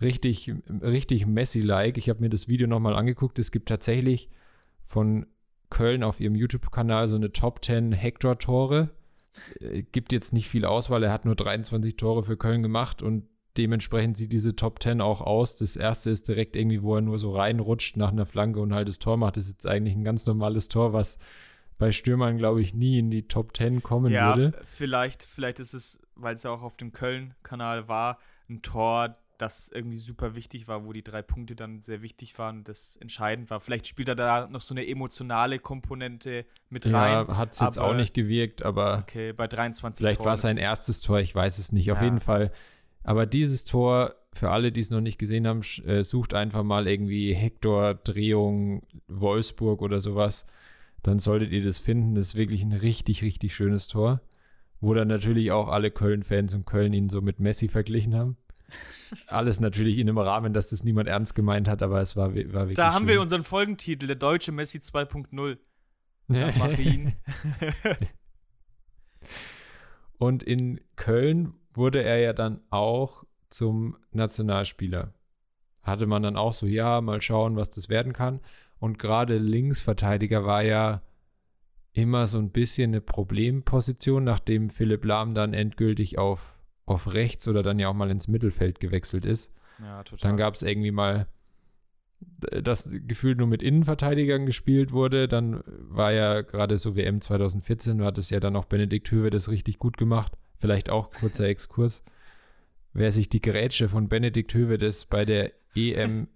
richtig, 0.00 0.52
richtig 0.80 1.26
Messi-like. 1.26 1.98
Ich 1.98 2.08
habe 2.08 2.20
mir 2.20 2.30
das 2.30 2.48
Video 2.48 2.66
nochmal 2.66 2.94
angeguckt. 2.94 3.38
Es 3.38 3.50
gibt 3.50 3.68
tatsächlich 3.68 4.30
von 4.82 5.26
Köln 5.70 6.02
auf 6.02 6.20
ihrem 6.20 6.34
YouTube-Kanal 6.34 7.08
so 7.08 7.16
eine 7.16 7.32
Top 7.32 7.62
10 7.62 7.92
Hector-Tore. 7.92 8.90
Äh, 9.60 9.82
Gibt 9.82 10.12
jetzt 10.12 10.32
nicht 10.32 10.48
viel 10.48 10.64
Auswahl. 10.64 11.02
Er 11.02 11.12
hat 11.12 11.26
nur 11.26 11.36
23 11.36 11.96
Tore 11.96 12.22
für 12.22 12.38
Köln 12.38 12.62
gemacht 12.62 13.02
und 13.02 13.28
dementsprechend 13.58 14.16
sieht 14.16 14.32
diese 14.32 14.56
Top 14.56 14.82
10 14.82 15.00
auch 15.00 15.20
aus. 15.20 15.56
Das 15.56 15.76
erste 15.76 16.10
ist 16.10 16.28
direkt 16.28 16.56
irgendwie, 16.56 16.82
wo 16.82 16.94
er 16.94 17.00
nur 17.02 17.18
so 17.18 17.32
reinrutscht 17.32 17.96
nach 17.96 18.12
einer 18.12 18.24
Flanke 18.26 18.60
und 18.60 18.72
halt 18.72 18.88
das 18.88 18.98
Tor 18.98 19.16
macht. 19.16 19.36
Das 19.36 19.44
ist 19.44 19.50
jetzt 19.50 19.66
eigentlich 19.66 19.94
ein 19.96 20.04
ganz 20.04 20.24
normales 20.26 20.68
Tor, 20.68 20.92
was 20.92 21.18
bei 21.78 21.92
Stürmern, 21.92 22.38
glaube 22.38 22.60
ich, 22.60 22.74
nie 22.74 22.98
in 22.98 23.10
die 23.10 23.28
Top 23.28 23.56
10 23.56 23.82
kommen 23.82 24.12
Ja, 24.12 24.34
würde. 24.34 24.56
f- 24.58 24.68
vielleicht, 24.68 25.22
vielleicht 25.22 25.60
ist 25.60 25.74
es, 25.74 26.00
weil 26.16 26.34
es 26.34 26.42
ja 26.42 26.50
auch 26.50 26.62
auf 26.62 26.76
dem 26.76 26.92
Köln-Kanal 26.92 27.86
war, 27.88 28.18
ein 28.48 28.62
Tor, 28.62 29.12
das 29.36 29.70
irgendwie 29.72 29.96
super 29.98 30.34
wichtig 30.34 30.66
war, 30.66 30.84
wo 30.84 30.92
die 30.92 31.04
drei 31.04 31.22
Punkte 31.22 31.54
dann 31.54 31.80
sehr 31.80 32.02
wichtig 32.02 32.36
waren, 32.40 32.64
das 32.64 32.96
entscheidend 32.96 33.50
war. 33.50 33.60
Vielleicht 33.60 33.86
spielt 33.86 34.08
er 34.08 34.16
da 34.16 34.48
noch 34.50 34.60
so 34.60 34.74
eine 34.74 34.84
emotionale 34.88 35.60
Komponente 35.60 36.44
mit 36.68 36.86
rein. 36.86 36.92
Ja, 37.28 37.36
hat 37.36 37.52
es 37.54 37.60
jetzt 37.60 37.78
auch 37.78 37.94
nicht 37.94 38.14
gewirkt, 38.14 38.62
aber 38.64 39.04
Okay, 39.04 39.32
bei 39.32 39.46
23 39.46 40.04
vielleicht 40.04 40.24
war 40.24 40.34
es 40.34 40.40
sein 40.40 40.56
erstes 40.56 41.00
Tor, 41.00 41.20
ich 41.20 41.32
weiß 41.32 41.58
es 41.58 41.70
nicht. 41.70 41.92
Auf 41.92 41.98
Ja. 41.98 42.04
jeden 42.04 42.18
Fall. 42.18 42.50
Aber 43.08 43.24
dieses 43.24 43.64
Tor, 43.64 44.16
für 44.34 44.50
alle, 44.50 44.70
die 44.70 44.80
es 44.80 44.90
noch 44.90 45.00
nicht 45.00 45.18
gesehen 45.18 45.46
haben, 45.46 45.62
äh, 45.86 46.02
sucht 46.02 46.34
einfach 46.34 46.62
mal 46.62 46.86
irgendwie 46.86 47.32
Hector, 47.32 47.94
Drehung, 47.94 48.82
Wolfsburg 49.06 49.80
oder 49.80 50.02
sowas. 50.02 50.44
Dann 51.02 51.18
solltet 51.18 51.50
ihr 51.52 51.64
das 51.64 51.78
finden. 51.78 52.16
Das 52.16 52.26
ist 52.26 52.34
wirklich 52.34 52.62
ein 52.62 52.74
richtig, 52.74 53.22
richtig 53.22 53.54
schönes 53.54 53.86
Tor. 53.86 54.20
Wo 54.82 54.92
dann 54.92 55.08
natürlich 55.08 55.52
auch 55.52 55.68
alle 55.68 55.90
Köln-Fans 55.90 56.52
und 56.52 56.66
Köln 56.66 56.92
ihn 56.92 57.08
so 57.08 57.22
mit 57.22 57.40
Messi 57.40 57.68
verglichen 57.68 58.14
haben. 58.14 58.36
Alles 59.26 59.58
natürlich 59.58 59.96
in 59.96 60.10
einem 60.10 60.18
Rahmen, 60.18 60.52
dass 60.52 60.68
das 60.68 60.84
niemand 60.84 61.08
ernst 61.08 61.34
gemeint 61.34 61.66
hat, 61.66 61.82
aber 61.82 62.02
es 62.02 62.14
war, 62.14 62.34
war 62.34 62.34
wirklich 62.34 62.74
Da 62.74 62.92
haben 62.92 63.06
schön. 63.06 63.14
wir 63.14 63.22
unseren 63.22 63.42
Folgentitel, 63.42 64.06
der 64.06 64.16
deutsche 64.16 64.52
Messi 64.52 64.80
2.0. 64.80 65.56
Nach 66.28 66.56
Marien. 66.56 67.14
Und 70.18 70.42
in 70.42 70.78
Köln 70.96 71.54
wurde 71.78 72.02
er 72.02 72.18
ja 72.18 72.32
dann 72.32 72.60
auch 72.70 73.24
zum 73.48 73.96
Nationalspieler. 74.12 75.14
Hatte 75.82 76.06
man 76.06 76.22
dann 76.22 76.36
auch 76.36 76.52
so, 76.52 76.66
ja, 76.66 77.00
mal 77.00 77.22
schauen, 77.22 77.56
was 77.56 77.70
das 77.70 77.88
werden 77.88 78.12
kann. 78.12 78.40
Und 78.78 78.98
gerade 78.98 79.38
Linksverteidiger 79.38 80.44
war 80.44 80.62
ja 80.62 81.02
immer 81.92 82.26
so 82.26 82.38
ein 82.38 82.50
bisschen 82.50 82.90
eine 82.90 83.00
Problemposition, 83.00 84.24
nachdem 84.24 84.70
Philipp 84.70 85.04
Lahm 85.04 85.34
dann 85.34 85.54
endgültig 85.54 86.18
auf, 86.18 86.60
auf 86.84 87.14
rechts 87.14 87.48
oder 87.48 87.62
dann 87.62 87.78
ja 87.78 87.88
auch 87.88 87.94
mal 87.94 88.10
ins 88.10 88.28
Mittelfeld 88.28 88.80
gewechselt 88.80 89.24
ist. 89.24 89.52
ja, 89.80 90.02
total. 90.04 90.28
Dann 90.28 90.36
gab 90.36 90.54
es 90.54 90.62
irgendwie 90.62 90.92
mal, 90.92 91.26
dass 92.40 92.88
gefühlt 93.06 93.38
nur 93.38 93.46
mit 93.46 93.62
Innenverteidigern 93.62 94.46
gespielt 94.46 94.92
wurde. 94.92 95.26
Dann 95.26 95.62
war 95.66 96.12
ja 96.12 96.42
gerade 96.42 96.78
so 96.78 96.94
WM 96.94 97.20
2014, 97.20 98.04
hat 98.04 98.18
es 98.18 98.30
ja 98.30 98.38
dann 98.40 98.56
auch 98.56 98.66
Benedikt 98.66 99.10
Höwe 99.10 99.30
das 99.30 99.50
richtig 99.50 99.78
gut 99.78 99.96
gemacht. 99.96 100.32
Vielleicht 100.58 100.90
auch 100.90 101.10
kurzer 101.10 101.46
Exkurs. 101.46 102.02
Wer 102.92 103.12
sich 103.12 103.28
die 103.28 103.40
Grätsche 103.40 103.88
von 103.88 104.08
Benedikt 104.08 104.52
Höwe 104.54 104.76
das 104.76 105.06
bei 105.06 105.24
der 105.24 105.52
EM 105.76 106.26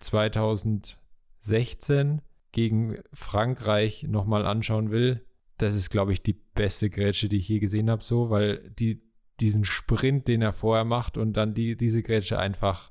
2016 0.00 2.22
gegen 2.50 2.98
Frankreich 3.12 4.02
nochmal 4.02 4.44
anschauen 4.46 4.90
will, 4.90 5.24
das 5.58 5.76
ist, 5.76 5.90
glaube 5.90 6.12
ich, 6.12 6.22
die 6.22 6.32
beste 6.32 6.90
Grätsche, 6.90 7.28
die 7.28 7.38
ich 7.38 7.48
je 7.48 7.60
gesehen 7.60 7.88
habe, 7.88 8.02
so, 8.02 8.30
weil 8.30 8.68
die, 8.70 9.00
diesen 9.38 9.64
Sprint, 9.64 10.26
den 10.26 10.42
er 10.42 10.52
vorher 10.52 10.84
macht 10.84 11.16
und 11.16 11.34
dann 11.34 11.54
die, 11.54 11.76
diese 11.76 12.02
Grätsche 12.02 12.40
einfach, 12.40 12.90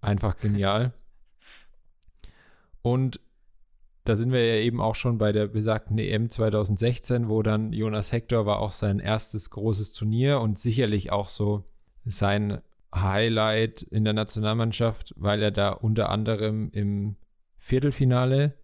einfach 0.00 0.36
genial. 0.36 0.94
Und 2.82 3.20
da 4.06 4.14
sind 4.14 4.32
wir 4.32 4.46
ja 4.46 4.62
eben 4.62 4.80
auch 4.80 4.94
schon 4.94 5.18
bei 5.18 5.32
der 5.32 5.48
besagten 5.48 5.98
EM 5.98 6.30
2016, 6.30 7.28
wo 7.28 7.42
dann 7.42 7.72
Jonas 7.72 8.12
Hector 8.12 8.46
war 8.46 8.60
auch 8.60 8.70
sein 8.70 9.00
erstes 9.00 9.50
großes 9.50 9.92
Turnier 9.92 10.40
und 10.40 10.60
sicherlich 10.60 11.10
auch 11.10 11.28
so 11.28 11.64
sein 12.04 12.60
Highlight 12.94 13.82
in 13.82 14.04
der 14.04 14.12
Nationalmannschaft, 14.12 15.12
weil 15.16 15.42
er 15.42 15.50
da 15.50 15.70
unter 15.70 16.08
anderem 16.08 16.70
im 16.70 17.16
Viertelfinale 17.58 18.54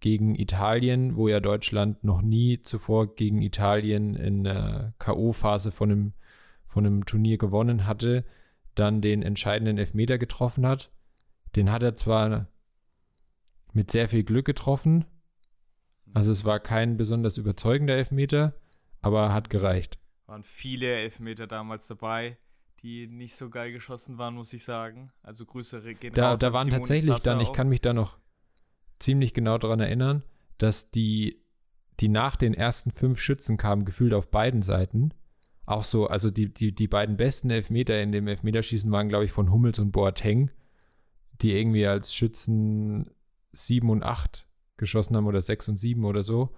gegen 0.00 0.34
Italien, 0.34 1.16
wo 1.16 1.28
ja 1.28 1.40
Deutschland 1.40 2.02
noch 2.02 2.22
nie 2.22 2.62
zuvor 2.62 3.14
gegen 3.14 3.42
Italien 3.42 4.14
in 4.14 4.42
der 4.42 4.94
K.O.-Phase 4.98 5.70
von 5.70 5.90
einem, 5.92 6.12
von 6.66 6.86
einem 6.86 7.04
Turnier 7.04 7.36
gewonnen 7.36 7.86
hatte, 7.86 8.24
dann 8.74 9.02
den 9.02 9.22
entscheidenden 9.22 9.76
Elfmeter 9.76 10.16
getroffen 10.16 10.66
hat. 10.66 10.90
Den 11.56 11.70
hat 11.70 11.82
er 11.82 11.94
zwar 11.94 12.48
mit 13.72 13.90
sehr 13.90 14.08
viel 14.08 14.24
Glück 14.24 14.46
getroffen, 14.46 15.06
also 16.14 16.30
es 16.30 16.44
war 16.44 16.60
kein 16.60 16.96
besonders 16.96 17.38
überzeugender 17.38 17.94
Elfmeter, 17.94 18.54
aber 19.00 19.32
hat 19.32 19.50
gereicht. 19.50 19.98
waren 20.26 20.44
viele 20.44 20.94
Elfmeter 20.94 21.46
damals 21.46 21.86
dabei, 21.86 22.36
die 22.82 23.06
nicht 23.06 23.34
so 23.34 23.48
geil 23.48 23.72
geschossen 23.72 24.18
waren, 24.18 24.34
muss 24.34 24.52
ich 24.52 24.64
sagen. 24.64 25.10
Also 25.22 25.46
Grüße 25.46 25.80
gehen 25.94 26.14
Da, 26.14 26.30
raus 26.30 26.40
da 26.40 26.52
waren 26.52 26.64
Simone 26.64 26.80
tatsächlich 26.80 27.18
dann, 27.18 27.40
ich 27.40 27.48
auch. 27.48 27.52
kann 27.52 27.68
mich 27.68 27.80
da 27.80 27.92
noch 27.92 28.18
ziemlich 28.98 29.34
genau 29.34 29.58
daran 29.58 29.80
erinnern, 29.80 30.22
dass 30.58 30.90
die, 30.90 31.42
die 32.00 32.08
nach 32.08 32.36
den 32.36 32.54
ersten 32.54 32.90
fünf 32.90 33.20
Schützen 33.20 33.56
kamen, 33.56 33.84
gefühlt 33.84 34.14
auf 34.14 34.30
beiden 34.30 34.62
Seiten. 34.62 35.14
Auch 35.64 35.84
so, 35.84 36.08
also 36.08 36.30
die, 36.30 36.52
die, 36.52 36.74
die 36.74 36.88
beiden 36.88 37.16
besten 37.16 37.50
Elfmeter 37.50 38.00
in 38.02 38.12
dem 38.12 38.26
Elfmeterschießen 38.26 38.90
waren, 38.90 39.08
glaube 39.08 39.24
ich, 39.24 39.32
von 39.32 39.50
Hummels 39.50 39.78
und 39.78 39.92
Boateng, 39.92 40.50
die 41.40 41.52
irgendwie 41.52 41.86
als 41.86 42.14
Schützen 42.14 43.10
sieben 43.52 43.90
und 43.90 44.02
acht 44.02 44.46
geschossen 44.76 45.16
haben 45.16 45.26
oder 45.26 45.42
sechs 45.42 45.68
und 45.68 45.76
sieben 45.76 46.04
oder 46.04 46.22
so. 46.22 46.54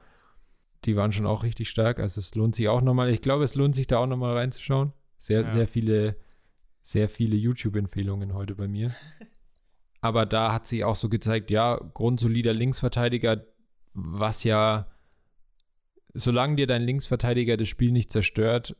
Die 0.84 0.96
waren 0.96 1.12
schon 1.12 1.26
auch 1.26 1.42
richtig 1.44 1.68
stark. 1.70 1.98
Also 1.98 2.20
es 2.20 2.34
lohnt 2.34 2.54
sich 2.54 2.68
auch 2.68 2.80
nochmal. 2.80 3.10
Ich 3.10 3.20
glaube, 3.20 3.44
es 3.44 3.54
lohnt 3.54 3.74
sich 3.74 3.86
da 3.86 3.98
auch 3.98 4.06
nochmal 4.06 4.36
reinzuschauen. 4.36 4.92
Sehr, 5.16 5.42
Ja. 5.42 5.50
sehr 5.50 5.66
viele, 5.66 6.16
sehr 6.82 7.08
viele 7.08 7.36
YouTube-Empfehlungen 7.36 8.34
heute 8.34 8.54
bei 8.54 8.68
mir. 8.68 8.94
Aber 10.00 10.26
da 10.26 10.52
hat 10.52 10.66
sich 10.66 10.84
auch 10.84 10.96
so 10.96 11.08
gezeigt, 11.08 11.50
ja, 11.50 11.76
grundsolider 11.94 12.52
Linksverteidiger, 12.52 13.46
was 13.94 14.44
ja, 14.44 14.90
solange 16.12 16.56
dir 16.56 16.66
dein 16.66 16.82
Linksverteidiger 16.82 17.56
das 17.56 17.68
Spiel 17.68 17.90
nicht 17.90 18.12
zerstört, 18.12 18.76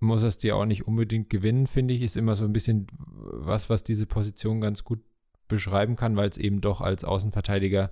muss 0.00 0.22
es 0.22 0.38
dir 0.38 0.54
auch 0.54 0.64
nicht 0.66 0.86
unbedingt 0.86 1.28
gewinnen, 1.30 1.66
finde 1.66 1.94
ich. 1.94 2.02
Ist 2.02 2.16
immer 2.16 2.36
so 2.36 2.44
ein 2.44 2.52
bisschen 2.52 2.86
was, 2.92 3.68
was 3.68 3.82
diese 3.82 4.06
Position 4.06 4.60
ganz 4.60 4.84
gut 4.84 5.00
beschreiben 5.48 5.96
kann, 5.96 6.16
weil 6.16 6.28
es 6.28 6.38
eben 6.38 6.60
doch 6.60 6.80
als 6.80 7.04
Außenverteidiger 7.04 7.90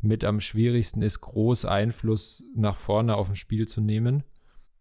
mit 0.00 0.24
am 0.24 0.40
schwierigsten 0.40 1.02
ist, 1.02 1.20
groß 1.20 1.64
Einfluss 1.64 2.44
nach 2.54 2.76
vorne 2.76 3.16
auf 3.16 3.28
ein 3.28 3.36
Spiel 3.36 3.66
zu 3.66 3.80
nehmen. 3.80 4.22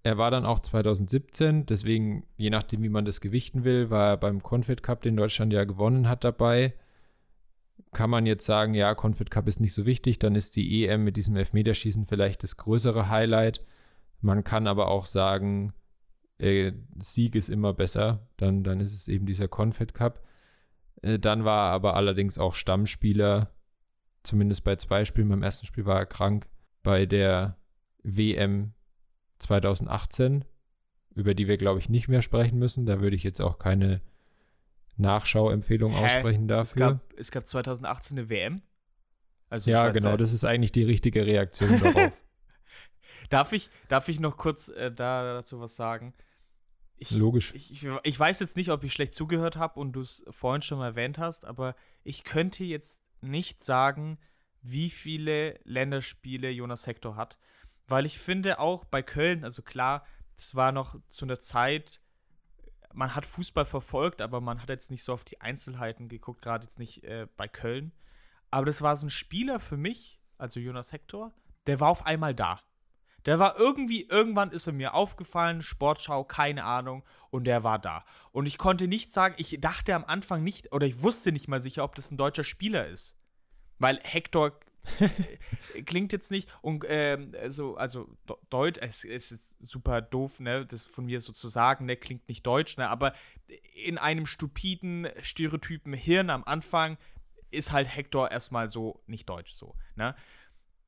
Er 0.04 0.18
war 0.18 0.32
dann 0.32 0.46
auch 0.46 0.60
2017, 0.60 1.66
deswegen, 1.66 2.24
je 2.38 2.50
nachdem, 2.50 2.84
wie 2.84 2.90
man 2.90 3.04
das 3.04 3.20
gewichten 3.20 3.64
will, 3.64 3.90
war 3.90 4.10
er 4.10 4.18
beim 4.18 4.42
Confed 4.42 4.84
Cup, 4.84 5.02
den 5.02 5.18
Deutschland 5.18 5.52
ja 5.52 5.64
gewonnen 5.64 6.08
hat, 6.08 6.24
dabei. 6.24 6.74
Kann 7.94 8.10
man 8.10 8.26
jetzt 8.26 8.46
sagen, 8.46 8.74
ja, 8.74 8.94
Confed 8.96 9.32
Cup 9.32 9.48
ist 9.48 9.60
nicht 9.60 9.74
so 9.74 9.86
wichtig, 9.86 10.20
dann 10.20 10.36
ist 10.36 10.56
die 10.56 10.86
EM 10.86 11.04
mit 11.04 11.18
diesem 11.18 11.36
Elfmeterschießen 11.36 12.06
vielleicht 12.06 12.44
das 12.44 12.58
größere 12.58 13.10
Highlight. 13.10 13.66
Man 14.22 14.44
kann 14.44 14.68
aber 14.68 14.88
auch 14.90 15.06
sagen, 15.06 15.74
äh, 16.38 16.74
Sieg 17.00 17.36
ist 17.36 17.50
immer 17.50 17.74
besser, 17.74 18.28
dann, 18.38 18.64
dann 18.64 18.80
ist 18.80 18.94
es 18.94 19.08
eben 19.08 19.26
dieser 19.26 19.48
Confed 19.48 19.94
Cup. 19.94 20.24
Äh, 21.02 21.20
dann 21.20 21.46
war 21.46 21.70
er 21.70 21.74
aber 21.74 21.96
allerdings 21.96 22.38
auch 22.38 22.56
Stammspieler, 22.56 23.52
zumindest 24.24 24.64
bei 24.64 24.76
zwei 24.76 25.06
Spielen. 25.06 25.30
Beim 25.30 25.44
ersten 25.44 25.66
Spiel 25.66 25.86
war 25.86 26.00
er 26.00 26.06
krank. 26.06 26.48
Bei 26.84 27.06
der 27.06 27.58
WM 28.04 28.74
2018, 29.40 30.46
über 31.16 31.34
die 31.34 31.48
wir, 31.48 31.58
glaube 31.58 31.80
ich, 31.80 31.90
nicht 31.90 32.08
mehr 32.08 32.22
sprechen 32.22 32.58
müssen. 32.60 32.86
Da 32.86 33.02
würde 33.02 33.16
ich 33.16 33.24
jetzt 33.24 33.42
auch 33.42 33.60
keine 33.60 34.02
Nachschauempfehlung 34.98 35.92
Hä? 35.94 36.06
aussprechen 36.06 36.44
Es 36.44 36.48
dafür. 36.48 36.80
gab, 36.80 37.14
es 37.18 37.32
gab 37.32 37.46
2018 37.46 38.18
eine 38.18 38.30
WM. 38.30 38.62
Also 39.50 39.72
ja, 39.72 39.92
genau, 39.92 40.18
das 40.18 40.34
ist 40.34 40.44
eigentlich 40.44 40.72
die 40.72 40.84
richtige 40.84 41.26
Reaktion 41.26 41.80
darauf. 41.84 42.22
Darf 43.30 43.54
ich, 43.54 43.70
darf 43.88 44.08
ich 44.10 44.20
noch 44.20 44.38
kurz 44.38 44.70
äh, 44.70 44.92
da, 44.92 45.34
dazu 45.36 45.60
was 45.60 45.76
sagen? 45.76 46.14
Ich, 47.00 47.12
Logisch. 47.12 47.54
Ich, 47.54 47.86
ich, 48.04 48.20
weiß 48.20 48.40
jetzt 48.40 48.56
nicht, 48.56 48.72
ob 48.72 48.84
ich 48.84 48.92
schlecht 48.92 49.14
zugehört 49.14 49.56
habe 49.56 49.80
und 49.80 49.94
du 49.94 50.02
es 50.02 50.26
vorhin 50.32 50.64
schon 50.64 50.80
mal 50.80 50.88
erwähnt 50.88 51.20
hast, 51.20 51.46
aber 51.46 51.76
ich 52.04 52.24
könnte 52.24 52.64
jetzt 52.64 53.04
nicht 53.22 53.64
sagen, 53.64 54.18
wie 54.62 54.90
viele 54.90 55.60
Länderspiele 55.64 56.50
Jonas 56.50 56.88
Hector 56.88 57.16
hat, 57.16 57.38
weil 57.88 58.06
ich 58.06 58.18
finde 58.18 58.60
auch 58.60 58.84
bei 58.84 59.04
Köln, 59.04 59.44
also 59.44 59.62
klar, 59.62 60.06
es 60.36 60.56
war 60.56 60.72
noch 60.72 60.96
zu 61.08 61.26
einer 61.26 61.40
Zeit, 61.40 62.02
man 62.94 63.14
hat 63.16 63.26
Fußball 63.26 63.66
verfolgt, 63.66 64.22
aber 64.22 64.42
man 64.42 64.62
hat 64.62 64.70
jetzt 64.70 64.90
nicht 64.90 65.04
so 65.04 65.14
auf 65.14 65.24
die 65.24 65.40
Einzelheiten 65.40 66.10
geguckt, 66.10 66.42
gerade 66.42 66.66
jetzt 66.66 66.80
nicht 66.80 67.04
äh, 67.04 67.28
bei 67.38 67.48
Köln. 67.48 67.92
Aber 68.50 68.66
das 68.66 68.82
war 68.82 68.98
so 68.98 69.06
ein 69.06 69.12
Spieler 69.12 69.60
für 69.60 69.78
mich, 69.78 70.20
also 70.38 70.60
Jonas 70.60 70.92
Hector, 70.92 71.34
der 71.68 71.80
war 71.80 71.90
auf 71.90 72.06
einmal 72.06 72.34
da. 72.34 72.62
Der 73.26 73.40
war 73.40 73.58
irgendwie, 73.58 74.04
irgendwann 74.04 74.52
ist 74.52 74.68
er 74.68 74.74
mir 74.74 74.94
aufgefallen, 74.94 75.62
Sportschau, 75.62 76.24
keine 76.24 76.64
Ahnung, 76.64 77.04
und 77.30 77.44
der 77.44 77.64
war 77.64 77.80
da. 77.80 78.06
Und 78.32 78.46
ich 78.46 78.58
konnte 78.58 78.88
nicht 78.88 79.12
sagen, 79.12 79.36
ich 79.38 79.58
dachte 79.60 79.96
am 79.96 80.06
Anfang 80.06 80.44
nicht, 80.44 80.72
oder 80.72 80.88
ich 80.88 81.02
wusste 81.02 81.32
nicht 81.32 81.48
mal 81.48 81.60
sicher, 81.60 81.84
ob 81.84 81.96
das 81.96 82.12
ein 82.12 82.18
deutscher 82.18 82.44
Spieler 82.46 82.88
ist. 82.88 83.18
Weil 83.80 84.00
Hector 84.04 84.60
äh, 85.00 85.82
klingt 85.84 86.14
jetzt 86.14 86.32
nicht 86.32 86.50
und 86.62 86.86
ähm, 86.88 87.34
so, 87.48 87.76
also 87.76 88.10
Deutsch, 88.50 88.80
es, 88.82 89.04
es, 89.04 89.32
ist 89.32 89.56
super 89.60 90.02
doof, 90.02 90.40
ne, 90.40 90.66
das 90.66 90.86
von 90.86 91.06
mir 91.06 91.22
so 91.22 91.34
zu 91.34 91.48
sagen, 91.48 91.86
ne, 91.86 91.98
klingt 91.98 92.28
nicht 92.28 92.46
deutsch, 92.46 92.78
ne, 92.78 92.90
aber 92.90 93.14
in 93.76 93.98
einem 93.98 94.26
stupiden, 94.26 95.08
stereotypen 95.22 95.94
Hirn 95.94 96.30
am 96.30 96.44
Anfang 96.46 96.98
ist 97.52 97.72
halt 97.72 97.88
Hector 97.88 98.32
erstmal 98.32 98.70
so 98.70 99.02
nicht 99.08 99.30
deutsch 99.30 99.52
so, 99.52 99.76
ne? 99.96 100.16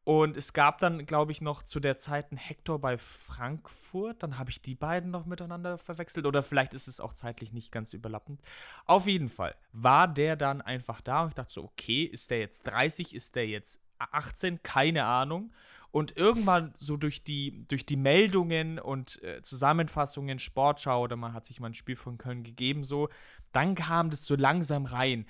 Und 0.10 0.38
es 0.38 0.53
gab 0.53 0.80
dann, 0.80 1.05
glaube 1.05 1.32
ich, 1.32 1.39
noch 1.39 1.62
zu 1.62 1.80
der 1.80 1.95
Zeit 1.95 2.32
einen 2.32 2.39
Hector 2.39 2.80
bei 2.80 2.97
Frankfurt. 2.97 4.24
Dann 4.24 4.39
habe 4.39 4.49
ich 4.49 4.60
die 4.60 4.74
beiden 4.74 5.12
noch 5.12 5.28
miteinander 5.28 5.78
verwechselt. 5.78 6.26
Oder 6.26 6.41
vielleicht 6.41 6.74
ist 6.74 6.88
es 6.88 6.99
auch 6.99 7.14
zeitlich 7.14 7.53
nicht 7.53 7.72
ganz 7.72 7.93
überlappend. 7.93 8.41
Auf 8.86 9.05
jeden 9.05 9.30
Fall 9.30 9.55
war 9.72 10.07
der 10.07 10.36
dann 10.36 10.64
einfach 10.64 11.01
da 11.01 11.22
und 11.22 11.28
ich 11.28 11.36
dachte 11.36 11.53
so, 11.53 11.64
okay, 11.64 12.05
ist 12.05 12.32
der 12.32 12.39
jetzt 12.39 12.64
30, 12.64 13.14
ist 13.14 13.36
der 13.36 13.47
jetzt 13.47 13.82
18? 13.99 14.64
Keine 14.64 15.05
Ahnung. 15.05 15.53
Und 15.91 16.18
irgendwann 16.18 16.74
so 16.76 16.97
durch 16.97 17.24
die, 17.24 17.68
durch 17.68 17.86
die 17.86 17.95
Meldungen 17.95 18.80
und 18.80 19.22
äh, 19.22 19.43
Zusammenfassungen, 19.43 20.39
Sportschau 20.39 21.03
oder 21.03 21.18
man 21.18 21.34
hat 21.34 21.45
sich 21.45 21.60
mal 21.60 21.68
ein 21.68 21.76
Spiel 21.76 21.95
von 21.95 22.18
Köln 22.18 22.41
gegeben, 22.43 22.84
so, 22.84 23.10
dann 23.51 23.76
kam 23.76 24.10
das 24.10 24.26
so 24.26 24.36
langsam 24.36 24.86
rein. 24.86 25.28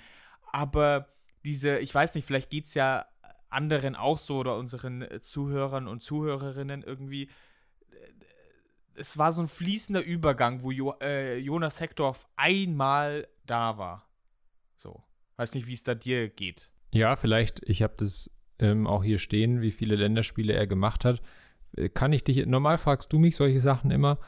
Aber 0.52 1.06
diese, 1.44 1.80
ich 1.80 1.94
weiß 1.94 2.14
nicht, 2.14 2.24
vielleicht 2.24 2.48
geht 2.48 2.64
es 2.64 2.72
ja 2.72 3.04
anderen 3.50 3.94
auch 3.94 4.18
so 4.18 4.38
oder 4.38 4.56
unseren 4.56 5.02
äh, 5.02 5.20
Zuhörern 5.20 5.88
und 5.88 6.00
Zuhörerinnen 6.00 6.82
irgendwie. 6.82 7.28
Es 8.94 9.18
war 9.18 9.32
so 9.32 9.42
ein 9.42 9.48
fließender 9.48 10.02
Übergang, 10.02 10.62
wo 10.62 10.70
jo 10.70 10.94
äh, 11.00 11.38
Jonas 11.38 11.80
Hector 11.80 12.08
auf 12.08 12.28
einmal 12.36 13.26
da 13.46 13.78
war. 13.78 14.06
So. 14.76 15.02
Weiß 15.36 15.54
nicht, 15.54 15.66
wie 15.66 15.72
es 15.72 15.82
da 15.82 15.94
dir 15.94 16.28
geht. 16.28 16.70
Ja, 16.92 17.16
vielleicht, 17.16 17.60
ich 17.68 17.82
habe 17.82 17.94
das 17.96 18.30
ähm, 18.58 18.86
auch 18.86 19.02
hier 19.02 19.18
stehen, 19.18 19.62
wie 19.62 19.70
viele 19.70 19.96
Länderspiele 19.96 20.52
er 20.52 20.66
gemacht 20.66 21.04
hat. 21.04 21.22
Äh, 21.76 21.88
kann 21.88 22.12
ich 22.12 22.24
dich, 22.24 22.44
normal 22.46 22.78
fragst 22.78 23.12
du 23.12 23.18
mich 23.18 23.36
solche 23.36 23.60
Sachen 23.60 23.90
immer. 23.90 24.18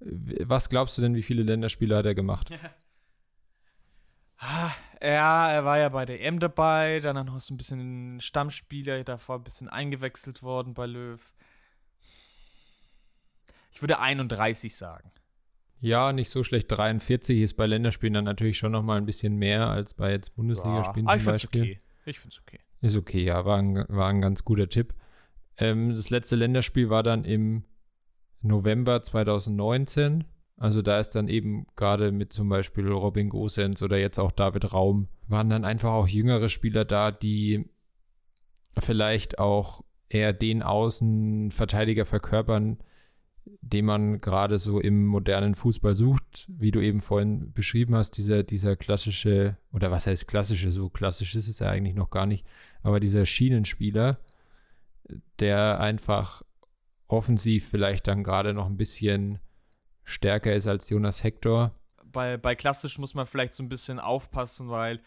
Was 0.00 0.68
glaubst 0.68 0.98
du 0.98 1.02
denn, 1.02 1.14
wie 1.14 1.22
viele 1.22 1.42
Länderspiele 1.42 1.96
hat 1.96 2.06
er 2.06 2.14
gemacht? 2.14 2.50
Ja, 5.02 5.50
er 5.50 5.64
war 5.64 5.78
ja 5.78 5.88
bei 5.88 6.04
der 6.04 6.22
EM 6.22 6.38
dabei, 6.38 7.00
dann 7.00 7.26
noch 7.26 7.38
so 7.40 7.52
ein 7.52 7.56
bisschen 7.56 8.20
Stammspieler, 8.20 9.04
davor 9.04 9.36
ein 9.36 9.44
bisschen 9.44 9.68
eingewechselt 9.68 10.42
worden 10.42 10.74
bei 10.74 10.86
Löw. 10.86 11.32
Ich 13.72 13.82
würde 13.82 14.00
31 14.00 14.74
sagen. 14.74 15.10
Ja, 15.80 16.12
nicht 16.12 16.30
so 16.30 16.42
schlecht. 16.42 16.70
43 16.70 17.42
ist 17.42 17.54
bei 17.54 17.66
Länderspielen 17.66 18.14
dann 18.14 18.24
natürlich 18.24 18.56
schon 18.56 18.72
noch 18.72 18.82
mal 18.82 18.96
ein 18.96 19.04
bisschen 19.04 19.36
mehr 19.36 19.68
als 19.68 19.92
bei 19.92 20.12
jetzt 20.12 20.34
Bundesligaspielen 20.34 21.06
ja, 21.06 21.18
zum 21.18 21.26
Beispiel. 21.26 21.62
Okay. 21.62 21.78
Ich 22.06 22.18
finde 22.18 22.34
es 22.34 22.40
okay. 22.40 22.60
Ist 22.80 22.96
okay, 22.96 23.22
ja, 23.22 23.44
war 23.44 23.58
ein, 23.58 23.84
war 23.88 24.08
ein 24.08 24.20
ganz 24.20 24.44
guter 24.44 24.68
Tipp. 24.68 24.94
Ähm, 25.58 25.94
das 25.94 26.10
letzte 26.10 26.36
Länderspiel 26.36 26.88
war 26.88 27.02
dann 27.02 27.24
im 27.24 27.64
November 28.40 29.02
2019 29.02 30.24
also 30.56 30.80
da 30.80 30.98
ist 30.98 31.10
dann 31.10 31.28
eben 31.28 31.66
gerade 31.76 32.12
mit 32.12 32.32
zum 32.32 32.48
Beispiel 32.48 32.88
Robin 32.88 33.28
Gosens 33.28 33.82
oder 33.82 33.98
jetzt 33.98 34.18
auch 34.18 34.32
David 34.32 34.72
Raum, 34.72 35.08
waren 35.28 35.50
dann 35.50 35.64
einfach 35.64 35.92
auch 35.92 36.08
jüngere 36.08 36.48
Spieler 36.48 36.84
da, 36.84 37.10
die 37.10 37.68
vielleicht 38.78 39.38
auch 39.38 39.84
eher 40.08 40.32
den 40.32 40.62
Außenverteidiger 40.62 42.06
verkörpern, 42.06 42.78
den 43.60 43.84
man 43.84 44.20
gerade 44.20 44.58
so 44.58 44.80
im 44.80 45.06
modernen 45.06 45.54
Fußball 45.54 45.94
sucht, 45.94 46.46
wie 46.48 46.70
du 46.70 46.80
eben 46.80 47.00
vorhin 47.00 47.52
beschrieben 47.52 47.94
hast, 47.94 48.12
dieser, 48.12 48.42
dieser 48.42 48.76
klassische, 48.76 49.56
oder 49.72 49.90
was 49.90 50.06
heißt 50.06 50.26
klassische, 50.26 50.72
so 50.72 50.88
klassisch 50.88 51.34
ist 51.36 51.48
es 51.48 51.58
ja 51.58 51.68
eigentlich 51.68 51.94
noch 51.94 52.10
gar 52.10 52.26
nicht, 52.26 52.46
aber 52.82 52.98
dieser 52.98 53.26
Schienenspieler, 53.26 54.18
der 55.38 55.80
einfach 55.80 56.42
offensiv 57.08 57.68
vielleicht 57.68 58.08
dann 58.08 58.24
gerade 58.24 58.52
noch 58.52 58.66
ein 58.66 58.76
bisschen 58.76 59.38
stärker 60.06 60.54
ist 60.54 60.66
als 60.66 60.88
Jonas 60.88 61.22
Hector. 61.22 61.74
Bei, 62.04 62.38
bei 62.38 62.54
klassisch 62.54 62.98
muss 62.98 63.14
man 63.14 63.26
vielleicht 63.26 63.52
so 63.52 63.62
ein 63.62 63.68
bisschen 63.68 64.00
aufpassen, 64.00 64.70
weil 64.70 65.00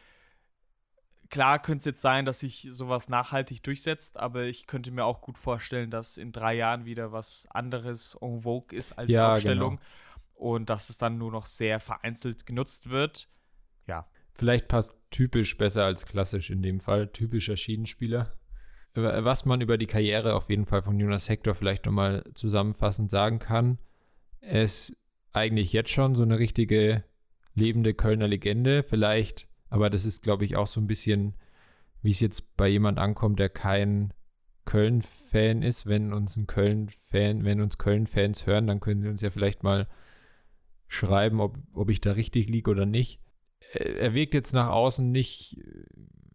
klar 1.30 1.60
könnte 1.60 1.80
es 1.80 1.86
jetzt 1.86 2.02
sein, 2.02 2.26
dass 2.26 2.41
sich 2.41 2.68
sowas 2.70 3.10
nachhaltig 3.10 3.64
durchsetzt, 3.64 4.18
aber 4.18 4.43
ich 4.43 4.68
könnte 4.68 4.91
mir 4.91 5.06
auch 5.06 5.22
gut 5.22 5.38
vorstellen, 5.38 5.89
dass 5.89 6.18
in 6.18 6.32
drei 6.32 6.54
Jahren 6.56 6.86
wieder 6.86 7.12
was 7.12 7.47
anderes 7.50 8.16
en 8.22 8.41
vogue 8.41 8.78
ist 8.78 8.91
als 8.93 9.10
ja, 9.10 9.34
Aufstellung 9.34 9.78
genau. 9.78 10.54
und 10.54 10.70
dass 10.70 10.89
es 10.89 10.97
dann 10.97 11.18
nur 11.18 11.32
noch 11.32 11.45
sehr 11.45 11.80
vereinzelt 11.80 12.45
genutzt 12.45 12.89
wird. 12.89 13.30
Ja. 13.88 14.08
Vielleicht 14.34 14.68
passt 14.68 14.93
typisch 15.10 15.58
besser 15.58 15.86
als 15.86 16.06
klassisch 16.06 16.50
in 16.50 16.62
dem 16.62 16.80
Fall, 16.80 17.08
typischer 17.12 17.58
Schienenspieler. 17.58 18.34
Was 18.93 19.45
man 19.45 19.62
über 19.62 19.78
die 19.78 19.88
Karriere 19.88 20.36
auf 20.36 20.50
jeden 20.50 20.66
Fall 20.66 20.82
von 20.82 21.00
Jonas 21.00 21.30
Hector 21.30 21.54
vielleicht 21.54 21.86
nochmal 21.86 22.24
zusammenfassend 22.34 23.12
sagen 23.12 23.39
kann, 23.39 23.78
ist 24.42 24.96
eigentlich 25.34 25.74
jetzt 25.74 25.92
schon 25.92 26.16
so 26.16 26.24
eine 26.24 26.40
richtige 26.40 27.04
lebende 27.54 27.94
Kölner 27.94 28.28
Legende. 28.28 28.84
Vielleicht, 28.84 29.48
aber 29.70 29.90
das 29.90 30.06
ist, 30.06 30.24
glaube 30.24 30.46
ich, 30.46 30.56
auch 30.56 30.68
so 30.68 30.80
ein 30.82 30.88
bisschen, 30.88 31.36
wie 32.02 32.12
es 32.12 32.20
jetzt 32.20 32.56
bei 32.56 32.68
jemand 32.68 32.98
ankommt, 32.98 33.40
der 33.40 33.50
kein 33.50 34.14
Köln-Fan 34.66 35.62
ist. 35.62 35.88
Wenn 35.88 36.14
uns 36.14 36.38
ein 36.38 36.48
Köln-Fan, 36.48 37.44
wenn 37.44 37.62
uns 37.62 37.78
Köln-Fans 37.78 38.48
hören, 38.48 38.68
dann 38.68 38.80
können 38.80 39.02
sie 39.02 39.10
uns 39.10 39.22
ja 39.22 39.30
vielleicht 39.30 39.64
mal 39.64 39.88
schreiben, 40.88 41.40
ob, 41.40 41.58
ob 41.74 41.90
ich 41.90 42.02
da 42.02 42.14
richtig 42.14 42.50
liege 42.50 42.72
oder 42.72 42.86
nicht. 42.86 43.20
Er 43.74 44.14
wirkt 44.14 44.34
jetzt 44.34 44.54
nach 44.54 44.70
außen 44.70 45.12
nicht, 45.12 45.58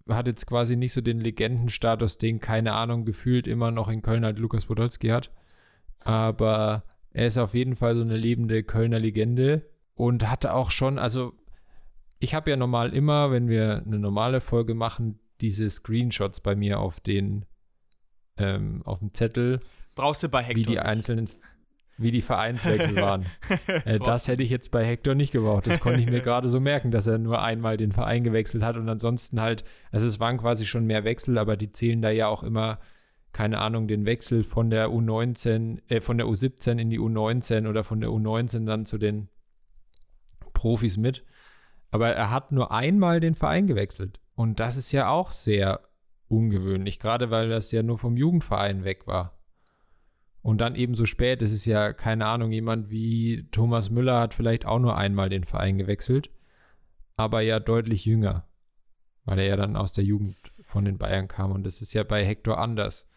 hat 0.09 0.27
jetzt 0.27 0.47
quasi 0.47 0.77
nicht 0.77 0.93
so 0.93 1.01
den 1.01 1.21
Legendenstatus, 1.21 2.19
den, 2.19 2.39
keine 2.39 2.75
Ahnung, 2.75 3.05
gefühlt 3.05 3.47
immer 3.49 3.71
noch 3.71 3.89
in 3.89 4.03
Köln 4.03 4.25
halt 4.25 4.39
Lukas 4.39 4.67
Podolski 4.67 5.09
hat. 5.09 5.33
Aber 6.01 6.85
er 7.15 7.29
ist 7.29 7.39
auf 7.39 7.55
jeden 7.55 7.77
Fall 7.77 7.95
so 7.97 8.03
eine 8.03 8.17
lebende 8.17 8.63
Kölner 8.65 8.99
Legende 8.99 9.71
und 9.95 10.29
hatte 10.29 10.53
auch 10.53 10.71
schon, 10.71 10.99
also 10.99 11.33
ich 12.19 12.35
habe 12.35 12.51
ja 12.51 12.57
normal 12.57 12.93
immer, 12.93 13.31
wenn 13.31 13.49
wir 13.49 13.83
eine 13.87 13.99
normale 13.99 14.41
Folge 14.41 14.75
machen, 14.75 15.21
diese 15.41 15.71
Screenshots 15.71 16.41
bei 16.41 16.55
mir 16.57 16.81
auf 16.81 17.01
den 17.01 17.47
ähm, 18.37 18.83
auf 18.85 18.99
dem 18.99 19.15
Zettel. 19.15 19.61
Brauchst 19.95 20.25
du 20.25 20.29
bei 20.29 20.43
Hector 20.43 20.57
Wie 20.57 20.63
die 20.65 20.71
nicht. 20.71 20.81
einzelnen, 20.81 21.29
wie 21.99 22.11
die 22.11 22.23
Vereinswechsel 22.23 22.97
waren. 22.97 23.27
äh, 23.85 24.01
das 24.01 24.27
hätte 24.27 24.43
ich 24.43 24.51
jetzt 24.51 24.73
bei 24.73 24.85
Hector 24.85 25.15
nicht 25.15 25.31
gebraucht. 25.31 25.69
Das 25.69 25.79
konnte 25.79 26.01
ich 26.01 26.11
mir 26.11 26.21
gerade 26.23 26.49
so 26.49 26.59
merken, 26.59 26.91
dass 26.91 27.07
er 27.07 27.19
nur 27.19 27.43
einmal 27.43 27.77
den 27.77 27.93
Verein 27.93 28.25
gewechselt 28.25 28.65
hat 28.65 28.77
und 28.77 28.89
ansonsten 28.89 29.41
halt, 29.41 29.63
also 29.93 30.09
es 30.09 30.19
waren 30.19 30.39
quasi 30.39 30.67
schon 30.67 30.85
mehr 30.87 31.05
Wechsel, 31.05 31.39
aber 31.39 31.57
die 31.57 31.71
zählen 31.71 32.03
da 32.03 32.11
ja 32.11 32.27
auch 32.27 32.43
immer 32.43 32.81
keine 33.35 33.59
Ahnung, 33.59 33.89
den 33.89 34.07
Wechsel 34.07 34.45
von 34.45 34.71
der 34.71 34.89
U19, 34.89 35.83
äh, 35.89 36.01
von 36.01 36.17
der 36.17 36.27
U17 36.29 36.79
in 36.79 36.89
die 36.89 37.01
U19 37.01 37.69
oder 37.69 37.83
von 37.85 38.01
der 38.01 38.11
U19 38.11 38.65
dann 38.65 38.87
zu 38.87 38.97
den 38.97 39.29
Profis 40.55 40.97
mit. 40.97 41.25
Aber 41.91 42.11
er 42.11 42.31
hat 42.31 42.53
nur 42.53 42.71
einmal 42.71 43.21
den 43.21 43.35
Verein 43.35 43.67
gewechselt. 43.67 44.21
Und 44.37 44.61
das 44.61 44.77
ist 44.77 44.93
ja 44.93 45.09
auch 45.09 45.33
sehr 45.33 45.81
ungewöhnlich, 46.29 47.01
gerade 47.01 47.31
weil 47.31 47.49
das 47.49 47.73
ja 47.73 47.83
nur 47.83 47.99
vom 47.99 48.17
Jugendverein 48.17 48.85
weg 48.85 49.07
war. 49.07 49.37
Und 50.41 50.61
dann 50.61 50.77
eben 50.77 50.95
so 50.95 51.05
spät, 51.05 51.43
es 51.43 51.53
ist 51.53 51.65
ja, 51.65 51.93
keine 51.93 52.27
Ahnung, 52.27 52.53
jemand 52.53 52.91
wie 52.91 53.49
Thomas 53.51 53.91
Müller 53.91 54.21
hat 54.21 54.35
vielleicht 54.35 54.65
auch 54.65 54.79
nur 54.79 54.97
einmal 54.97 55.29
den 55.29 55.45
Verein 55.45 55.77
gewechselt, 55.77 56.31
aber 57.17 57.41
ja 57.41 57.59
deutlich 57.59 58.05
jünger, 58.05 58.47
weil 59.25 59.39
er 59.41 59.47
ja 59.47 59.57
dann 59.57 59.75
aus 59.75 59.93
der 59.93 60.05
Jugend 60.05 60.37
von 60.63 60.85
den 60.85 60.99
Bayern 60.99 61.27
kam. 61.29 61.51
Und 61.51 61.65
das 61.65 61.83
ist 61.83 61.95
ja 61.95 62.05
bei 62.05 62.25
Hector 62.25 62.59
anders. 62.59 63.09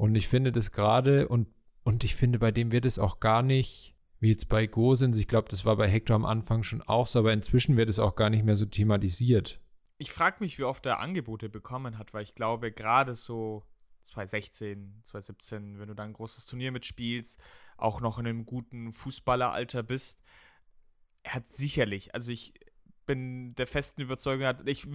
Und 0.00 0.14
ich 0.14 0.28
finde 0.28 0.50
das 0.50 0.72
gerade 0.72 1.28
und, 1.28 1.46
und 1.82 2.04
ich 2.04 2.16
finde, 2.16 2.38
bei 2.38 2.52
dem 2.52 2.72
wird 2.72 2.86
es 2.86 2.98
auch 2.98 3.20
gar 3.20 3.42
nicht, 3.42 3.94
wie 4.18 4.30
jetzt 4.30 4.48
bei 4.48 4.66
Gosens, 4.66 5.18
ich 5.18 5.28
glaube, 5.28 5.50
das 5.50 5.66
war 5.66 5.76
bei 5.76 5.88
Hector 5.88 6.16
am 6.16 6.24
Anfang 6.24 6.62
schon 6.62 6.80
auch 6.80 7.06
so, 7.06 7.18
aber 7.18 7.34
inzwischen 7.34 7.76
wird 7.76 7.90
es 7.90 7.98
auch 7.98 8.16
gar 8.16 8.30
nicht 8.30 8.42
mehr 8.42 8.56
so 8.56 8.64
thematisiert. 8.64 9.60
Ich 9.98 10.10
frage 10.10 10.38
mich, 10.40 10.58
wie 10.58 10.62
oft 10.62 10.86
er 10.86 11.00
Angebote 11.00 11.50
bekommen 11.50 11.98
hat, 11.98 12.14
weil 12.14 12.22
ich 12.22 12.34
glaube, 12.34 12.72
gerade 12.72 13.14
so 13.14 13.62
2016, 14.04 15.02
2017, 15.04 15.78
wenn 15.78 15.88
du 15.88 15.94
da 15.94 16.04
ein 16.04 16.14
großes 16.14 16.46
Turnier 16.46 16.72
mitspielst, 16.72 17.38
auch 17.76 18.00
noch 18.00 18.18
in 18.18 18.26
einem 18.26 18.46
guten 18.46 18.92
Fußballeralter 18.92 19.82
bist, 19.82 20.22
er 21.24 21.34
hat 21.34 21.50
sicherlich, 21.50 22.14
also 22.14 22.32
ich 22.32 22.54
bin 23.06 23.54
der 23.56 23.66
festen 23.66 24.02
Überzeugung, 24.02 24.46
ich, 24.66 24.86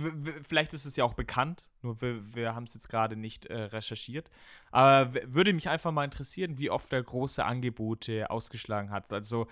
vielleicht 0.41 0.73
ist 0.73 0.85
es 0.85 0.95
ja 0.95 1.03
auch 1.03 1.13
bekannt, 1.13 1.69
nur 1.81 2.01
wir, 2.01 2.35
wir 2.35 2.55
haben 2.55 2.63
es 2.63 2.73
jetzt 2.73 2.89
gerade 2.89 3.15
nicht 3.15 3.45
äh, 3.47 3.63
recherchiert. 3.63 4.29
Aber 4.71 5.13
würde 5.25 5.53
mich 5.53 5.69
einfach 5.69 5.91
mal 5.91 6.05
interessieren, 6.05 6.57
wie 6.57 6.69
oft 6.69 6.91
er 6.93 7.03
große 7.03 7.43
Angebote 7.43 8.29
ausgeschlagen 8.29 8.91
hat. 8.91 9.11
Also 9.11 9.47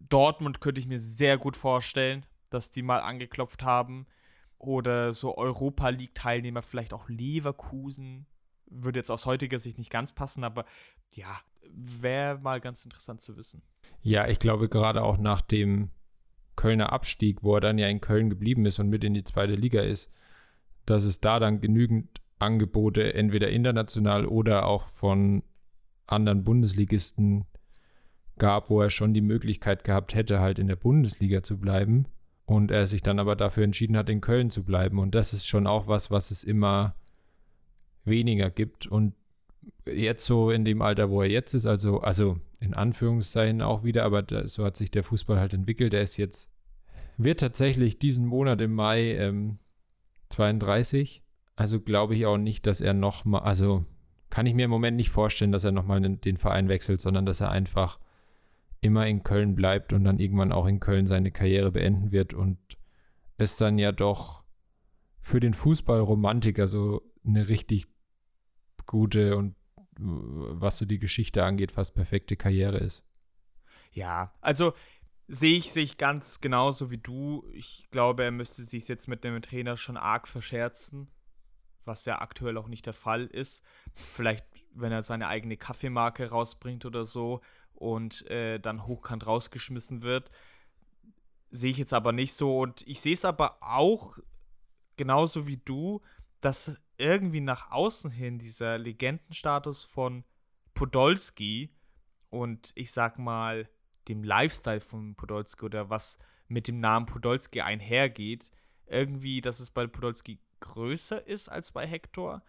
Dortmund 0.00 0.60
könnte 0.60 0.80
ich 0.80 0.86
mir 0.86 0.98
sehr 0.98 1.38
gut 1.38 1.56
vorstellen, 1.56 2.26
dass 2.48 2.70
die 2.70 2.82
mal 2.82 3.00
angeklopft 3.00 3.62
haben. 3.62 4.06
Oder 4.58 5.14
so 5.14 5.38
Europa 5.38 5.88
League-Teilnehmer, 5.88 6.60
vielleicht 6.60 6.92
auch 6.92 7.08
Leverkusen. 7.08 8.26
Würde 8.66 8.98
jetzt 8.98 9.10
aus 9.10 9.24
heutiger 9.24 9.58
Sicht 9.58 9.78
nicht 9.78 9.90
ganz 9.90 10.12
passen, 10.12 10.44
aber 10.44 10.66
ja, 11.12 11.40
wäre 11.72 12.38
mal 12.38 12.60
ganz 12.60 12.84
interessant 12.84 13.22
zu 13.22 13.36
wissen. 13.38 13.62
Ja, 14.02 14.28
ich 14.28 14.38
glaube 14.38 14.68
gerade 14.68 15.02
auch 15.02 15.16
nach 15.16 15.40
dem 15.40 15.90
Kölner 16.60 16.92
Abstieg, 16.92 17.42
wo 17.42 17.54
er 17.54 17.62
dann 17.62 17.78
ja 17.78 17.88
in 17.88 18.02
Köln 18.02 18.28
geblieben 18.28 18.66
ist 18.66 18.78
und 18.80 18.90
mit 18.90 19.02
in 19.02 19.14
die 19.14 19.24
zweite 19.24 19.54
Liga 19.54 19.80
ist, 19.80 20.12
dass 20.84 21.04
es 21.04 21.18
da 21.18 21.40
dann 21.40 21.62
genügend 21.62 22.20
Angebote 22.38 23.14
entweder 23.14 23.48
international 23.48 24.26
oder 24.26 24.66
auch 24.66 24.84
von 24.84 25.42
anderen 26.06 26.44
Bundesligisten 26.44 27.46
gab, 28.36 28.68
wo 28.68 28.82
er 28.82 28.90
schon 28.90 29.14
die 29.14 29.22
Möglichkeit 29.22 29.84
gehabt 29.84 30.14
hätte, 30.14 30.40
halt 30.40 30.58
in 30.58 30.66
der 30.66 30.76
Bundesliga 30.76 31.42
zu 31.42 31.58
bleiben. 31.58 32.04
Und 32.44 32.70
er 32.70 32.86
sich 32.86 33.00
dann 33.00 33.18
aber 33.18 33.36
dafür 33.36 33.64
entschieden 33.64 33.96
hat, 33.96 34.10
in 34.10 34.20
Köln 34.20 34.50
zu 34.50 34.62
bleiben. 34.62 34.98
Und 34.98 35.14
das 35.14 35.32
ist 35.32 35.46
schon 35.46 35.66
auch 35.66 35.88
was, 35.88 36.10
was 36.10 36.30
es 36.30 36.44
immer 36.44 36.94
weniger 38.04 38.50
gibt. 38.50 38.86
Und 38.86 39.14
jetzt 39.86 40.26
so 40.26 40.50
in 40.50 40.66
dem 40.66 40.82
Alter, 40.82 41.08
wo 41.08 41.22
er 41.22 41.30
jetzt 41.30 41.54
ist, 41.54 41.64
also, 41.64 42.00
also 42.00 42.38
in 42.60 42.74
Anführungszeichen 42.74 43.62
auch 43.62 43.84
wieder, 43.84 44.04
aber 44.04 44.22
da, 44.22 44.46
so 44.46 44.64
hat 44.64 44.76
sich 44.76 44.90
der 44.90 45.02
Fußball 45.02 45.40
halt 45.40 45.54
entwickelt. 45.54 45.94
Er 45.94 46.02
ist 46.02 46.18
jetzt, 46.18 46.50
wird 47.16 47.40
tatsächlich 47.40 47.98
diesen 47.98 48.26
Monat 48.26 48.60
im 48.60 48.74
Mai 48.74 49.14
ähm, 49.14 49.58
32. 50.28 51.22
Also 51.56 51.80
glaube 51.80 52.14
ich 52.14 52.26
auch 52.26 52.36
nicht, 52.36 52.66
dass 52.66 52.80
er 52.80 52.94
nochmal, 52.94 53.42
also 53.42 53.84
kann 54.28 54.46
ich 54.46 54.54
mir 54.54 54.66
im 54.66 54.70
Moment 54.70 54.96
nicht 54.96 55.10
vorstellen, 55.10 55.52
dass 55.52 55.64
er 55.64 55.72
nochmal 55.72 56.00
den, 56.00 56.20
den 56.20 56.36
Verein 56.36 56.68
wechselt, 56.68 57.00
sondern 57.00 57.26
dass 57.26 57.40
er 57.40 57.50
einfach 57.50 57.98
immer 58.80 59.06
in 59.06 59.22
Köln 59.22 59.54
bleibt 59.54 59.92
und 59.92 60.04
dann 60.04 60.18
irgendwann 60.18 60.52
auch 60.52 60.66
in 60.66 60.80
Köln 60.80 61.06
seine 61.06 61.30
Karriere 61.30 61.72
beenden 61.72 62.12
wird 62.12 62.32
und 62.34 62.58
es 63.36 63.56
dann 63.56 63.78
ja 63.78 63.92
doch 63.92 64.42
für 65.20 65.40
den 65.40 65.54
Fußballromantiker 65.54 66.66
so 66.66 67.02
eine 67.24 67.48
richtig 67.48 67.86
gute 68.86 69.36
und 69.36 69.54
was 70.00 70.78
so 70.78 70.84
die 70.84 70.98
Geschichte 70.98 71.44
angeht, 71.44 71.72
fast 71.72 71.94
perfekte 71.94 72.36
Karriere 72.36 72.78
ist. 72.78 73.04
Ja, 73.92 74.32
also 74.40 74.72
sehe 75.28 75.58
ich 75.58 75.72
sich 75.72 75.96
ganz 75.96 76.40
genauso 76.40 76.90
wie 76.90 76.98
du. 76.98 77.44
Ich 77.52 77.88
glaube, 77.90 78.24
er 78.24 78.30
müsste 78.30 78.62
sich 78.62 78.88
jetzt 78.88 79.08
mit 79.08 79.24
dem 79.24 79.40
Trainer 79.42 79.76
schon 79.76 79.96
arg 79.96 80.26
verscherzen, 80.26 81.08
was 81.84 82.04
ja 82.04 82.20
aktuell 82.20 82.56
auch 82.58 82.68
nicht 82.68 82.86
der 82.86 82.92
Fall 82.92 83.26
ist. 83.26 83.64
Vielleicht, 83.92 84.44
wenn 84.74 84.92
er 84.92 85.02
seine 85.02 85.28
eigene 85.28 85.56
Kaffeemarke 85.56 86.30
rausbringt 86.30 86.84
oder 86.84 87.04
so 87.04 87.40
und 87.74 88.28
äh, 88.30 88.58
dann 88.58 88.86
hochkant 88.86 89.26
rausgeschmissen 89.26 90.02
wird. 90.02 90.30
Sehe 91.50 91.70
ich 91.70 91.78
jetzt 91.78 91.94
aber 91.94 92.12
nicht 92.12 92.34
so. 92.34 92.58
Und 92.58 92.86
ich 92.86 93.00
sehe 93.00 93.14
es 93.14 93.24
aber 93.24 93.58
auch 93.60 94.18
genauso 94.96 95.46
wie 95.46 95.56
du, 95.56 96.00
dass 96.40 96.76
irgendwie 97.00 97.40
nach 97.40 97.70
außen 97.70 98.10
hin 98.10 98.38
dieser 98.38 98.78
Legendenstatus 98.78 99.84
von 99.84 100.24
Podolski 100.74 101.74
und 102.28 102.72
ich 102.74 102.92
sag 102.92 103.18
mal 103.18 103.68
dem 104.08 104.22
Lifestyle 104.22 104.80
von 104.80 105.14
Podolski 105.14 105.64
oder 105.64 105.90
was 105.90 106.18
mit 106.48 106.68
dem 106.68 106.80
Namen 106.80 107.06
Podolski 107.06 107.60
einhergeht, 107.60 108.50
irgendwie, 108.86 109.40
dass 109.40 109.60
es 109.60 109.70
bei 109.70 109.86
Podolski 109.86 110.40
größer 110.60 111.26
ist 111.26 111.48
als 111.48 111.72
bei 111.72 111.86
Hector. 111.86 112.42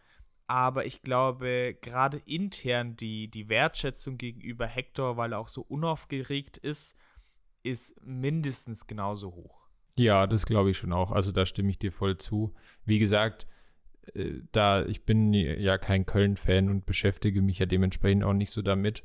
Aber 0.47 0.85
ich 0.85 1.01
glaube, 1.01 1.77
gerade 1.81 2.17
intern 2.25 2.97
die, 2.97 3.29
die 3.29 3.47
Wertschätzung 3.47 4.17
gegenüber 4.17 4.65
Hector, 4.67 5.15
weil 5.15 5.33
er 5.33 5.39
auch 5.39 5.47
so 5.47 5.61
unaufgeregt 5.61 6.57
ist, 6.57 6.97
ist 7.63 7.95
mindestens 8.03 8.87
genauso 8.87 9.33
hoch. 9.33 9.69
Ja, 9.97 10.27
das 10.27 10.45
glaube 10.45 10.71
ich 10.71 10.77
schon 10.77 10.93
auch. 10.93 11.11
Also 11.11 11.31
da 11.31 11.45
stimme 11.45 11.69
ich 11.69 11.79
dir 11.79 11.91
voll 11.91 12.17
zu. 12.17 12.53
Wie 12.85 12.99
gesagt, 12.99 13.47
da 14.51 14.85
ich 14.85 15.05
bin 15.05 15.33
ja 15.33 15.77
kein 15.77 16.05
Köln-Fan 16.05 16.69
und 16.69 16.85
beschäftige 16.85 17.41
mich 17.41 17.59
ja 17.59 17.65
dementsprechend 17.65 18.23
auch 18.23 18.33
nicht 18.33 18.51
so 18.51 18.61
damit. 18.61 19.03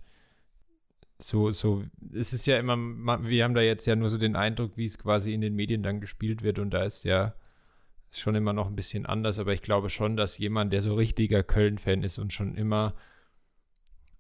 So, 1.19 1.51
so, 1.51 1.83
es 2.13 2.33
ist 2.33 2.47
ja 2.47 2.59
immer, 2.59 2.77
wir 2.77 3.45
haben 3.45 3.55
da 3.55 3.63
jetzt 3.63 3.87
ja 3.87 3.97
nur 3.97 4.11
so 4.11 4.19
den 4.19 4.37
Eindruck, 4.37 4.77
wie 4.77 4.85
es 4.85 4.99
quasi 4.99 5.33
in 5.33 5.41
den 5.41 5.55
Medien 5.55 5.83
dann 5.83 6.01
gespielt 6.01 6.43
wird 6.43 6.59
und 6.59 6.71
da 6.71 6.85
ist 6.85 7.05
ja 7.05 7.35
schon 8.11 8.35
immer 8.35 8.53
noch 8.53 8.67
ein 8.67 8.77
bisschen 8.77 9.07
anders, 9.07 9.39
aber 9.39 9.53
ich 9.53 9.63
glaube 9.63 9.89
schon, 9.89 10.17
dass 10.17 10.39
jemand, 10.39 10.73
der 10.73 10.83
so 10.83 10.95
richtiger 10.95 11.43
Köln-Fan 11.43 12.03
ist 12.03 12.19
und 12.19 12.33
schon 12.33 12.55
immer 12.55 12.95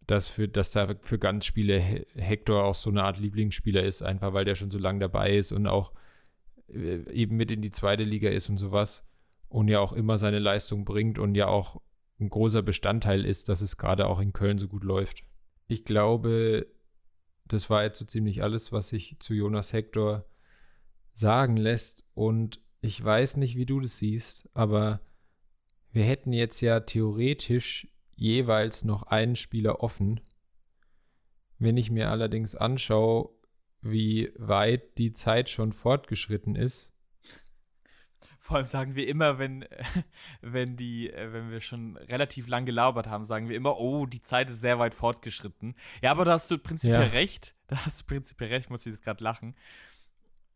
dass 0.06 0.28
für, 0.28 0.48
dass 0.48 0.70
da 0.70 0.94
für 1.02 1.18
ganz 1.18 1.44
Spiele 1.44 1.80
Hector 2.14 2.64
auch 2.64 2.74
so 2.74 2.90
eine 2.90 3.02
Art 3.02 3.18
Lieblingsspieler 3.18 3.82
ist, 3.82 4.02
einfach 4.02 4.32
weil 4.32 4.44
der 4.44 4.54
schon 4.54 4.70
so 4.70 4.78
lange 4.78 5.00
dabei 5.00 5.36
ist 5.36 5.52
und 5.52 5.66
auch 5.66 5.92
äh, 6.68 7.10
eben 7.12 7.36
mit 7.36 7.50
in 7.50 7.62
die 7.62 7.70
zweite 7.70 8.04
Liga 8.04 8.30
ist 8.30 8.48
und 8.48 8.58
sowas 8.58 9.05
und 9.48 9.68
ja 9.68 9.80
auch 9.80 9.92
immer 9.92 10.18
seine 10.18 10.38
Leistung 10.38 10.84
bringt 10.84 11.18
und 11.18 11.34
ja 11.34 11.46
auch 11.46 11.80
ein 12.18 12.30
großer 12.30 12.62
Bestandteil 12.62 13.24
ist, 13.24 13.48
dass 13.48 13.60
es 13.60 13.76
gerade 13.76 14.06
auch 14.06 14.20
in 14.20 14.32
Köln 14.32 14.58
so 14.58 14.68
gut 14.68 14.84
läuft. 14.84 15.24
Ich 15.68 15.84
glaube, 15.84 16.66
das 17.46 17.70
war 17.70 17.84
jetzt 17.84 17.98
so 17.98 18.04
ziemlich 18.04 18.42
alles, 18.42 18.72
was 18.72 18.88
sich 18.88 19.16
zu 19.20 19.34
Jonas 19.34 19.72
Hector 19.72 20.24
sagen 21.12 21.56
lässt. 21.56 22.04
Und 22.14 22.60
ich 22.80 23.02
weiß 23.02 23.36
nicht, 23.36 23.56
wie 23.56 23.66
du 23.66 23.80
das 23.80 23.98
siehst, 23.98 24.48
aber 24.54 25.00
wir 25.92 26.04
hätten 26.04 26.32
jetzt 26.32 26.60
ja 26.60 26.80
theoretisch 26.80 27.88
jeweils 28.14 28.84
noch 28.84 29.04
einen 29.04 29.36
Spieler 29.36 29.80
offen. 29.80 30.20
Wenn 31.58 31.76
ich 31.76 31.90
mir 31.90 32.10
allerdings 32.10 32.54
anschaue, 32.54 33.30
wie 33.80 34.32
weit 34.36 34.98
die 34.98 35.12
Zeit 35.12 35.48
schon 35.48 35.72
fortgeschritten 35.72 36.56
ist, 36.56 36.92
vor 38.46 38.58
allem 38.58 38.66
sagen 38.66 38.94
wir 38.94 39.08
immer, 39.08 39.38
wenn, 39.38 39.64
wenn, 40.40 40.76
die, 40.76 41.12
äh, 41.12 41.32
wenn 41.32 41.50
wir 41.50 41.60
schon 41.60 41.96
relativ 41.96 42.46
lang 42.46 42.64
gelabert 42.64 43.08
haben, 43.08 43.24
sagen 43.24 43.48
wir 43.48 43.56
immer, 43.56 43.78
oh, 43.80 44.06
die 44.06 44.22
Zeit 44.22 44.48
ist 44.50 44.60
sehr 44.60 44.78
weit 44.78 44.94
fortgeschritten. 44.94 45.74
Ja, 46.00 46.12
aber 46.12 46.24
da 46.24 46.34
hast 46.34 46.48
du 46.50 46.56
prinzipiell 46.56 47.02
ja. 47.02 47.08
recht. 47.08 47.54
Da 47.68 47.84
hast 47.84 48.02
du 48.02 48.06
prinzipiell 48.06 48.50
recht, 48.50 48.70
muss 48.70 48.86
ich 48.86 48.92
jetzt 48.92 49.02
gerade 49.02 49.24
lachen. 49.24 49.56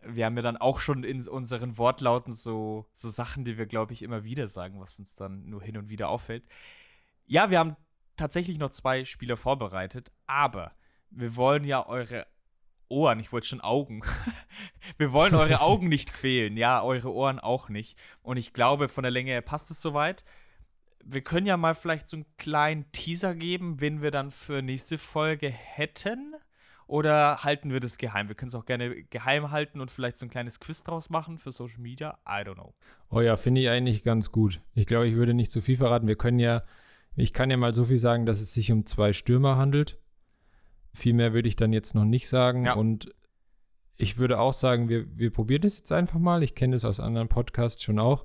Wir 0.06 0.26
haben 0.26 0.36
ja 0.36 0.42
dann 0.42 0.56
auch 0.56 0.78
schon 0.78 1.02
in 1.02 1.26
unseren 1.26 1.76
Wortlauten 1.76 2.32
so, 2.32 2.86
so 2.92 3.08
Sachen, 3.08 3.44
die 3.44 3.58
wir, 3.58 3.66
glaube 3.66 3.92
ich, 3.92 4.02
immer 4.02 4.22
wieder 4.22 4.46
sagen, 4.46 4.78
was 4.78 5.00
uns 5.00 5.16
dann 5.16 5.50
nur 5.50 5.60
hin 5.60 5.76
und 5.76 5.88
wieder 5.88 6.08
auffällt. 6.08 6.44
Ja, 7.26 7.50
wir 7.50 7.58
haben 7.58 7.74
tatsächlich 8.16 8.58
noch 8.58 8.70
zwei 8.70 9.04
Spieler 9.04 9.36
vorbereitet, 9.36 10.12
aber 10.28 10.70
wir 11.10 11.34
wollen 11.34 11.64
ja 11.64 11.84
eure 11.84 12.28
Ohren, 12.90 13.20
ich 13.20 13.32
wollte 13.32 13.46
schon 13.46 13.60
Augen. 13.60 14.02
Wir 14.98 15.12
wollen 15.12 15.34
eure 15.34 15.60
Augen 15.60 15.88
nicht 15.88 16.12
quälen, 16.12 16.56
ja, 16.56 16.82
eure 16.82 17.12
Ohren 17.12 17.38
auch 17.38 17.68
nicht. 17.68 17.98
Und 18.22 18.36
ich 18.36 18.52
glaube, 18.52 18.88
von 18.88 19.02
der 19.02 19.10
Länge 19.10 19.30
her 19.30 19.42
passt 19.42 19.70
es 19.70 19.80
soweit. 19.80 20.24
Wir 21.02 21.22
können 21.22 21.46
ja 21.46 21.56
mal 21.56 21.74
vielleicht 21.74 22.08
so 22.08 22.18
einen 22.18 22.26
kleinen 22.36 22.90
Teaser 22.92 23.34
geben, 23.34 23.80
wen 23.80 24.02
wir 24.02 24.10
dann 24.10 24.30
für 24.30 24.60
nächste 24.60 24.98
Folge 24.98 25.48
hätten. 25.48 26.34
Oder 26.90 27.44
halten 27.44 27.72
wir 27.72 27.78
das 27.78 27.98
geheim? 27.98 28.26
Wir 28.26 28.34
können 28.34 28.48
es 28.48 28.54
auch 28.56 28.66
gerne 28.66 29.04
geheim 29.04 29.52
halten 29.52 29.80
und 29.80 29.92
vielleicht 29.92 30.16
so 30.16 30.26
ein 30.26 30.30
kleines 30.30 30.58
Quiz 30.58 30.82
draus 30.82 31.08
machen 31.08 31.38
für 31.38 31.52
Social 31.52 31.78
Media. 31.78 32.18
I 32.26 32.42
don't 32.42 32.54
know. 32.54 32.74
Oh 33.10 33.20
ja, 33.20 33.36
finde 33.36 33.60
ich 33.60 33.68
eigentlich 33.68 34.02
ganz 34.02 34.32
gut. 34.32 34.60
Ich 34.74 34.86
glaube, 34.86 35.06
ich 35.06 35.14
würde 35.14 35.32
nicht 35.32 35.52
zu 35.52 35.60
viel 35.60 35.76
verraten. 35.76 36.08
Wir 36.08 36.16
können 36.16 36.40
ja, 36.40 36.62
ich 37.14 37.32
kann 37.32 37.48
ja 37.48 37.56
mal 37.56 37.74
so 37.74 37.84
viel 37.84 37.96
sagen, 37.96 38.26
dass 38.26 38.40
es 38.40 38.52
sich 38.52 38.72
um 38.72 38.86
zwei 38.86 39.12
Stürmer 39.12 39.56
handelt. 39.56 39.98
Viel 40.92 41.12
mehr 41.14 41.32
würde 41.32 41.48
ich 41.48 41.56
dann 41.56 41.72
jetzt 41.72 41.94
noch 41.94 42.04
nicht 42.04 42.28
sagen. 42.28 42.66
Ja. 42.66 42.74
Und 42.74 43.14
ich 43.96 44.18
würde 44.18 44.38
auch 44.38 44.52
sagen, 44.52 44.88
wir, 44.88 45.06
wir 45.18 45.30
probieren 45.30 45.62
das 45.62 45.78
jetzt 45.78 45.92
einfach 45.92 46.18
mal. 46.18 46.42
Ich 46.42 46.54
kenne 46.54 46.74
das 46.74 46.84
aus 46.84 47.00
anderen 47.00 47.28
Podcasts 47.28 47.82
schon 47.82 47.98
auch. 47.98 48.24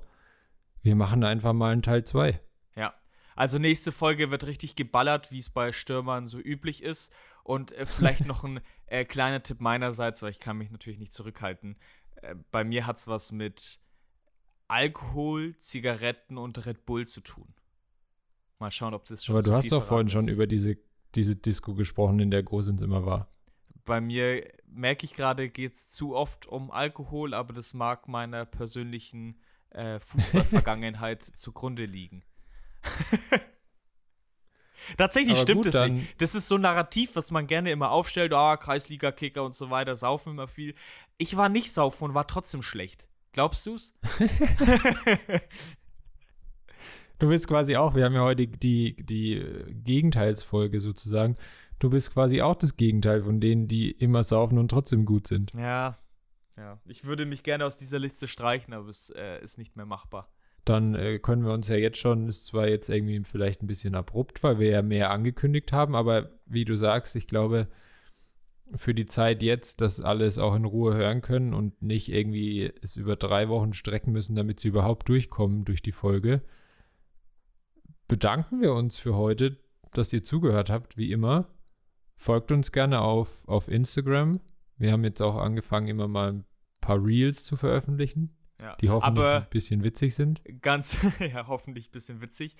Wir 0.82 0.96
machen 0.96 1.22
einfach 1.24 1.52
mal 1.52 1.72
einen 1.72 1.82
Teil 1.82 2.04
2. 2.04 2.40
Ja. 2.76 2.94
Also 3.34 3.58
nächste 3.58 3.92
Folge 3.92 4.30
wird 4.30 4.46
richtig 4.46 4.76
geballert, 4.76 5.32
wie 5.32 5.38
es 5.38 5.50
bei 5.50 5.72
Stürmern 5.72 6.26
so 6.26 6.38
üblich 6.38 6.82
ist. 6.82 7.12
Und 7.44 7.72
äh, 7.72 7.86
vielleicht 7.86 8.24
noch 8.26 8.44
ein 8.44 8.60
äh, 8.86 9.04
kleiner 9.04 9.42
Tipp 9.42 9.60
meinerseits, 9.60 10.22
weil 10.22 10.30
ich 10.30 10.40
kann 10.40 10.56
mich 10.56 10.70
natürlich 10.70 10.98
nicht 10.98 11.12
zurückhalten. 11.12 11.76
Äh, 12.16 12.36
bei 12.50 12.64
mir 12.64 12.86
hat 12.86 12.96
es 12.96 13.08
was 13.08 13.32
mit 13.32 13.80
Alkohol, 14.68 15.56
Zigaretten 15.58 16.38
und 16.38 16.64
Red 16.66 16.86
Bull 16.86 17.06
zu 17.06 17.20
tun. 17.20 17.54
Mal 18.58 18.70
schauen, 18.70 18.94
ob 18.94 19.04
das 19.04 19.24
schon 19.24 19.36
Aber 19.36 19.42
du 19.42 19.52
hast 19.52 19.70
doch 19.70 19.84
vorhin 19.84 20.06
ist. 20.06 20.14
schon 20.14 20.28
über 20.28 20.46
diese 20.46 20.76
diese 21.16 21.34
Disco 21.34 21.74
gesprochen, 21.74 22.20
in 22.20 22.30
der 22.30 22.42
Gosens 22.42 22.82
immer 22.82 23.04
war. 23.06 23.28
Bei 23.84 24.00
mir 24.00 24.46
merke 24.66 25.06
ich 25.06 25.14
gerade, 25.14 25.48
geht 25.48 25.74
es 25.74 25.88
zu 25.90 26.14
oft 26.14 26.46
um 26.46 26.70
Alkohol, 26.70 27.34
aber 27.34 27.52
das 27.52 27.74
mag 27.74 28.08
meiner 28.08 28.44
persönlichen 28.44 29.40
äh, 29.70 29.98
Fußballvergangenheit 30.00 31.22
zugrunde 31.34 31.86
liegen. 31.86 32.22
Tatsächlich 34.96 35.34
aber 35.34 35.42
stimmt 35.42 35.66
es 35.66 35.74
nicht. 35.90 36.20
Das 36.20 36.34
ist 36.34 36.46
so 36.46 36.54
ein 36.56 36.60
Narrativ, 36.60 37.16
was 37.16 37.30
man 37.30 37.46
gerne 37.46 37.70
immer 37.70 37.90
aufstellt. 37.90 38.32
Ah, 38.32 38.54
oh, 38.54 38.56
Kreisliga-Kicker 38.56 39.42
und 39.42 39.54
so 39.54 39.70
weiter, 39.70 39.96
saufen 39.96 40.34
immer 40.34 40.48
viel. 40.48 40.74
Ich 41.18 41.36
war 41.36 41.48
nicht 41.48 41.72
saufen 41.72 42.04
und 42.04 42.14
war 42.14 42.26
trotzdem 42.26 42.62
schlecht. 42.62 43.08
Glaubst 43.32 43.66
du's? 43.66 43.94
Du 47.18 47.28
willst 47.28 47.48
quasi 47.48 47.76
auch, 47.76 47.94
wir 47.94 48.04
haben 48.04 48.14
ja 48.14 48.22
heute 48.22 48.46
die, 48.46 48.96
die 48.96 49.44
Gegenteilsfolge 49.84 50.80
sozusagen. 50.80 51.36
du 51.78 51.90
bist 51.90 52.12
quasi 52.12 52.42
auch 52.42 52.54
das 52.54 52.76
Gegenteil 52.76 53.22
von 53.22 53.40
denen, 53.40 53.68
die 53.68 53.90
immer 53.90 54.22
saufen 54.22 54.58
und 54.58 54.68
trotzdem 54.68 55.04
gut 55.04 55.26
sind. 55.26 55.52
Ja, 55.54 55.96
ja. 56.56 56.78
Ich 56.86 57.04
würde 57.04 57.26
mich 57.26 57.42
gerne 57.42 57.64
aus 57.64 57.76
dieser 57.76 57.98
Liste 57.98 58.28
streichen, 58.28 58.72
aber 58.74 58.88
es 58.88 59.10
äh, 59.10 59.42
ist 59.42 59.58
nicht 59.58 59.76
mehr 59.76 59.86
machbar. 59.86 60.30
Dann 60.64 60.94
äh, 60.94 61.18
können 61.18 61.44
wir 61.44 61.52
uns 61.52 61.68
ja 61.68 61.76
jetzt 61.76 61.98
schon, 61.98 62.28
ist 62.28 62.46
zwar 62.46 62.68
jetzt 62.68 62.88
irgendwie 62.88 63.22
vielleicht 63.24 63.62
ein 63.62 63.66
bisschen 63.66 63.94
abrupt, 63.94 64.42
weil 64.42 64.58
wir 64.58 64.68
ja 64.68 64.82
mehr 64.82 65.10
angekündigt 65.10 65.72
haben, 65.72 65.94
aber 65.94 66.30
wie 66.44 66.64
du 66.64 66.76
sagst, 66.76 67.14
ich 67.14 67.26
glaube, 67.26 67.68
für 68.74 68.94
die 68.94 69.06
Zeit 69.06 69.42
jetzt, 69.42 69.80
dass 69.80 70.00
alles 70.00 70.38
auch 70.38 70.56
in 70.56 70.64
Ruhe 70.64 70.96
hören 70.96 71.20
können 71.20 71.54
und 71.54 71.80
nicht 71.82 72.10
irgendwie 72.10 72.72
es 72.82 72.96
über 72.96 73.14
drei 73.14 73.48
Wochen 73.48 73.74
strecken 73.74 74.12
müssen, 74.12 74.34
damit 74.34 74.58
sie 74.58 74.68
überhaupt 74.68 75.08
durchkommen 75.08 75.64
durch 75.64 75.82
die 75.82 75.92
Folge, 75.92 76.42
bedanken 78.08 78.60
wir 78.60 78.72
uns 78.74 78.98
für 78.98 79.14
heute, 79.16 79.58
dass 79.92 80.12
ihr 80.12 80.22
zugehört 80.22 80.70
habt, 80.70 80.96
wie 80.96 81.12
immer. 81.12 81.48
Folgt 82.16 82.52
uns 82.52 82.72
gerne 82.72 83.00
auf, 83.00 83.46
auf 83.48 83.68
Instagram. 83.68 84.40
Wir 84.78 84.92
haben 84.92 85.04
jetzt 85.04 85.20
auch 85.22 85.36
angefangen, 85.36 85.88
immer 85.88 86.08
mal 86.08 86.32
ein 86.32 86.44
paar 86.80 87.02
Reels 87.04 87.44
zu 87.44 87.56
veröffentlichen, 87.56 88.36
Ja. 88.60 88.76
die 88.76 88.90
hoffentlich 88.90 89.24
ein 89.24 89.48
bisschen 89.50 89.82
witzig 89.84 90.14
sind. 90.14 90.42
ganz, 90.62 90.98
ja, 91.20 91.46
hoffentlich 91.46 91.88
ein 91.88 91.92
bisschen 91.92 92.20
witzig. 92.20 92.56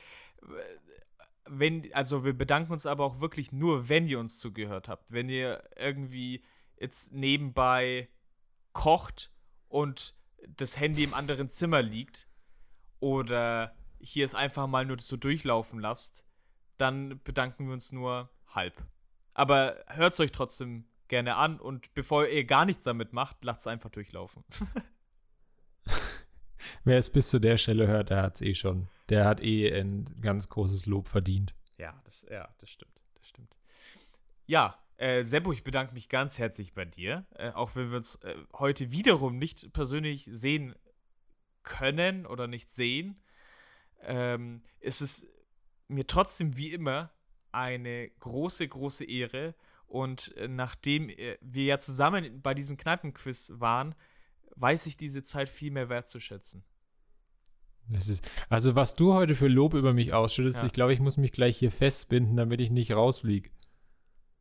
Wenn, 1.48 1.92
also 1.92 2.24
wir 2.24 2.32
bedanken 2.36 2.72
uns 2.72 2.86
aber 2.86 3.04
auch 3.04 3.20
wirklich 3.20 3.52
nur, 3.52 3.88
wenn 3.88 4.06
ihr 4.06 4.18
uns 4.18 4.38
zugehört 4.40 4.88
habt. 4.88 5.12
Wenn 5.12 5.28
ihr 5.28 5.62
irgendwie 5.78 6.42
jetzt 6.78 7.12
nebenbei 7.12 8.08
kocht 8.72 9.32
und 9.68 10.16
das 10.48 10.78
Handy 10.78 11.04
im 11.04 11.14
anderen 11.14 11.48
Zimmer 11.48 11.82
liegt 11.82 12.28
oder 13.00 13.74
hier 14.00 14.24
es 14.24 14.34
einfach 14.34 14.66
mal 14.66 14.84
nur 14.84 14.98
so 14.98 15.16
durchlaufen 15.16 15.78
lasst, 15.80 16.24
dann 16.76 17.20
bedanken 17.22 17.66
wir 17.66 17.72
uns 17.72 17.92
nur 17.92 18.30
halb. 18.48 18.84
Aber 19.34 19.76
hört 19.88 20.14
es 20.14 20.20
euch 20.20 20.32
trotzdem 20.32 20.86
gerne 21.08 21.36
an 21.36 21.60
und 21.60 21.94
bevor 21.94 22.26
ihr 22.26 22.44
gar 22.44 22.64
nichts 22.64 22.84
damit 22.84 23.12
macht, 23.12 23.44
lasst 23.44 23.60
es 23.60 23.66
einfach 23.66 23.90
durchlaufen. 23.90 24.44
Wer 26.84 26.98
es 26.98 27.10
bis 27.10 27.30
zu 27.30 27.40
der 27.40 27.58
Stelle 27.58 27.86
hört, 27.86 28.10
der 28.10 28.22
hat 28.22 28.36
es 28.36 28.40
eh 28.40 28.54
schon. 28.54 28.88
Der 29.08 29.24
hat 29.24 29.40
eh 29.40 29.72
ein 29.72 30.04
ganz 30.20 30.48
großes 30.48 30.86
Lob 30.86 31.08
verdient. 31.08 31.54
Ja, 31.78 32.00
das, 32.04 32.24
ja, 32.30 32.48
das 32.58 32.70
stimmt. 32.70 33.00
Das 33.14 33.26
stimmt. 33.28 33.56
Ja, 34.46 34.78
äh, 34.96 35.22
Seppo, 35.22 35.52
ich 35.52 35.64
bedanke 35.64 35.92
mich 35.92 36.08
ganz 36.08 36.38
herzlich 36.38 36.72
bei 36.72 36.84
dir. 36.84 37.26
Äh, 37.34 37.50
auch 37.50 37.76
wenn 37.76 37.90
wir 37.90 37.98
uns 37.98 38.16
äh, 38.16 38.34
heute 38.54 38.90
wiederum 38.90 39.38
nicht 39.38 39.72
persönlich 39.72 40.28
sehen 40.32 40.74
können 41.62 42.26
oder 42.26 42.46
nicht 42.46 42.70
sehen, 42.70 43.20
ähm, 44.02 44.62
ist 44.80 45.00
es 45.00 45.26
mir 45.88 46.06
trotzdem 46.06 46.56
wie 46.56 46.72
immer 46.72 47.10
eine 47.52 48.10
große, 48.20 48.66
große 48.68 49.04
Ehre. 49.04 49.54
Und 49.86 50.36
äh, 50.36 50.48
nachdem 50.48 51.08
äh, 51.08 51.38
wir 51.40 51.64
ja 51.64 51.78
zusammen 51.78 52.42
bei 52.42 52.54
diesem 52.54 52.76
Kneipenquiz 52.76 53.52
waren, 53.56 53.94
weiß 54.56 54.86
ich 54.86 54.96
diese 54.96 55.22
Zeit 55.22 55.48
viel 55.48 55.70
mehr 55.70 55.88
wertzuschätzen. 55.88 56.64
Ist, 57.92 58.28
also, 58.48 58.74
was 58.74 58.96
du 58.96 59.14
heute 59.14 59.36
für 59.36 59.46
Lob 59.46 59.74
über 59.74 59.92
mich 59.92 60.12
ausschüttest, 60.12 60.60
Ja. 60.60 60.66
ich 60.66 60.72
glaube, 60.72 60.92
ich 60.92 60.98
muss 60.98 61.18
mich 61.18 61.30
gleich 61.30 61.56
hier 61.56 61.70
festbinden, 61.70 62.36
damit 62.36 62.60
ich 62.60 62.70
nicht 62.70 62.92
rausfliege. 62.92 63.50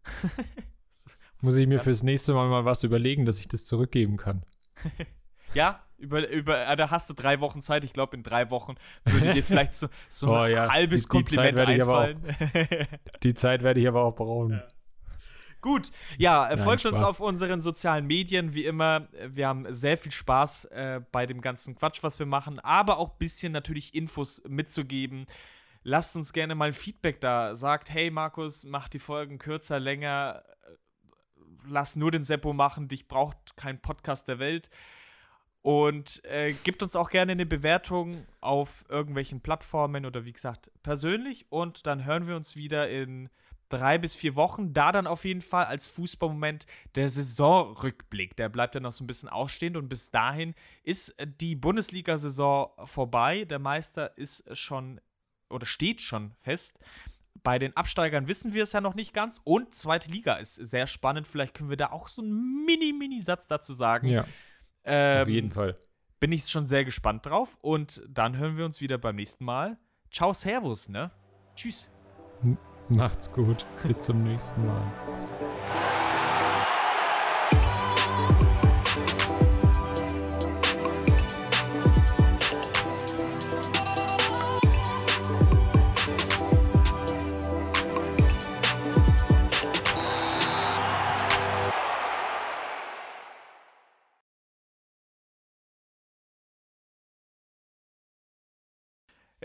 Muss 1.42 1.56
ich 1.56 1.68
mir 1.68 1.80
fürs 1.80 2.02
nächste 2.02 2.34
Mal 2.34 2.50
mal 2.50 2.66
was 2.66 2.84
überlegen, 2.84 3.26
dass 3.26 3.40
ich 3.40 3.48
das 3.48 3.66
zurückgeben 3.66 4.18
kann. 4.18 4.44
Ja, 5.56 5.82
über, 5.98 6.28
über, 6.30 6.68
äh, 6.68 6.76
da 6.76 6.92
hast 6.92 7.10
du 7.10 7.14
drei 7.14 7.40
Wochen 7.40 7.62
Zeit. 7.62 7.84
Ich 7.84 7.94
glaube, 7.94 8.16
in 8.18 8.24
drei 8.24 8.50
Wochen 8.52 8.76
würde 9.06 9.34
dir 9.34 9.44
vielleicht 9.44 9.74
so, 9.74 9.88
so 10.10 10.30
Oh 10.32 10.36
ein 10.36 10.52
ja, 10.54 10.70
halbes 10.72 11.04
die- 11.04 11.08
die 11.08 11.10
Kompliment 11.10 11.60
aber 11.60 11.94
auch- 11.98 12.02
einfallen. 12.04 12.88
Die 13.24 13.34
Zeit 13.34 13.64
werde 13.64 13.80
ich 13.80 13.88
aber 13.88 14.04
auch 14.04 14.16
brauchen. 14.16 14.62
Gut, 15.62 15.90
ja, 16.20 16.48
äh, 16.48 16.56
Nein, 16.58 16.64
folgt 16.64 16.86
uns 16.86 16.98
Spaß. 17.00 17.10
auf 17.10 17.20
unseren 17.22 17.60
sozialen 17.60 18.06
Medien, 18.06 18.54
wie 18.54 18.66
immer. 18.66 19.08
Äh, 19.14 19.30
Wir 19.32 19.48
haben 19.48 19.66
sehr 19.74 19.98
viel 19.98 20.12
Spaß 20.12 20.66
äh, 20.66 21.02
bei 21.12 21.26
dem 21.26 21.42
ganzen 21.42 21.76
Quatsch, 21.76 22.04
was 22.04 22.20
wir 22.20 22.28
machen, 22.28 22.60
aber 22.60 23.00
auch 23.00 23.12
ein 23.14 23.18
bisschen 23.18 23.52
natürlich 23.52 23.96
Infos 23.96 24.44
mitzugeben. 24.48 25.26
Lasst 25.82 26.16
uns 26.16 26.34
gerne 26.34 26.54
mal 26.56 26.68
ein 26.68 26.74
Feedback 26.74 27.20
da. 27.22 27.56
Sagt, 27.56 27.90
hey 27.92 28.12
Markus, 28.12 28.64
mach 28.64 28.90
die 28.90 29.00
Folgen 29.00 29.40
kürzer, 29.40 29.80
länger. 29.80 30.44
Lass 31.68 31.96
nur 31.96 32.12
den 32.12 32.24
Seppo 32.24 32.54
machen, 32.54 32.88
dich 32.88 33.08
braucht 33.08 33.58
kein 33.58 33.82
Podcast 33.82 34.28
der 34.28 34.38
Welt. 34.38 34.70
Und 35.66 36.24
äh, 36.26 36.54
gibt 36.64 36.84
uns 36.84 36.96
auch 36.96 37.10
gerne 37.10 37.32
eine 37.32 37.48
Bewertung 37.48 38.24
auf 38.40 38.86
irgendwelchen 38.88 39.42
Plattformen 39.42 40.06
oder 40.06 40.24
wie 40.24 40.32
gesagt 40.32 40.70
persönlich. 40.84 41.48
Und 41.50 41.88
dann 41.88 42.06
hören 42.06 42.28
wir 42.28 42.36
uns 42.36 42.56
wieder 42.56 42.88
in 42.88 43.30
drei 43.70 43.98
bis 43.98 44.14
vier 44.14 44.36
Wochen. 44.36 44.74
Da 44.74 44.92
dann 44.92 45.08
auf 45.08 45.26
jeden 45.26 45.42
Fall 45.42 45.66
als 45.66 45.90
Fußballmoment 45.90 46.68
der 46.94 47.10
Saisonrückblick. 47.10 48.36
Der 48.36 48.48
bleibt 48.50 48.76
dann 48.76 48.84
noch 48.84 48.92
so 48.92 49.04
ein 49.04 49.08
bisschen 49.08 49.28
ausstehend. 49.28 49.76
Und 49.76 49.90
bis 49.90 50.12
dahin 50.12 50.54
ist 50.84 51.16
die 51.42 51.56
Bundesliga-Saison 51.56 52.70
vorbei. 52.84 53.46
Der 53.46 53.58
Meister 53.58 54.16
ist 54.20 54.56
schon 54.56 55.02
oder 55.50 55.66
steht 55.66 56.00
schon 56.00 56.34
fest. 56.38 56.78
Bei 57.42 57.58
den 57.58 57.76
Absteigern 57.76 58.28
wissen 58.28 58.54
wir 58.54 58.62
es 58.62 58.74
ja 58.74 58.82
noch 58.82 58.94
nicht 58.94 59.14
ganz. 59.14 59.42
Und 59.44 59.74
zweite 59.74 60.12
Liga 60.12 60.36
ist 60.36 60.58
sehr 60.58 60.86
spannend. 60.86 61.26
Vielleicht 61.26 61.56
können 61.56 61.72
wir 61.72 61.78
da 61.78 61.88
auch 61.88 62.08
so 62.08 62.22
einen 62.22 62.66
Mini-Mini-Satz 62.66 63.48
dazu 63.48 63.74
sagen. 63.74 64.10
Ja, 64.10 64.28
Ähm, 64.86 65.22
auf 65.24 65.28
jeden 65.28 65.52
Fall. 65.52 65.78
bin 66.20 66.32
ich 66.32 66.46
schon 66.46 66.68
sehr 66.68 66.86
gespannt 66.86 67.26
drauf. 67.26 67.58
Und 67.62 68.02
dann 68.08 68.38
hören 68.38 68.58
wir 68.58 68.66
uns 68.66 68.82
wieder 68.82 68.98
beim 68.98 69.16
nächsten 69.16 69.46
Mal. 69.46 69.78
Ciao, 70.12 70.34
Servus, 70.34 70.90
ne? 70.90 71.12
Tschüss. 71.56 71.90
Macht's 72.90 73.32
gut. 73.32 73.66
Bis 73.84 74.04
zum 74.04 74.24
nächsten 74.24 74.66
Mal. 74.66 74.92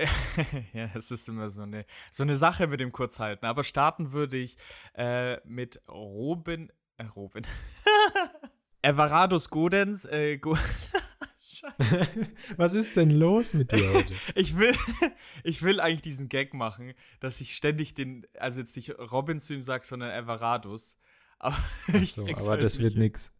ja, 0.72 0.90
es 0.94 1.10
ist 1.10 1.28
immer 1.28 1.50
so 1.50 1.62
eine, 1.62 1.84
so 2.10 2.22
eine 2.22 2.36
Sache 2.36 2.66
mit 2.66 2.80
dem 2.80 2.92
Kurzhalten. 2.92 3.46
Aber 3.46 3.64
starten 3.64 4.12
würde 4.12 4.36
ich 4.36 4.56
äh, 4.94 5.38
mit 5.46 5.80
Robin. 5.88 6.70
Äh, 6.96 7.04
Robin. 7.04 7.46
Everardus 8.82 9.50
Godens. 9.50 10.04
Äh, 10.04 10.38
Go. 10.38 10.56
Was 12.56 12.74
ist 12.74 12.96
denn 12.96 13.10
los 13.10 13.52
mit 13.54 13.72
dir 13.72 13.92
heute? 13.92 14.14
Ich 14.34 14.56
will, 14.56 14.74
ich 15.44 15.62
will 15.62 15.80
eigentlich 15.80 16.02
diesen 16.02 16.28
Gag 16.28 16.54
machen, 16.54 16.94
dass 17.20 17.40
ich 17.40 17.54
ständig 17.54 17.92
den, 17.94 18.26
also 18.38 18.60
jetzt 18.60 18.76
nicht 18.76 18.98
Robin 18.98 19.40
zu 19.40 19.52
ihm 19.54 19.62
sage, 19.62 19.84
sondern 19.84 20.10
Everardus. 20.10 20.96
Aber 21.38 21.56
So, 22.14 22.26
aber 22.26 22.50
halt 22.50 22.62
das 22.62 22.78
wird 22.78 22.96
nix. 22.96 23.32